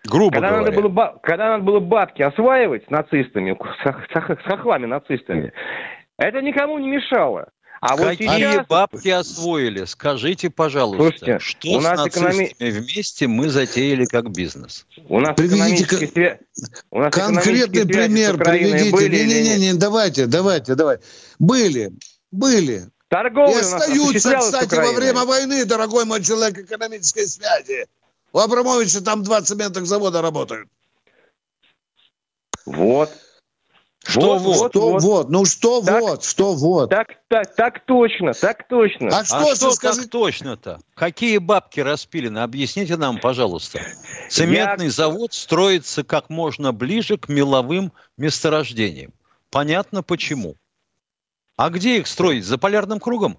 Грубо 0.04 0.32
когда 0.32 0.48
говоря. 0.48 0.66
Надо 0.66 0.88
было, 0.88 1.18
когда 1.22 1.48
надо 1.50 1.64
было 1.64 1.80
бабки 1.80 2.22
осваивать 2.22 2.84
с 2.86 2.90
нацистами, 2.90 3.56
с, 3.82 3.86
с 3.86 4.42
хохлами-нацистами, 4.44 5.52
это 6.18 6.42
никому 6.42 6.78
не 6.78 6.88
мешало. 6.88 7.48
А 7.86 7.98
Какие 7.98 8.28
вот 8.28 8.36
сейчас... 8.38 8.66
бабки 8.66 9.08
освоили? 9.10 9.84
Скажите, 9.84 10.48
пожалуйста, 10.48 11.02
Слушайте, 11.02 11.38
что 11.38 11.68
у 11.68 11.80
нас 11.80 12.02
с 12.02 12.06
экономи... 12.06 12.56
вместе 12.58 13.26
мы 13.26 13.50
затеяли 13.50 14.06
как 14.06 14.30
бизнес? 14.30 14.86
У 15.06 15.20
нас 15.20 15.36
приведите 15.36 16.06
свя... 16.06 16.38
у 16.90 17.00
нас 17.00 17.14
конкретный 17.14 17.84
пример, 17.84 18.38
приведите. 18.38 19.26
Не-не-не, 19.26 19.74
давайте, 19.74 20.24
давайте, 20.24 20.76
давайте. 20.76 21.04
Были, 21.38 21.92
были. 22.30 22.88
Торговля 23.08 23.58
И 23.58 23.60
остаются, 23.60 24.38
кстати, 24.38 24.76
во 24.76 24.92
время 24.92 25.26
войны, 25.26 25.66
дорогой 25.66 26.06
мой 26.06 26.24
человек, 26.24 26.56
экономической 26.56 27.26
связи. 27.26 27.86
У 28.32 28.38
Абрамовича 28.38 29.02
там 29.02 29.22
два 29.24 29.42
цементных 29.42 29.84
завода 29.84 30.22
работают. 30.22 30.70
Вот. 32.64 33.12
Что 34.04 34.38
вот? 34.38 34.56
вот? 34.56 34.70
Что 34.70 34.90
вот? 34.90 35.02
вот? 35.02 35.30
Ну 35.30 35.44
что 35.44 35.80
так, 35.80 36.00
вот? 36.00 36.24
Что 36.24 36.54
вот? 36.54 36.90
Так, 36.90 37.08
так, 37.28 37.54
так 37.54 37.84
точно, 37.86 38.34
так 38.34 38.68
точно. 38.68 39.08
А 39.08 39.24
что, 39.24 39.36
а 39.36 39.56
что 39.56 39.70
скажи... 39.72 40.02
так 40.02 40.10
точно-то? 40.10 40.80
Какие 40.94 41.38
бабки 41.38 41.80
распилены? 41.80 42.38
Объясните 42.40 42.96
нам, 42.96 43.18
пожалуйста. 43.18 43.80
Цементный 44.28 44.86
Я... 44.86 44.92
завод 44.92 45.32
строится 45.32 46.04
как 46.04 46.28
можно 46.28 46.72
ближе 46.72 47.16
к 47.16 47.28
меловым 47.28 47.92
месторождениям. 48.18 49.12
Понятно 49.50 50.02
почему. 50.02 50.56
А 51.56 51.70
где 51.70 51.98
их 51.98 52.06
строить? 52.06 52.44
За 52.44 52.58
полярным 52.58 53.00
кругом? 53.00 53.38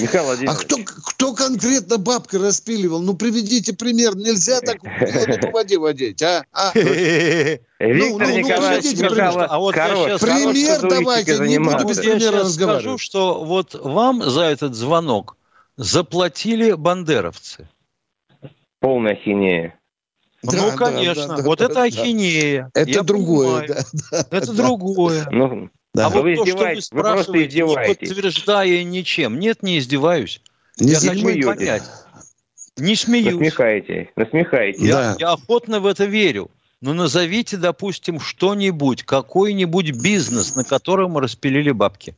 Михаил 0.00 0.48
А 0.48 0.54
кто, 0.54 0.76
кто 0.84 1.32
конкретно 1.32 1.98
бабка 1.98 2.38
распиливал? 2.38 3.00
Ну, 3.00 3.14
приведите 3.14 3.74
пример. 3.74 4.16
Нельзя 4.16 4.60
так 4.60 4.80
по 4.80 5.50
воде 5.50 5.78
водить, 5.78 6.22
а? 6.22 6.44
а? 6.52 6.72
Виктор 6.74 7.60
ну, 7.78 8.18
ну, 8.18 8.38
Николаевич, 8.38 8.98
ну, 8.98 9.46
а 9.48 9.58
вот 9.58 9.76
я 9.76 10.18
пример 10.18 10.80
давайте, 10.82 11.38
не 11.40 11.58
буду 11.58 11.86
без 11.86 11.98
примера 11.98 12.40
разговаривать. 12.40 12.82
скажу, 12.82 12.98
что 12.98 13.44
вот 13.44 13.74
вам 13.74 14.22
за 14.22 14.42
этот 14.42 14.74
звонок 14.74 15.36
заплатили 15.76 16.72
бандеровцы. 16.72 17.68
Полная 18.80 19.16
хинея. 19.16 19.78
Да, 20.42 20.70
ну, 20.70 20.76
конечно. 20.76 21.28
Да, 21.28 21.36
да, 21.36 21.42
вот 21.42 21.58
да, 21.58 21.64
это 21.64 21.74
да, 21.74 21.82
ахинея. 21.82 22.70
Это 22.74 23.02
другое. 23.02 23.66
Да, 23.68 23.82
да, 24.10 24.26
это 24.30 24.52
да. 24.52 24.62
другое. 24.62 25.26
Ну, 25.30 25.70
да. 25.96 26.06
А 26.06 26.10
вот 26.10 26.24
вы 26.24 26.36
то, 26.36 26.44
что 26.44 26.56
вы 26.58 26.82
спрашиваете, 26.82 27.64
вы 27.64 27.70
не 27.70 27.88
подтверждая 27.88 28.84
ничем. 28.84 29.40
Нет, 29.40 29.62
не 29.62 29.78
издеваюсь. 29.78 30.42
Не 30.78 30.92
я 30.92 31.00
хочу 31.00 31.42
понять. 31.42 31.82
Не 32.76 32.94
смеюсь. 32.94 33.32
Насмехаете. 33.32 34.10
Насмехаете. 34.14 34.86
Я, 34.86 34.94
да. 34.94 35.16
я 35.18 35.32
охотно 35.32 35.80
в 35.80 35.86
это 35.86 36.04
верю. 36.04 36.50
Но 36.82 36.92
назовите, 36.92 37.56
допустим, 37.56 38.20
что-нибудь, 38.20 39.04
какой-нибудь 39.04 39.92
бизнес, 39.92 40.54
на 40.54 40.64
котором 40.64 41.16
распилили 41.16 41.70
бабки. 41.70 42.14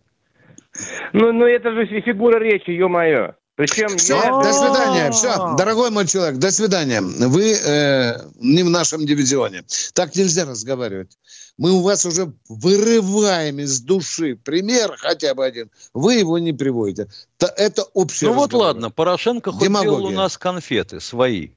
Ну, 1.13 1.33
ну 1.33 1.47
это 1.47 1.71
же 1.71 1.87
фигура 1.87 2.41
речи, 2.41 2.71
ё-моё. 2.71 3.35
Причем 3.59 3.99
все, 3.99 4.15
я... 4.15 4.31
до 4.31 4.53
свидания. 4.53 5.11
Все, 5.11 5.57
дорогой 5.57 5.91
мой 5.91 6.07
человек, 6.07 6.39
до 6.39 6.53
свидания. 6.53 7.01
Вы 7.01 7.55
э, 7.55 8.21
не 8.37 8.63
в 8.63 8.71
нашем 8.71 9.05
дивизионе. 9.05 9.65
Так 9.95 10.15
нельзя 10.15 10.45
разговаривать. 10.45 11.19
Мы 11.57 11.73
у 11.73 11.81
вас 11.81 12.07
уже 12.07 12.33
вырываем 12.49 13.59
из 13.59 13.81
души 13.81 14.37
пример 14.37 14.95
хотя 14.97 15.35
бы 15.35 15.45
один. 15.45 15.73
Вы 15.93 16.15
его 16.15 16.39
не 16.39 16.53
приводите. 16.53 17.09
Это 17.41 17.83
общее. 17.95 18.31
Ну 18.31 18.37
разговор. 18.37 18.53
вот 18.53 18.67
ладно, 18.67 18.91
Порошенко 18.93 19.51
хоть 19.51 19.69
делал 19.69 20.05
у 20.05 20.11
нас 20.11 20.39
конфеты 20.39 21.01
свои 21.01 21.51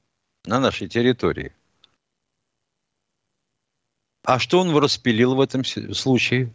на 0.44 0.60
нашей 0.60 0.88
территории. 0.88 1.54
А 4.24 4.40
что 4.40 4.60
он 4.60 4.76
распилил 4.76 5.36
в 5.36 5.42
этом 5.42 5.64
случае? 5.64 6.52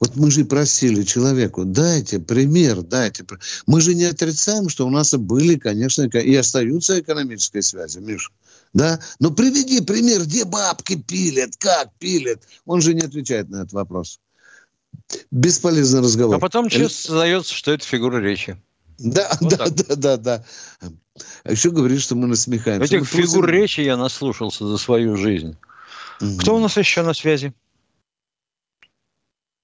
Вот 0.00 0.14
мы 0.14 0.30
же 0.30 0.44
просили 0.44 1.02
человеку, 1.02 1.64
дайте 1.64 2.20
пример, 2.20 2.82
дайте. 2.82 3.24
Мы 3.66 3.80
же 3.80 3.94
не 3.94 4.04
отрицаем, 4.04 4.68
что 4.68 4.86
у 4.86 4.90
нас 4.90 5.12
были, 5.14 5.56
конечно, 5.56 6.02
и 6.02 6.34
остаются 6.36 7.00
экономические 7.00 7.62
связи, 7.62 7.98
Миша. 7.98 8.30
Да? 8.72 9.00
Но 9.18 9.32
приведи 9.32 9.80
пример, 9.80 10.22
где 10.22 10.44
бабки 10.44 10.96
пилят, 10.96 11.56
как 11.58 11.90
пилят. 11.98 12.42
Он 12.64 12.80
же 12.80 12.94
не 12.94 13.00
отвечает 13.00 13.48
на 13.48 13.62
этот 13.62 13.72
вопрос. 13.72 14.20
Бесполезный 15.30 16.00
разговор. 16.00 16.36
А 16.36 16.38
потом 16.38 16.68
честно 16.68 16.88
создается, 16.90 17.54
что 17.54 17.72
это 17.72 17.84
фигура 17.84 18.18
речи. 18.18 18.56
Да, 18.98 19.36
вот 19.40 19.56
да, 19.56 19.68
да, 19.68 19.96
да, 19.96 20.16
да. 20.16 20.44
А 21.44 21.52
еще 21.52 21.70
говорит, 21.70 22.00
что 22.00 22.14
мы 22.14 22.26
насмехаемся. 22.26 22.84
Этих 22.84 23.00
мы 23.00 23.06
фигур 23.06 23.44
просим... 23.44 23.60
речи 23.60 23.80
я 23.80 23.96
наслушался 23.96 24.66
за 24.66 24.76
свою 24.76 25.16
жизнь. 25.16 25.56
Угу. 26.20 26.38
Кто 26.38 26.56
у 26.56 26.58
нас 26.58 26.76
еще 26.76 27.02
на 27.02 27.14
связи? 27.14 27.52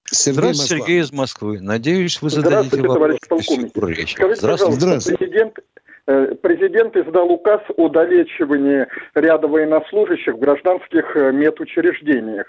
Сергей 0.05 0.33
Здравствуйте, 0.33 0.75
Москва. 0.75 0.77
Сергей 0.77 1.01
из 1.01 1.11
Москвы. 1.11 1.61
Надеюсь, 1.61 2.21
вы 2.21 2.29
зададите 2.29 2.77
вопрос. 2.77 2.93
товарищ 2.93 3.19
полковник. 3.27 3.71
Скажите, 3.71 4.35
Здравствуйте. 4.35 4.79
Здравствуйте. 4.79 5.17
Президент 5.17 5.59
Э, 6.07 6.35
президент 6.39 6.95
издал 6.95 7.31
указ 7.31 7.61
о 7.77 7.89
долечивании 7.89 8.85
ряда 9.15 9.47
военнослужащих 9.47 10.35
в 10.35 10.39
гражданских 10.39 11.15
э, 11.15 11.31
медучреждениях. 11.31 12.45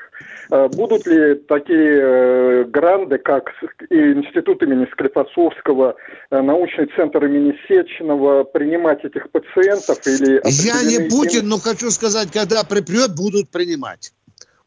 Э, 0.50 0.68
будут 0.68 1.06
ли 1.06 1.36
такие 1.48 2.64
гранды, 2.64 3.16
как 3.16 3.50
Институт 3.88 4.62
имени 4.62 4.86
Склифосовского, 4.92 5.96
научный 6.30 6.86
центр 6.96 7.24
имени 7.24 7.54
Сеченова, 7.66 8.44
принимать 8.44 9.02
этих 9.04 9.30
пациентов? 9.30 10.06
Или 10.06 10.40
Я 10.44 10.82
не 10.82 11.08
Путин, 11.08 11.48
но 11.48 11.58
хочу 11.58 11.90
сказать, 11.90 12.30
когда 12.30 12.62
припрет, 12.62 13.14
будут 13.16 13.50
принимать. 13.50 14.12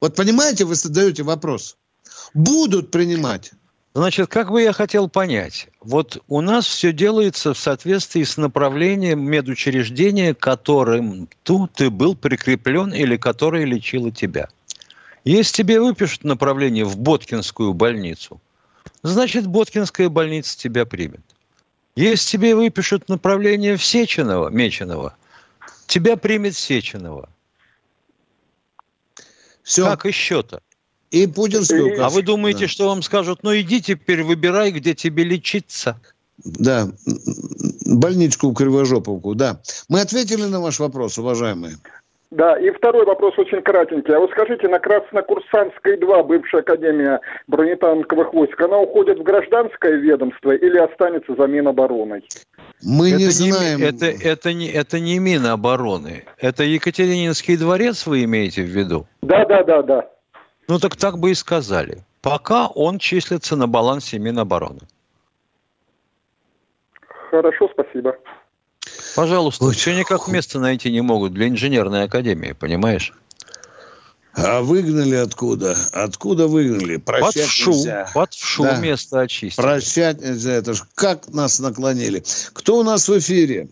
Вот 0.01 0.15
понимаете, 0.15 0.65
вы 0.65 0.73
задаете 0.73 1.21
вопрос. 1.21 1.77
Будут 2.33 2.91
принимать. 2.91 3.51
Значит, 3.95 4.29
как 4.29 4.51
бы 4.51 4.61
я 4.61 4.71
хотел 4.71 5.09
понять, 5.09 5.67
вот 5.81 6.23
у 6.27 6.41
нас 6.41 6.65
все 6.67 6.93
делается 6.93 7.53
в 7.53 7.57
соответствии 7.57 8.23
с 8.23 8.37
направлением 8.37 9.21
медучреждения, 9.21 10.35
которым 10.35 11.27
тут 11.43 11.73
ты 11.73 11.89
был 11.89 12.15
прикреплен 12.15 12.93
или 12.93 13.17
которое 13.17 13.65
лечило 13.65 14.11
тебя. 14.11 14.47
Если 15.25 15.57
тебе 15.57 15.81
выпишут 15.81 16.23
направление 16.23 16.85
в 16.85 16.97
Боткинскую 16.97 17.73
больницу, 17.73 18.39
значит, 19.01 19.47
Боткинская 19.47 20.07
больница 20.09 20.57
тебя 20.57 20.85
примет. 20.85 21.21
Если 21.95 22.37
тебе 22.37 22.55
выпишут 22.55 23.09
направление 23.09 23.75
в 23.75 23.83
Сеченова, 23.83 24.49
Меченого, 24.49 25.17
тебя 25.87 26.15
примет 26.15 26.55
Сеченова. 26.55 27.27
Все. 29.63 29.83
Как 29.83 30.05
еще-то? 30.05 30.61
И 31.11 31.27
путинский 31.27 31.93
указ. 31.93 31.99
А 31.99 32.09
вы 32.09 32.21
думаете, 32.21 32.61
да. 32.61 32.67
что 32.67 32.87
вам 32.87 33.01
скажут, 33.01 33.39
ну 33.43 33.55
иди 33.55 33.81
теперь 33.81 34.23
выбирай, 34.23 34.71
где 34.71 34.93
тебе 34.93 35.23
лечиться? 35.23 35.99
Да, 36.37 36.87
больничку 37.85 38.49
в 38.49 38.53
Кривожоповку, 38.53 39.35
да. 39.35 39.59
Мы 39.89 40.01
ответили 40.01 40.43
на 40.43 40.61
ваш 40.61 40.79
вопрос, 40.79 41.17
уважаемые. 41.17 41.73
Да, 42.31 42.59
и 42.59 42.69
второй 42.69 43.05
вопрос 43.05 43.33
очень 43.39 43.61
кратенький. 43.63 44.13
А 44.15 44.19
вот 44.19 44.29
скажите, 44.29 44.67
на 44.67 44.77
Краснокурсантской 44.77 45.97
2, 45.97 46.23
бывшая 46.23 46.61
Академия 46.61 47.19
бронетанковых 47.47 48.33
войск, 48.33 48.61
она 48.61 48.77
уходит 48.77 49.17
в 49.17 49.23
гражданское 49.23 49.95
ведомство 49.95 50.51
или 50.51 50.77
останется 50.77 51.33
за 51.35 51.47
Минобороной? 51.47 52.23
Мы 52.83 53.09
это 53.09 53.17
не 53.17 53.29
знаем. 53.29 53.79
Не, 53.79 53.85
это, 53.85 54.05
это, 54.05 54.53
не, 54.53 54.67
это 54.67 54.99
не 54.99 55.17
Минобороны. 55.17 56.25
Это 56.37 56.63
Екатерининский 56.63 57.57
дворец 57.57 58.05
вы 58.05 58.23
имеете 58.25 58.61
в 58.61 58.67
виду? 58.67 59.07
Да, 59.23 59.45
да, 59.45 59.63
да, 59.63 59.81
да. 59.81 60.09
Ну 60.69 60.77
так 60.77 60.95
так 60.95 61.17
бы 61.17 61.31
и 61.31 61.33
сказали. 61.33 62.05
Пока 62.21 62.67
он 62.67 62.99
числится 62.99 63.55
на 63.55 63.67
балансе 63.67 64.19
Минобороны. 64.19 64.81
Хорошо, 67.31 67.67
спасибо. 67.73 68.15
Пожалуйста, 69.15 69.65
Ой, 69.65 69.73
все 69.73 69.97
никак 69.97 70.27
место 70.27 70.59
найти 70.59 70.91
не 70.91 71.01
могут 71.01 71.33
для 71.33 71.47
инженерной 71.47 72.03
академии, 72.03 72.51
понимаешь? 72.51 73.13
А 74.33 74.61
выгнали 74.61 75.15
откуда? 75.15 75.75
Откуда 75.91 76.47
выгнали? 76.47 76.97
Прощать 76.97 77.33
под 77.33 77.49
вшу, 77.49 77.71
нельзя. 77.71 78.11
Под 78.13 78.33
вшу 78.35 78.63
да. 78.63 78.77
место 78.77 79.21
очистили. 79.21 79.65
Прощать 79.65 80.21
нельзя. 80.21 80.51
Это 80.51 80.75
ж 80.75 80.83
как 80.93 81.29
нас 81.29 81.59
наклонили. 81.59 82.23
Кто 82.53 82.77
у 82.77 82.83
нас 82.83 83.09
в 83.09 83.17
эфире? 83.17 83.69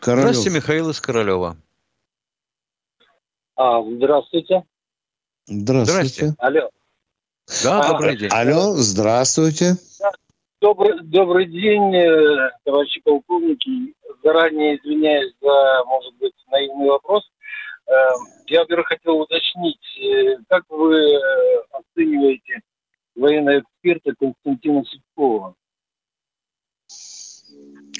Королев. 0.00 0.34
Здравствуйте, 0.34 0.50
Михаил 0.50 0.90
из 0.90 1.00
Королева. 1.00 1.56
А, 3.54 3.82
здравствуйте. 3.82 4.64
Здравствуйте. 5.46 6.34
Алло. 6.38 6.70
Да, 7.64 7.80
а, 7.80 7.92
добрый 7.92 8.16
день. 8.16 8.30
Алло, 8.30 8.74
здравствуйте. 8.74 9.76
Добрый, 10.60 11.02
добрый 11.02 11.46
день, 11.46 11.94
э, 11.94 12.50
товарищи 12.64 13.00
полковники. 13.02 13.94
Заранее 14.22 14.76
извиняюсь 14.76 15.34
за, 15.40 15.84
может 15.86 16.14
быть, 16.18 16.34
наивный 16.50 16.88
вопрос. 16.88 17.24
Э, 17.86 17.92
я, 18.46 18.60
во-первых, 18.60 18.86
хотел 18.86 19.18
уточнить, 19.18 19.80
э, 20.00 20.36
как 20.48 20.64
вы 20.68 21.16
оцениваете 21.72 22.60
военного 23.16 23.58
эксперта 23.60 24.14
Константина 24.18 24.84
Сипкова? 24.84 25.56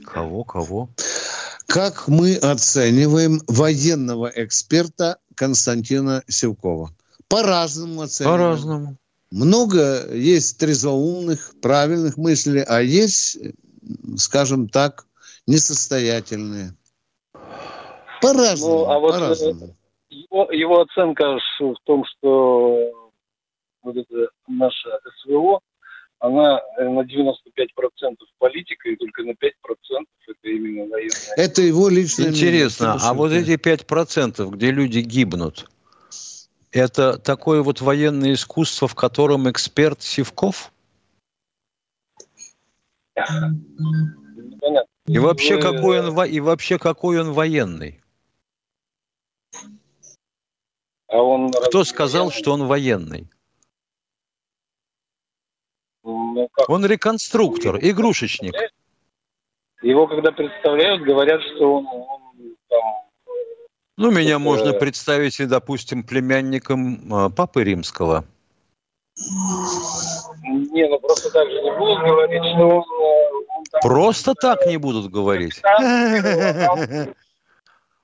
Кого, 0.04 0.44
кого? 0.44 0.88
Как 1.66 2.06
мы 2.06 2.36
оцениваем 2.36 3.40
военного 3.48 4.30
эксперта 4.34 5.18
Константина 5.34 6.22
Севкова? 6.28 6.90
По-разному 7.28 8.02
оцениваем. 8.02 8.40
По-разному. 8.40 8.96
Много 9.30 10.12
есть 10.14 10.58
трезвоумных, 10.58 11.54
правильных 11.62 12.18
мыслей, 12.18 12.62
а 12.66 12.80
есть, 12.80 13.38
скажем 14.16 14.68
так, 14.68 15.06
несостоятельные. 15.46 16.74
По-разному. 18.20 18.78
Ну, 18.78 18.90
а 18.90 18.98
вот 18.98 19.12
по-разному. 19.12 19.76
Его, 20.10 20.52
его 20.52 20.80
оценка 20.82 21.38
в 21.58 21.76
том, 21.84 22.04
что 22.04 22.92
вот 23.82 23.96
это 23.96 24.28
наше 24.46 24.88
СВО, 25.22 25.60
она 26.22 26.62
э, 26.78 26.88
на 26.88 27.00
95% 27.00 28.16
политика 28.38 28.88
и 28.88 28.96
только 28.96 29.24
на 29.24 29.32
5% 29.32 29.34
это 30.28 30.48
именно 30.48 30.88
военная. 30.88 31.36
Это 31.36 31.62
его 31.62 31.88
личное 31.88 32.28
Интересно, 32.28 32.96
а 33.00 33.12
вот 33.12 33.32
эти 33.32 33.58
5%, 33.58 34.48
где 34.50 34.70
люди 34.70 35.00
гибнут, 35.00 35.68
это 36.70 37.18
такое 37.18 37.62
вот 37.62 37.80
военное 37.80 38.34
искусство, 38.34 38.86
в 38.86 38.94
котором 38.94 39.50
эксперт 39.50 40.00
Сивков? 40.00 40.72
И 45.06 45.18
вообще, 45.18 45.60
какой 45.60 46.00
он, 46.00 46.24
и 46.24 46.38
вообще 46.38 46.78
какой 46.78 47.20
он 47.20 47.32
военный? 47.32 48.00
А 51.08 51.20
он 51.20 51.50
Кто 51.50 51.82
сказал, 51.82 52.26
военный? 52.26 52.40
что 52.40 52.52
он 52.52 52.66
военный? 52.68 53.28
Ну, 56.34 56.48
он 56.68 56.86
реконструктор, 56.86 57.78
игрушечник. 57.80 58.54
Его 59.82 60.06
когда 60.06 60.30
представляют, 60.30 61.02
говорят, 61.02 61.40
что 61.42 61.74
он, 61.74 61.86
он 61.86 62.56
там... 62.68 62.80
Ну, 63.96 64.10
меня 64.10 64.30
это... 64.30 64.38
можно 64.38 64.72
представить 64.72 65.40
и, 65.40 65.46
допустим, 65.46 66.04
племянником 66.04 67.26
э, 67.26 67.30
Папы 67.30 67.64
Римского. 67.64 68.24
Не, 69.16 70.88
ну 70.88 70.98
просто 71.00 71.30
так 71.30 71.48
же 71.50 71.62
не 71.62 71.76
будут 71.76 72.00
говорить, 72.00 72.42
что 72.54 72.68
он... 72.68 72.82
Э, 72.82 73.54
он 73.56 73.64
там... 73.70 73.80
Просто 73.82 74.34
так 74.34 74.66
не 74.66 74.76
будут 74.78 75.10
говорить. 75.10 75.60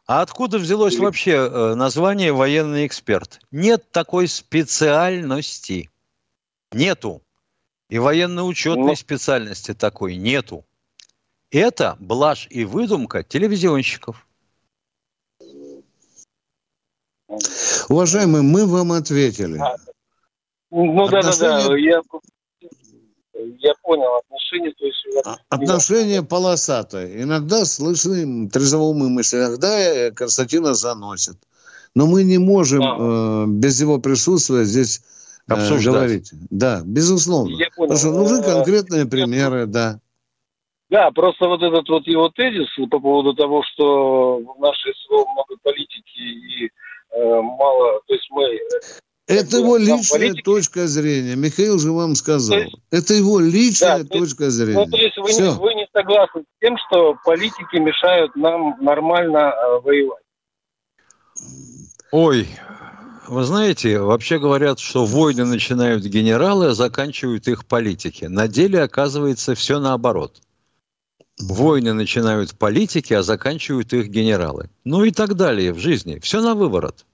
А 0.08 0.22
откуда 0.22 0.56
взялось 0.56 0.96
вообще 0.96 1.32
э, 1.32 1.74
название 1.74 2.32
военный 2.32 2.86
эксперт? 2.86 3.40
Нет 3.50 3.90
такой 3.90 4.26
специальности. 4.26 5.90
Нету. 6.72 7.20
И 7.88 7.98
военно-учетной 7.98 8.90
ну, 8.90 8.96
специальности 8.96 9.72
такой 9.72 10.16
нету. 10.16 10.64
Это 11.50 11.96
блажь 11.98 12.46
и 12.50 12.64
выдумка 12.64 13.22
телевизионщиков. 13.22 14.26
Уважаемые, 17.88 18.42
мы 18.42 18.66
вам 18.66 18.92
ответили. 18.92 19.58
А, 19.58 19.76
ну 20.70 21.08
да, 21.08 21.22
да, 21.22 21.36
да, 21.38 21.76
я, 21.78 22.02
я 23.32 23.74
понял 23.82 24.16
отношения. 24.16 24.72
То 24.72 24.84
есть, 24.84 25.06
а, 25.24 25.38
отношения 25.48 26.22
полосатые. 26.22 27.22
Иногда 27.22 27.64
слышны 27.64 28.50
трезовые 28.50 29.08
мысли, 29.08 29.38
иногда 29.38 29.78
э, 29.78 30.10
Константина 30.10 30.74
заносит. 30.74 31.38
Но 31.94 32.06
мы 32.06 32.24
не 32.24 32.36
можем 32.36 32.82
а. 32.82 33.44
э, 33.44 33.46
без 33.48 33.80
его 33.80 33.98
присутствия 33.98 34.64
здесь 34.64 35.02
обсуждать. 35.54 35.94
говорить. 35.94 36.30
Да, 36.50 36.82
безусловно. 36.84 37.54
Я 37.56 37.68
понял. 37.74 37.94
Потому 37.94 37.98
что 37.98 38.12
нужны 38.12 38.42
конкретные 38.42 39.06
примеры, 39.06 39.66
да. 39.66 40.00
Да, 40.90 41.10
просто 41.10 41.46
вот 41.46 41.62
этот 41.62 41.88
вот 41.88 42.06
его 42.06 42.30
тезис 42.30 42.68
по 42.90 42.98
поводу 42.98 43.34
того, 43.34 43.62
что 43.62 44.38
в 44.38 44.60
нашей 44.60 44.94
СВО 44.94 45.26
много 45.32 45.56
политики 45.62 46.18
и 46.18 46.66
э, 46.66 47.40
мало, 47.40 48.00
то 48.06 48.14
есть 48.14 48.26
мы 48.30 48.58
Это 49.26 49.58
его 49.58 49.76
личная 49.76 50.18
политики... 50.18 50.42
точка 50.42 50.86
зрения. 50.86 51.36
Михаил 51.36 51.78
же 51.78 51.92
вам 51.92 52.14
сказал. 52.14 52.56
Есть, 52.58 52.76
это 52.90 53.12
его 53.12 53.38
личная 53.38 54.02
да, 54.02 54.18
точка 54.18 54.44
есть, 54.44 54.56
зрения. 54.56 54.78
Ну, 54.78 54.86
то 54.86 54.96
есть 54.96 55.18
вы 55.18 55.30
не, 55.30 55.50
вы 55.58 55.74
не 55.74 55.86
согласны 55.92 56.42
с 56.42 56.60
тем, 56.60 56.78
что 56.88 57.16
политики 57.22 57.76
мешают 57.76 58.34
нам 58.34 58.76
нормально 58.80 59.52
э, 59.52 59.80
воевать? 59.80 60.24
Ой, 62.12 62.48
вы 63.28 63.44
знаете, 63.44 64.00
вообще 64.00 64.38
говорят, 64.38 64.78
что 64.78 65.04
войны 65.04 65.44
начинают 65.44 66.04
генералы, 66.04 66.68
а 66.68 66.74
заканчивают 66.74 67.48
их 67.48 67.66
политики. 67.66 68.24
На 68.24 68.48
деле 68.48 68.82
оказывается 68.82 69.54
все 69.54 69.78
наоборот. 69.78 70.40
Войны 71.40 71.92
начинают 71.92 72.56
политики, 72.58 73.12
а 73.12 73.22
заканчивают 73.22 73.92
их 73.92 74.08
генералы. 74.08 74.70
Ну 74.84 75.04
и 75.04 75.10
так 75.10 75.34
далее 75.34 75.72
в 75.72 75.78
жизни. 75.78 76.18
Все 76.18 76.40
на 76.40 76.54
выворот. 76.54 77.06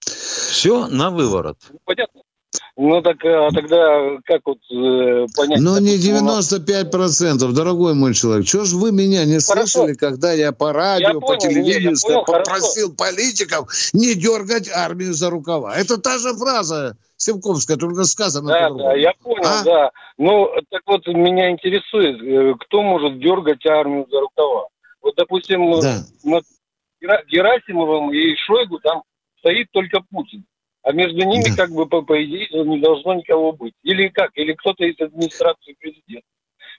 Все 0.00 0.86
на 0.86 1.10
выворот. 1.10 1.58
Понятно. 1.84 2.22
Ну 2.82 3.02
так 3.02 3.22
а 3.26 3.50
тогда 3.50 4.16
как 4.24 4.40
вот 4.46 4.58
э, 4.70 5.26
понять? 5.36 5.60
Ну 5.60 5.78
не 5.80 5.98
95 5.98 6.90
процентов, 6.90 7.52
дорогой 7.52 7.92
мой 7.92 8.14
человек. 8.14 8.46
Чего 8.46 8.64
ж 8.64 8.72
вы 8.72 8.90
меня 8.90 9.26
не 9.26 9.38
хорошо. 9.38 9.66
слышали, 9.66 9.94
когда 9.94 10.32
я 10.32 10.50
по 10.50 10.72
радио, 10.72 11.08
я 11.08 11.14
по 11.14 11.20
понял, 11.20 11.40
телевидению 11.40 11.90
я 11.90 12.00
понял, 12.00 12.24
попросил 12.24 12.96
хорошо. 12.96 13.12
политиков 13.14 13.68
не 13.92 14.14
дергать 14.14 14.70
армию 14.70 15.12
за 15.12 15.28
рукава? 15.28 15.76
Это 15.76 15.98
та 15.98 16.16
же 16.16 16.32
фраза 16.34 16.96
Симковская, 17.18 17.76
только 17.76 18.04
сказано. 18.04 18.48
Да, 18.48 18.70
да, 18.70 18.94
я 18.94 19.12
понял, 19.22 19.44
а? 19.44 19.62
да. 19.62 19.90
Ну 20.16 20.48
так 20.70 20.80
вот 20.86 21.06
меня 21.08 21.50
интересует, 21.50 22.18
э, 22.22 22.54
кто 22.60 22.80
может 22.80 23.18
дергать 23.18 23.66
армию 23.66 24.06
за 24.10 24.20
рукава? 24.20 24.68
Вот 25.02 25.14
допустим, 25.16 25.70
да. 25.82 25.98
над 26.24 26.44
Герасимовым 27.28 28.10
и 28.10 28.34
Шойгу 28.36 28.78
там 28.78 29.02
стоит 29.40 29.70
только 29.70 30.00
Путин. 30.10 30.46
А 30.82 30.92
между 30.92 31.18
ними, 31.18 31.50
да. 31.50 31.56
как 31.56 31.70
бы, 31.72 31.86
по, 31.86 32.02
по 32.02 32.22
идее, 32.24 32.48
не 32.64 32.80
должно 32.80 33.14
никого 33.14 33.52
быть. 33.52 33.74
Или 33.82 34.08
как? 34.08 34.30
Или 34.34 34.54
кто-то 34.54 34.84
из 34.84 34.98
администрации 35.00 35.74
президента. 35.78 36.26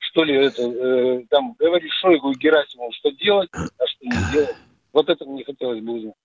Что 0.10 0.24
ли, 0.24 0.36
это, 0.36 0.64
э, 0.64 1.24
там, 1.30 1.54
говорит 1.58 1.92
Шойгу 2.02 2.32
и 2.32 2.38
Герасимову, 2.38 2.92
что 2.94 3.12
делать, 3.12 3.50
а 3.54 3.88
что 3.88 4.06
не 4.06 4.32
делать. 4.34 4.56
Вот 4.92 5.08
это 5.08 5.24
мне 5.26 5.44
хотелось 5.44 5.82
бы 5.82 5.94
узнать. 5.94 6.16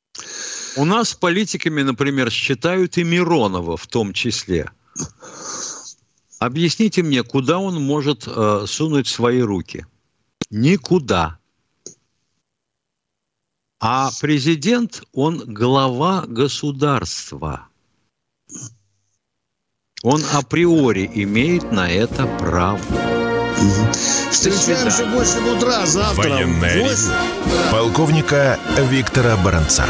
У 0.78 0.84
нас 0.84 1.14
политиками, 1.14 1.82
например, 1.82 2.30
считают 2.30 2.96
и 2.98 3.04
Миронова 3.04 3.76
в 3.76 3.86
том 3.86 4.12
числе. 4.12 4.70
Объясните 6.38 7.02
мне, 7.02 7.22
куда 7.22 7.58
он 7.58 7.82
может 7.82 8.26
э, 8.26 8.64
сунуть 8.66 9.06
свои 9.06 9.40
руки? 9.40 9.86
Никуда. 10.50 11.38
А 13.80 14.10
президент, 14.20 15.02
он 15.12 15.42
глава 15.46 16.24
государства. 16.26 17.68
Он 20.02 20.22
априори 20.32 21.10
имеет 21.14 21.72
на 21.72 21.90
это 21.90 22.26
право. 22.38 22.80
Встречаемся 24.30 25.04
в 25.06 25.12
8 25.12 25.56
утра 25.56 25.86
завтра. 25.86 26.30
Военная 26.30 26.88
8... 26.88 27.12
Полковника 27.70 28.58
Виктора 28.90 29.36
Баранца. 29.38 29.84